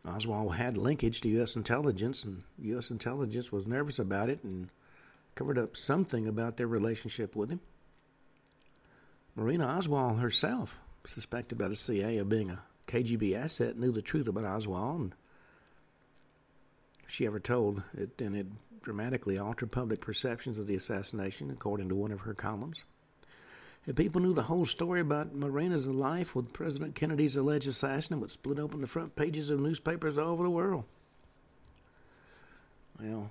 Oswald 0.07 0.55
had 0.55 0.77
linkage 0.77 1.21
to 1.21 1.29
U.S. 1.29 1.55
intelligence, 1.55 2.23
and 2.23 2.43
U.S. 2.59 2.91
intelligence 2.91 3.51
was 3.51 3.65
nervous 3.65 3.99
about 3.99 4.29
it 4.29 4.43
and 4.43 4.69
covered 5.35 5.57
up 5.57 5.75
something 5.75 6.27
about 6.27 6.57
their 6.57 6.67
relationship 6.67 7.35
with 7.35 7.49
him. 7.49 7.59
Marina 9.35 9.65
Oswald 9.65 10.19
herself, 10.19 10.77
suspected 11.05 11.57
by 11.57 11.67
the 11.67 11.75
CIA 11.75 12.17
of 12.19 12.29
being 12.29 12.49
a 12.49 12.61
KGB 12.87 13.35
asset, 13.35 13.77
knew 13.77 13.91
the 13.91 14.01
truth 14.01 14.27
about 14.27 14.45
Oswald, 14.45 15.01
and 15.01 15.15
if 17.03 17.11
she 17.11 17.25
ever 17.25 17.39
told 17.39 17.83
it, 17.97 18.17
then 18.17 18.35
it 18.35 18.47
dramatically 18.81 19.37
altered 19.37 19.71
public 19.71 19.99
perceptions 19.99 20.57
of 20.57 20.67
the 20.67 20.75
assassination, 20.75 21.51
according 21.51 21.89
to 21.89 21.95
one 21.95 22.11
of 22.11 22.21
her 22.21 22.33
columns. 22.33 22.85
If 23.87 23.95
people 23.95 24.21
knew 24.21 24.33
the 24.33 24.43
whole 24.43 24.65
story 24.65 24.99
about 24.99 25.35
Marina's 25.35 25.87
life 25.87 26.35
with 26.35 26.53
President 26.53 26.95
Kennedy's 26.95 27.35
alleged 27.35 27.67
assassin, 27.67 28.17
it 28.17 28.19
would 28.19 28.31
split 28.31 28.57
open 28.57 28.81
the 28.81 28.87
front 28.87 29.15
pages 29.15 29.49
of 29.49 29.59
newspapers 29.59 30.17
all 30.17 30.29
over 30.29 30.43
the 30.43 30.49
world. 30.49 30.85
Well, 32.99 33.29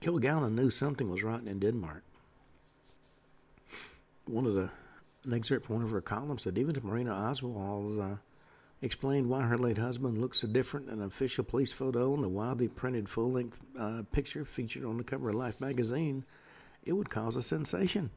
Kilgallen 0.00 0.54
knew 0.54 0.70
something 0.70 1.08
was 1.10 1.22
rotten 1.22 1.46
in 1.46 1.60
Denmark. 1.60 2.02
One 4.26 4.46
of 4.46 4.54
the 4.54 4.70
an 5.26 5.34
excerpt 5.34 5.66
from 5.66 5.76
one 5.76 5.84
of 5.84 5.90
her 5.90 6.00
columns 6.00 6.42
said 6.42 6.56
even 6.56 6.74
if 6.74 6.82
Marina 6.82 7.12
Oswald 7.12 8.00
uh, 8.00 8.16
explained 8.80 9.28
why 9.28 9.42
her 9.42 9.58
late 9.58 9.76
husband 9.76 10.18
looked 10.18 10.36
so 10.36 10.46
different 10.46 10.88
in 10.88 10.94
an 10.94 11.04
official 11.04 11.44
police 11.44 11.72
photo 11.72 12.14
and 12.14 12.24
the 12.24 12.28
widely 12.28 12.68
printed 12.68 13.06
full-length 13.06 13.60
uh, 13.78 14.02
picture 14.12 14.46
featured 14.46 14.84
on 14.84 14.96
the 14.96 15.04
cover 15.04 15.28
of 15.28 15.34
Life 15.34 15.60
magazine, 15.60 16.24
it 16.84 16.94
would 16.94 17.10
cause 17.10 17.36
a 17.36 17.42
sensation. 17.42 18.08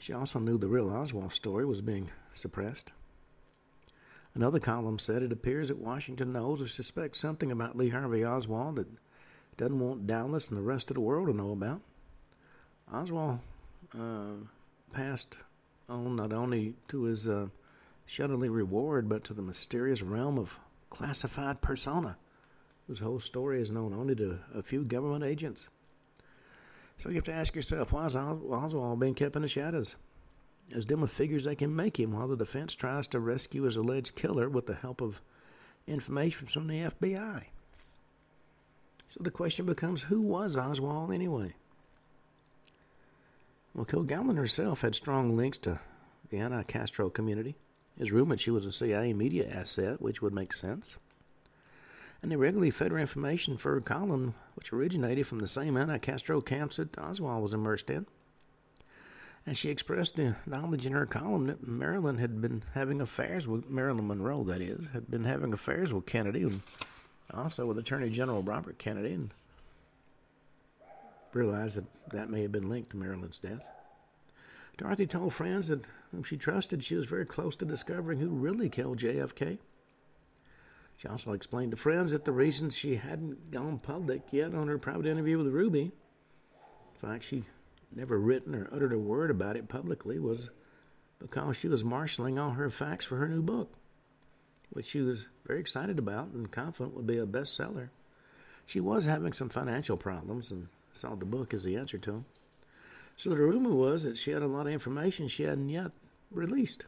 She 0.00 0.14
also 0.14 0.38
knew 0.38 0.56
the 0.56 0.66
real 0.66 0.88
Oswald 0.88 1.30
story 1.30 1.66
was 1.66 1.82
being 1.82 2.10
suppressed. 2.32 2.90
Another 4.34 4.58
column 4.58 4.98
said 4.98 5.22
it 5.22 5.30
appears 5.30 5.68
that 5.68 5.76
Washington 5.76 6.32
knows 6.32 6.62
or 6.62 6.68
suspects 6.68 7.18
something 7.18 7.52
about 7.52 7.76
Lee 7.76 7.90
Harvey 7.90 8.24
Oswald 8.24 8.76
that 8.76 8.88
doesn't 9.58 9.78
want 9.78 10.06
Dallas 10.06 10.48
and 10.48 10.56
the 10.56 10.62
rest 10.62 10.90
of 10.90 10.94
the 10.94 11.02
world 11.02 11.28
to 11.28 11.34
know 11.36 11.52
about. 11.52 11.82
Oswald 12.90 13.40
uh, 13.94 14.36
passed 14.90 15.36
on 15.86 16.16
not 16.16 16.32
only 16.32 16.76
to 16.88 17.02
his 17.02 17.28
uh, 17.28 17.48
reward, 18.18 19.06
but 19.06 19.22
to 19.24 19.34
the 19.34 19.42
mysterious 19.42 20.00
realm 20.00 20.38
of 20.38 20.58
classified 20.88 21.60
persona, 21.60 22.16
whose 22.86 23.00
whole 23.00 23.20
story 23.20 23.60
is 23.60 23.70
known 23.70 23.92
only 23.92 24.14
to 24.14 24.38
a 24.54 24.62
few 24.62 24.82
government 24.82 25.24
agents. 25.24 25.68
So 27.00 27.08
you 27.08 27.14
have 27.14 27.24
to 27.24 27.32
ask 27.32 27.56
yourself, 27.56 27.92
why 27.92 28.04
is 28.04 28.14
Oswald 28.14 29.00
being 29.00 29.14
kept 29.14 29.34
in 29.34 29.40
the 29.40 29.48
shadows? 29.48 29.96
As 30.74 30.84
dim 30.84 31.02
a 31.02 31.06
figure 31.06 31.38
as 31.38 31.44
they 31.44 31.54
can 31.54 31.74
make 31.74 31.98
him 31.98 32.12
while 32.12 32.28
the 32.28 32.36
defense 32.36 32.74
tries 32.74 33.08
to 33.08 33.20
rescue 33.20 33.62
his 33.62 33.76
alleged 33.76 34.16
killer 34.16 34.50
with 34.50 34.66
the 34.66 34.74
help 34.74 35.00
of 35.00 35.22
information 35.86 36.46
from 36.46 36.66
the 36.66 36.90
FBI. 36.90 37.44
So 39.08 39.20
the 39.22 39.30
question 39.30 39.64
becomes, 39.64 40.02
who 40.02 40.20
was 40.20 40.56
Oswald 40.56 41.10
anyway? 41.10 41.54
Well, 43.74 43.86
Kilgallen 43.86 44.36
herself 44.36 44.82
had 44.82 44.94
strong 44.94 45.38
links 45.38 45.56
to 45.58 45.80
the 46.28 46.36
anti-Castro 46.36 47.08
community. 47.08 47.56
It's 47.98 48.10
rumored 48.10 48.40
she 48.40 48.50
was 48.50 48.66
a 48.66 48.72
CIA 48.72 49.14
media 49.14 49.48
asset, 49.48 50.02
which 50.02 50.20
would 50.20 50.34
make 50.34 50.52
sense 50.52 50.98
and 52.22 52.30
they 52.30 52.36
regularly 52.36 52.70
fed 52.70 52.90
her 52.90 52.98
information 52.98 53.56
for 53.56 53.74
her 53.74 53.80
column, 53.80 54.34
which 54.54 54.72
originated 54.72 55.26
from 55.26 55.38
the 55.38 55.48
same 55.48 55.76
anti-Castro 55.76 56.40
camps 56.40 56.76
that 56.76 56.98
Oswald 56.98 57.42
was 57.42 57.54
immersed 57.54 57.90
in. 57.90 58.06
And 59.46 59.56
she 59.56 59.70
expressed 59.70 60.16
the 60.16 60.36
knowledge 60.46 60.84
in 60.84 60.92
her 60.92 61.06
column 61.06 61.46
that 61.46 61.66
Marilyn 61.66 62.18
had 62.18 62.42
been 62.42 62.62
having 62.74 63.00
affairs 63.00 63.48
with 63.48 63.70
Marilyn 63.70 64.06
Monroe, 64.06 64.44
that 64.44 64.60
is, 64.60 64.84
had 64.92 65.10
been 65.10 65.24
having 65.24 65.52
affairs 65.52 65.94
with 65.94 66.04
Kennedy, 66.04 66.42
and 66.42 66.60
also 67.32 67.64
with 67.64 67.78
Attorney 67.78 68.10
General 68.10 68.42
Robert 68.42 68.78
Kennedy, 68.78 69.14
and 69.14 69.30
realized 71.32 71.76
that 71.76 71.84
that 72.10 72.28
may 72.28 72.42
have 72.42 72.52
been 72.52 72.68
linked 72.68 72.90
to 72.90 72.96
Marilyn's 72.98 73.38
death. 73.38 73.64
Dorothy 74.76 75.06
told 75.06 75.32
friends 75.32 75.68
that 75.68 75.86
whom 76.10 76.22
she 76.22 76.36
trusted 76.36 76.82
she 76.82 76.96
was 76.96 77.06
very 77.06 77.26
close 77.26 77.56
to 77.56 77.64
discovering 77.64 78.18
who 78.18 78.28
really 78.28 78.68
killed 78.68 78.98
JFK. 78.98 79.58
She 81.00 81.08
also 81.08 81.32
explained 81.32 81.70
to 81.70 81.78
friends 81.78 82.12
that 82.12 82.26
the 82.26 82.32
reason 82.32 82.68
she 82.68 82.96
hadn't 82.96 83.50
gone 83.50 83.78
public 83.78 84.20
yet 84.32 84.54
on 84.54 84.68
her 84.68 84.76
private 84.76 85.06
interview 85.06 85.38
with 85.38 85.46
Ruby, 85.46 85.92
in 85.92 87.08
fact, 87.08 87.24
she 87.24 87.44
never 87.90 88.18
written 88.18 88.54
or 88.54 88.68
uttered 88.70 88.92
a 88.92 88.98
word 88.98 89.30
about 89.30 89.56
it 89.56 89.66
publicly, 89.66 90.18
was 90.18 90.50
because 91.18 91.56
she 91.56 91.68
was 91.68 91.82
marshaling 91.82 92.38
all 92.38 92.50
her 92.50 92.68
facts 92.68 93.06
for 93.06 93.16
her 93.16 93.28
new 93.28 93.40
book, 93.40 93.72
which 94.68 94.84
she 94.84 95.00
was 95.00 95.26
very 95.46 95.58
excited 95.58 95.98
about 95.98 96.32
and 96.32 96.52
confident 96.52 96.94
would 96.94 97.06
be 97.06 97.16
a 97.16 97.24
bestseller. 97.24 97.88
She 98.66 98.80
was 98.80 99.06
having 99.06 99.32
some 99.32 99.48
financial 99.48 99.96
problems 99.96 100.50
and 100.50 100.68
saw 100.92 101.14
the 101.14 101.24
book 101.24 101.54
as 101.54 101.64
the 101.64 101.76
answer 101.76 101.96
to 101.96 102.12
them. 102.12 102.26
So 103.16 103.30
the 103.30 103.36
rumor 103.36 103.70
was 103.70 104.02
that 104.02 104.18
she 104.18 104.32
had 104.32 104.42
a 104.42 104.46
lot 104.46 104.66
of 104.66 104.74
information 104.74 105.28
she 105.28 105.44
hadn't 105.44 105.70
yet 105.70 105.92
released. 106.30 106.84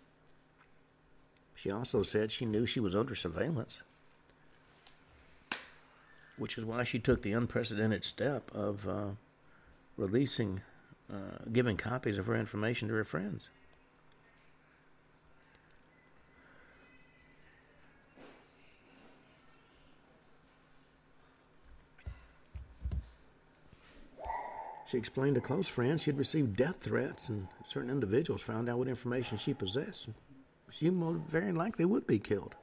She 1.54 1.70
also 1.70 2.02
said 2.02 2.30
she 2.30 2.44
knew 2.44 2.66
she 2.66 2.78
was 2.78 2.94
under 2.94 3.14
surveillance 3.14 3.82
which 6.36 6.58
is 6.58 6.64
why 6.64 6.84
she 6.84 6.98
took 6.98 7.22
the 7.22 7.32
unprecedented 7.32 8.04
step 8.04 8.50
of 8.54 8.88
uh, 8.88 9.08
releasing, 9.96 10.60
uh, 11.12 11.44
giving 11.52 11.76
copies 11.76 12.18
of 12.18 12.26
her 12.26 12.36
information 12.36 12.88
to 12.88 12.94
her 12.94 13.04
friends. 13.04 13.48
She 24.92 24.98
explained 24.98 25.36
to 25.36 25.40
close 25.40 25.68
friends 25.68 26.02
she 26.02 26.10
had 26.10 26.18
received 26.18 26.54
death 26.54 26.76
threats, 26.80 27.30
and 27.30 27.48
certain 27.66 27.88
individuals 27.88 28.42
found 28.42 28.68
out 28.68 28.76
what 28.76 28.88
information 28.88 29.38
she 29.38 29.54
possessed. 29.54 30.10
She 30.70 30.90
very 30.90 31.52
likely 31.52 31.86
would 31.86 32.06
be 32.06 32.18
killed. 32.18 32.54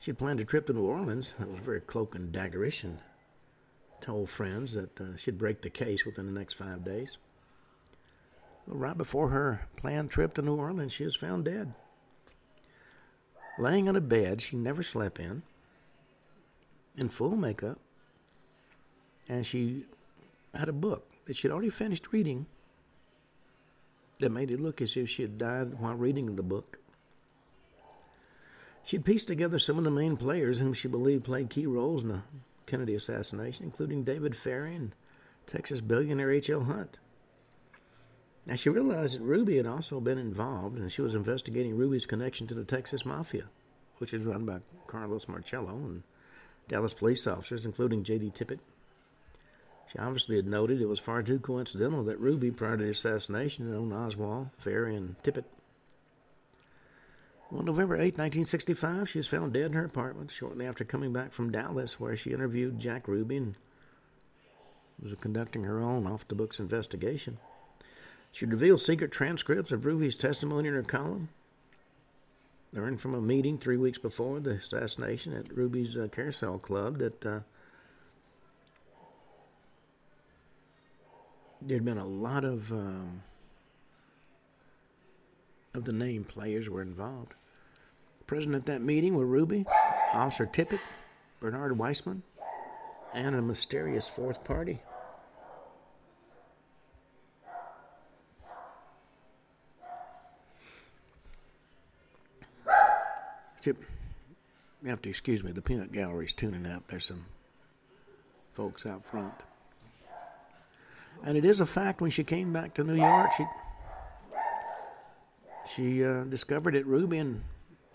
She 0.00 0.12
planned 0.12 0.40
a 0.40 0.44
trip 0.44 0.66
to 0.66 0.72
New 0.72 0.84
Orleans 0.84 1.34
that 1.38 1.50
was 1.50 1.60
very 1.60 1.80
cloak 1.80 2.14
and 2.14 2.32
daggerish 2.32 2.84
and 2.84 2.98
told 4.00 4.30
friends 4.30 4.74
that 4.74 5.00
uh, 5.00 5.16
she'd 5.16 5.38
break 5.38 5.60
the 5.62 5.70
case 5.70 6.06
within 6.06 6.26
the 6.26 6.38
next 6.38 6.54
five 6.54 6.84
days. 6.84 7.18
Well, 8.66 8.76
right 8.76 8.96
before 8.96 9.30
her 9.30 9.66
planned 9.76 10.10
trip 10.10 10.34
to 10.34 10.42
New 10.42 10.54
Orleans, 10.54 10.92
she 10.92 11.04
was 11.04 11.16
found 11.16 11.44
dead. 11.44 11.74
Laying 13.58 13.88
on 13.88 13.96
a 13.96 14.00
bed 14.00 14.40
she 14.40 14.56
never 14.56 14.84
slept 14.84 15.18
in, 15.18 15.42
in 16.96 17.08
full 17.08 17.34
makeup, 17.34 17.78
and 19.28 19.44
she 19.44 19.84
had 20.54 20.68
a 20.68 20.72
book 20.72 21.10
that 21.26 21.36
she'd 21.36 21.50
already 21.50 21.70
finished 21.70 22.12
reading 22.12 22.46
that 24.20 24.30
made 24.30 24.50
it 24.50 24.60
look 24.60 24.80
as 24.80 24.96
if 24.96 25.08
she 25.08 25.22
had 25.22 25.38
died 25.38 25.78
while 25.78 25.94
reading 25.94 26.36
the 26.36 26.42
book. 26.42 26.78
She'd 28.88 29.04
pieced 29.04 29.28
together 29.28 29.58
some 29.58 29.76
of 29.76 29.84
the 29.84 29.90
main 29.90 30.16
players 30.16 30.60
whom 30.60 30.72
she 30.72 30.88
believed 30.88 31.24
played 31.24 31.50
key 31.50 31.66
roles 31.66 32.02
in 32.02 32.08
the 32.08 32.22
Kennedy 32.64 32.94
assassination, 32.94 33.66
including 33.66 34.02
David 34.02 34.34
Ferrie 34.34 34.74
and 34.74 34.94
Texas 35.46 35.82
billionaire 35.82 36.32
H.L. 36.32 36.62
Hunt. 36.62 36.96
Now, 38.46 38.54
she 38.54 38.70
realized 38.70 39.16
that 39.16 39.20
Ruby 39.20 39.58
had 39.58 39.66
also 39.66 40.00
been 40.00 40.16
involved, 40.16 40.78
and 40.78 40.90
she 40.90 41.02
was 41.02 41.14
investigating 41.14 41.76
Ruby's 41.76 42.06
connection 42.06 42.46
to 42.46 42.54
the 42.54 42.64
Texas 42.64 43.04
Mafia, 43.04 43.50
which 43.98 44.14
is 44.14 44.24
run 44.24 44.46
by 44.46 44.60
Carlos 44.86 45.28
Marcello 45.28 45.74
and 45.74 46.02
Dallas 46.66 46.94
police 46.94 47.26
officers, 47.26 47.66
including 47.66 48.04
J.D. 48.04 48.30
Tippit. 48.30 48.60
She 49.92 49.98
obviously 49.98 50.36
had 50.36 50.46
noted 50.46 50.80
it 50.80 50.88
was 50.88 50.98
far 50.98 51.22
too 51.22 51.40
coincidental 51.40 52.04
that 52.04 52.20
Ruby, 52.20 52.50
prior 52.50 52.78
to 52.78 52.84
the 52.84 52.90
assassination, 52.90 53.66
had 53.66 53.74
known 53.74 53.92
Oswald, 53.92 54.48
Ferrie, 54.56 54.96
and 54.96 55.22
Tippit. 55.22 55.44
On 57.50 57.64
November 57.64 57.94
8, 57.94 58.18
1965, 58.18 59.08
she 59.08 59.18
was 59.18 59.26
found 59.26 59.54
dead 59.54 59.66
in 59.66 59.72
her 59.72 59.84
apartment 59.84 60.30
shortly 60.30 60.66
after 60.66 60.84
coming 60.84 61.14
back 61.14 61.32
from 61.32 61.50
Dallas, 61.50 61.98
where 61.98 62.14
she 62.14 62.32
interviewed 62.32 62.78
Jack 62.78 63.08
Ruby 63.08 63.38
and 63.38 63.54
was 65.02 65.14
conducting 65.20 65.64
her 65.64 65.80
own 65.80 66.06
off 66.06 66.28
the 66.28 66.34
books 66.34 66.60
investigation. 66.60 67.38
She 68.32 68.44
revealed 68.44 68.82
secret 68.82 69.10
transcripts 69.10 69.72
of 69.72 69.86
Ruby's 69.86 70.16
testimony 70.16 70.68
in 70.68 70.74
her 70.74 70.82
column, 70.82 71.30
learned 72.72 73.00
from 73.00 73.14
a 73.14 73.20
meeting 73.20 73.56
three 73.56 73.78
weeks 73.78 73.98
before 73.98 74.40
the 74.40 74.50
assassination 74.50 75.32
at 75.32 75.56
Ruby's 75.56 75.96
uh, 75.96 76.08
Carousel 76.12 76.58
Club 76.58 76.98
that 76.98 77.24
uh, 77.24 77.40
there'd 81.62 81.84
been 81.84 81.96
a 81.96 82.06
lot 82.06 82.44
of 82.44 82.70
um, 82.72 83.22
of 85.78 85.84
the 85.84 85.92
name 85.92 86.24
players 86.24 86.68
were 86.68 86.82
involved. 86.82 87.32
Present 88.26 88.54
at 88.54 88.66
that 88.66 88.82
meeting 88.82 89.14
were 89.14 89.24
Ruby, 89.24 89.64
Officer 90.12 90.44
Tippit, 90.44 90.80
Bernard 91.40 91.78
Weissman, 91.78 92.22
and 93.14 93.34
a 93.34 93.40
mysterious 93.40 94.08
fourth 94.08 94.44
party. 94.44 94.82
Chip, 103.62 103.82
you 104.82 104.90
have 104.90 105.00
to 105.02 105.08
excuse 105.08 105.42
me. 105.42 105.52
The 105.52 105.62
peanut 105.62 105.92
gallery's 105.92 106.34
tuning 106.34 106.66
up. 106.66 106.88
There's 106.88 107.06
some 107.06 107.24
folks 108.52 108.84
out 108.84 109.04
front. 109.04 109.34
And 111.24 111.36
it 111.36 111.44
is 111.44 111.60
a 111.60 111.66
fact 111.66 112.00
when 112.00 112.10
she 112.10 112.24
came 112.24 112.52
back 112.52 112.74
to 112.74 112.84
New 112.84 112.94
York, 112.94 113.30
she 113.36 113.44
she 115.78 116.04
uh, 116.04 116.24
discovered 116.24 116.74
that 116.74 116.86
Ruby 116.86 117.18
and 117.18 117.44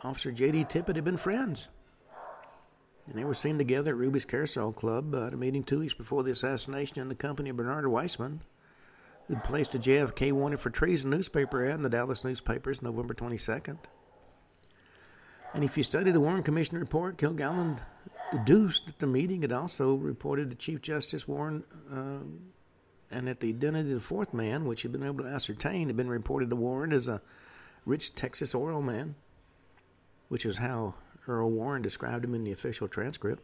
Officer 0.03 0.31
J.D. 0.31 0.65
Tippit 0.65 0.95
had 0.95 1.03
been 1.03 1.17
friends. 1.17 1.67
And 3.07 3.15
they 3.15 3.25
were 3.25 3.33
seen 3.33 3.57
together 3.57 3.91
at 3.91 3.97
Ruby's 3.97 4.23
Carousel 4.23 4.71
Club 4.71 5.13
uh, 5.13 5.27
at 5.27 5.33
a 5.33 5.37
meeting 5.37 5.63
two 5.63 5.79
weeks 5.79 5.93
before 5.93 6.23
the 6.23 6.31
assassination 6.31 7.01
in 7.01 7.09
the 7.09 7.15
company 7.15 7.49
of 7.49 7.57
Bernard 7.57 7.85
Weissman, 7.89 8.41
who'd 9.27 9.43
placed 9.43 9.75
a 9.75 9.79
JFK 9.79 10.31
wanted 10.31 10.61
for 10.61 10.69
treason 10.69 11.09
newspaper 11.09 11.65
ad 11.65 11.75
in 11.75 11.81
the 11.81 11.89
Dallas 11.89 12.23
newspapers 12.23 12.81
November 12.81 13.13
22nd. 13.13 13.77
And 15.53 15.65
if 15.65 15.77
you 15.77 15.83
study 15.83 16.11
the 16.11 16.21
Warren 16.21 16.41
Commission 16.41 16.77
report, 16.77 17.17
Kilgallen 17.17 17.79
deduced 18.31 18.85
that 18.85 18.99
the 18.99 19.07
meeting 19.07 19.41
had 19.41 19.51
also 19.51 19.95
reported 19.95 20.49
to 20.51 20.55
Chief 20.55 20.81
Justice 20.81 21.27
Warren 21.27 21.65
uh, 21.93 22.19
and 23.13 23.27
that 23.27 23.41
the 23.41 23.49
identity 23.49 23.89
of 23.89 23.95
the 23.95 24.01
fourth 24.01 24.33
man, 24.33 24.63
which 24.63 24.83
had 24.83 24.93
been 24.93 25.03
able 25.03 25.25
to 25.25 25.29
ascertain, 25.29 25.87
had 25.87 25.97
been 25.97 26.09
reported 26.09 26.49
to 26.49 26.55
Warren 26.55 26.93
as 26.93 27.09
a 27.09 27.21
rich 27.85 28.15
Texas 28.15 28.53
oil 28.55 28.81
man 28.81 29.15
which 30.33 30.47
is 30.47 30.57
how 30.57 30.95
Earl 31.27 31.51
Warren 31.51 31.83
described 31.83 32.25
him 32.25 32.33
in 32.33 32.43
the 32.43 32.51
official 32.51 32.87
transcript. 32.87 33.43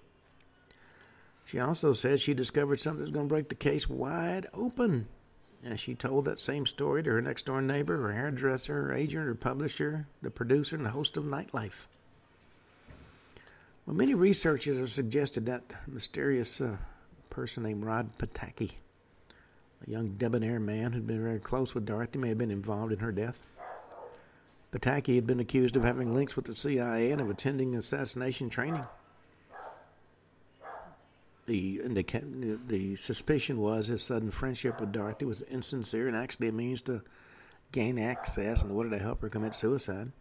She 1.46 1.60
also 1.60 1.94
said 1.94 2.20
she 2.20 2.34
discovered 2.34 2.80
something 2.80 3.02
that's 3.02 3.14
going 3.14 3.28
to 3.28 3.34
break 3.34 3.50
the 3.50 3.54
case 3.54 3.88
wide 3.88 4.48
open 4.56 5.08
And 5.64 5.80
she 5.80 5.94
told 5.94 6.26
that 6.26 6.40
same 6.40 6.66
story 6.66 7.04
to 7.04 7.12
her 7.12 7.22
next 7.22 7.46
door 7.46 7.62
neighbor, 7.62 8.02
her 8.02 8.14
hairdresser, 8.14 8.74
her 8.74 8.94
agent, 8.94 9.26
her 9.26 9.36
publisher, 9.36 10.08
the 10.22 10.32
producer, 10.32 10.76
and 10.78 10.86
the 10.86 10.90
host 10.90 11.18
of 11.18 11.26
Nightlife. 11.26 11.86
Well, 13.86 13.96
many 13.96 14.14
researchers 14.14 14.80
have 14.80 14.92
suggested 14.92 15.46
that 15.46 15.64
mysterious 15.86 16.62
uh, 16.62 16.78
person 17.30 17.64
named 17.64 17.84
Rod 17.84 18.18
Pataky, 18.18 18.72
a 19.86 19.92
young 19.92 20.16
debonair 20.18 20.60
man 20.60 20.94
who'd 20.94 21.06
been 21.06 21.24
very 21.24 21.40
close 21.40 21.76
with 21.76 21.86
Dorothy, 21.86 22.20
may 22.20 22.30
have 22.30 22.38
been 22.38 22.52
involved 22.52 22.94
in 22.94 23.00
her 23.00 23.12
death. 23.12 23.40
Pataky 24.72 25.16
had 25.16 25.26
been 25.26 25.40
accused 25.40 25.76
of 25.76 25.84
having 25.84 26.14
links 26.14 26.36
with 26.36 26.46
the 26.46 26.56
CIA 26.56 27.12
and 27.12 27.22
of 27.22 27.30
attending 27.30 27.76
assassination 27.76 28.50
training. 28.50 28.86
The, 31.48 31.82
the, 31.88 32.60
the 32.68 32.96
suspicion 32.96 33.58
was 33.58 33.88
his 33.88 34.04
sudden 34.04 34.30
friendship 34.30 34.80
with 34.80 34.92
Dorothy 34.92 35.26
was 35.26 35.42
insincere 35.42 36.08
and 36.08 36.16
actually 36.16 36.50
a 36.50 36.52
means 36.52 36.84
to 36.84 37.02
gain 37.72 37.98
access 37.98 38.62
in 38.62 38.70
order 38.70 38.92
to 38.92 39.00
help 39.00 39.22
her 39.22 39.30
commit 39.30 39.56
suicide. 39.56 40.12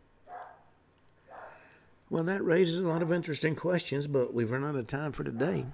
Well, 2.08 2.24
that 2.24 2.42
raises 2.42 2.78
a 2.78 2.88
lot 2.88 3.02
of 3.02 3.12
interesting 3.12 3.54
questions, 3.54 4.06
but 4.06 4.32
we've 4.32 4.50
run 4.50 4.64
out 4.64 4.76
of 4.76 4.86
time 4.86 5.12
for 5.12 5.24
today. 5.24 5.66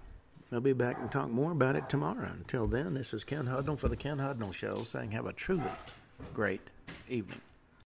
I'll 0.51 0.61
be 0.61 0.73
back 0.73 0.99
and 0.99 1.11
talk 1.11 1.31
more 1.31 1.53
about 1.53 1.77
it 1.77 1.89
tomorrow. 1.89 2.31
Until 2.33 2.67
then, 2.67 2.95
this 2.95 3.15
is 3.15 3.23
Ken 3.23 3.47
Hudnall 3.47 3.79
for 3.79 3.89
the 3.89 3.97
Ken 3.97 4.19
Hudnall 4.19 4.53
Show 4.53 4.77
saying 4.77 5.13
have 5.13 5.27
a 5.27 5.33
truly 5.33 5.63
great 6.33 6.71
evening. 7.09 7.41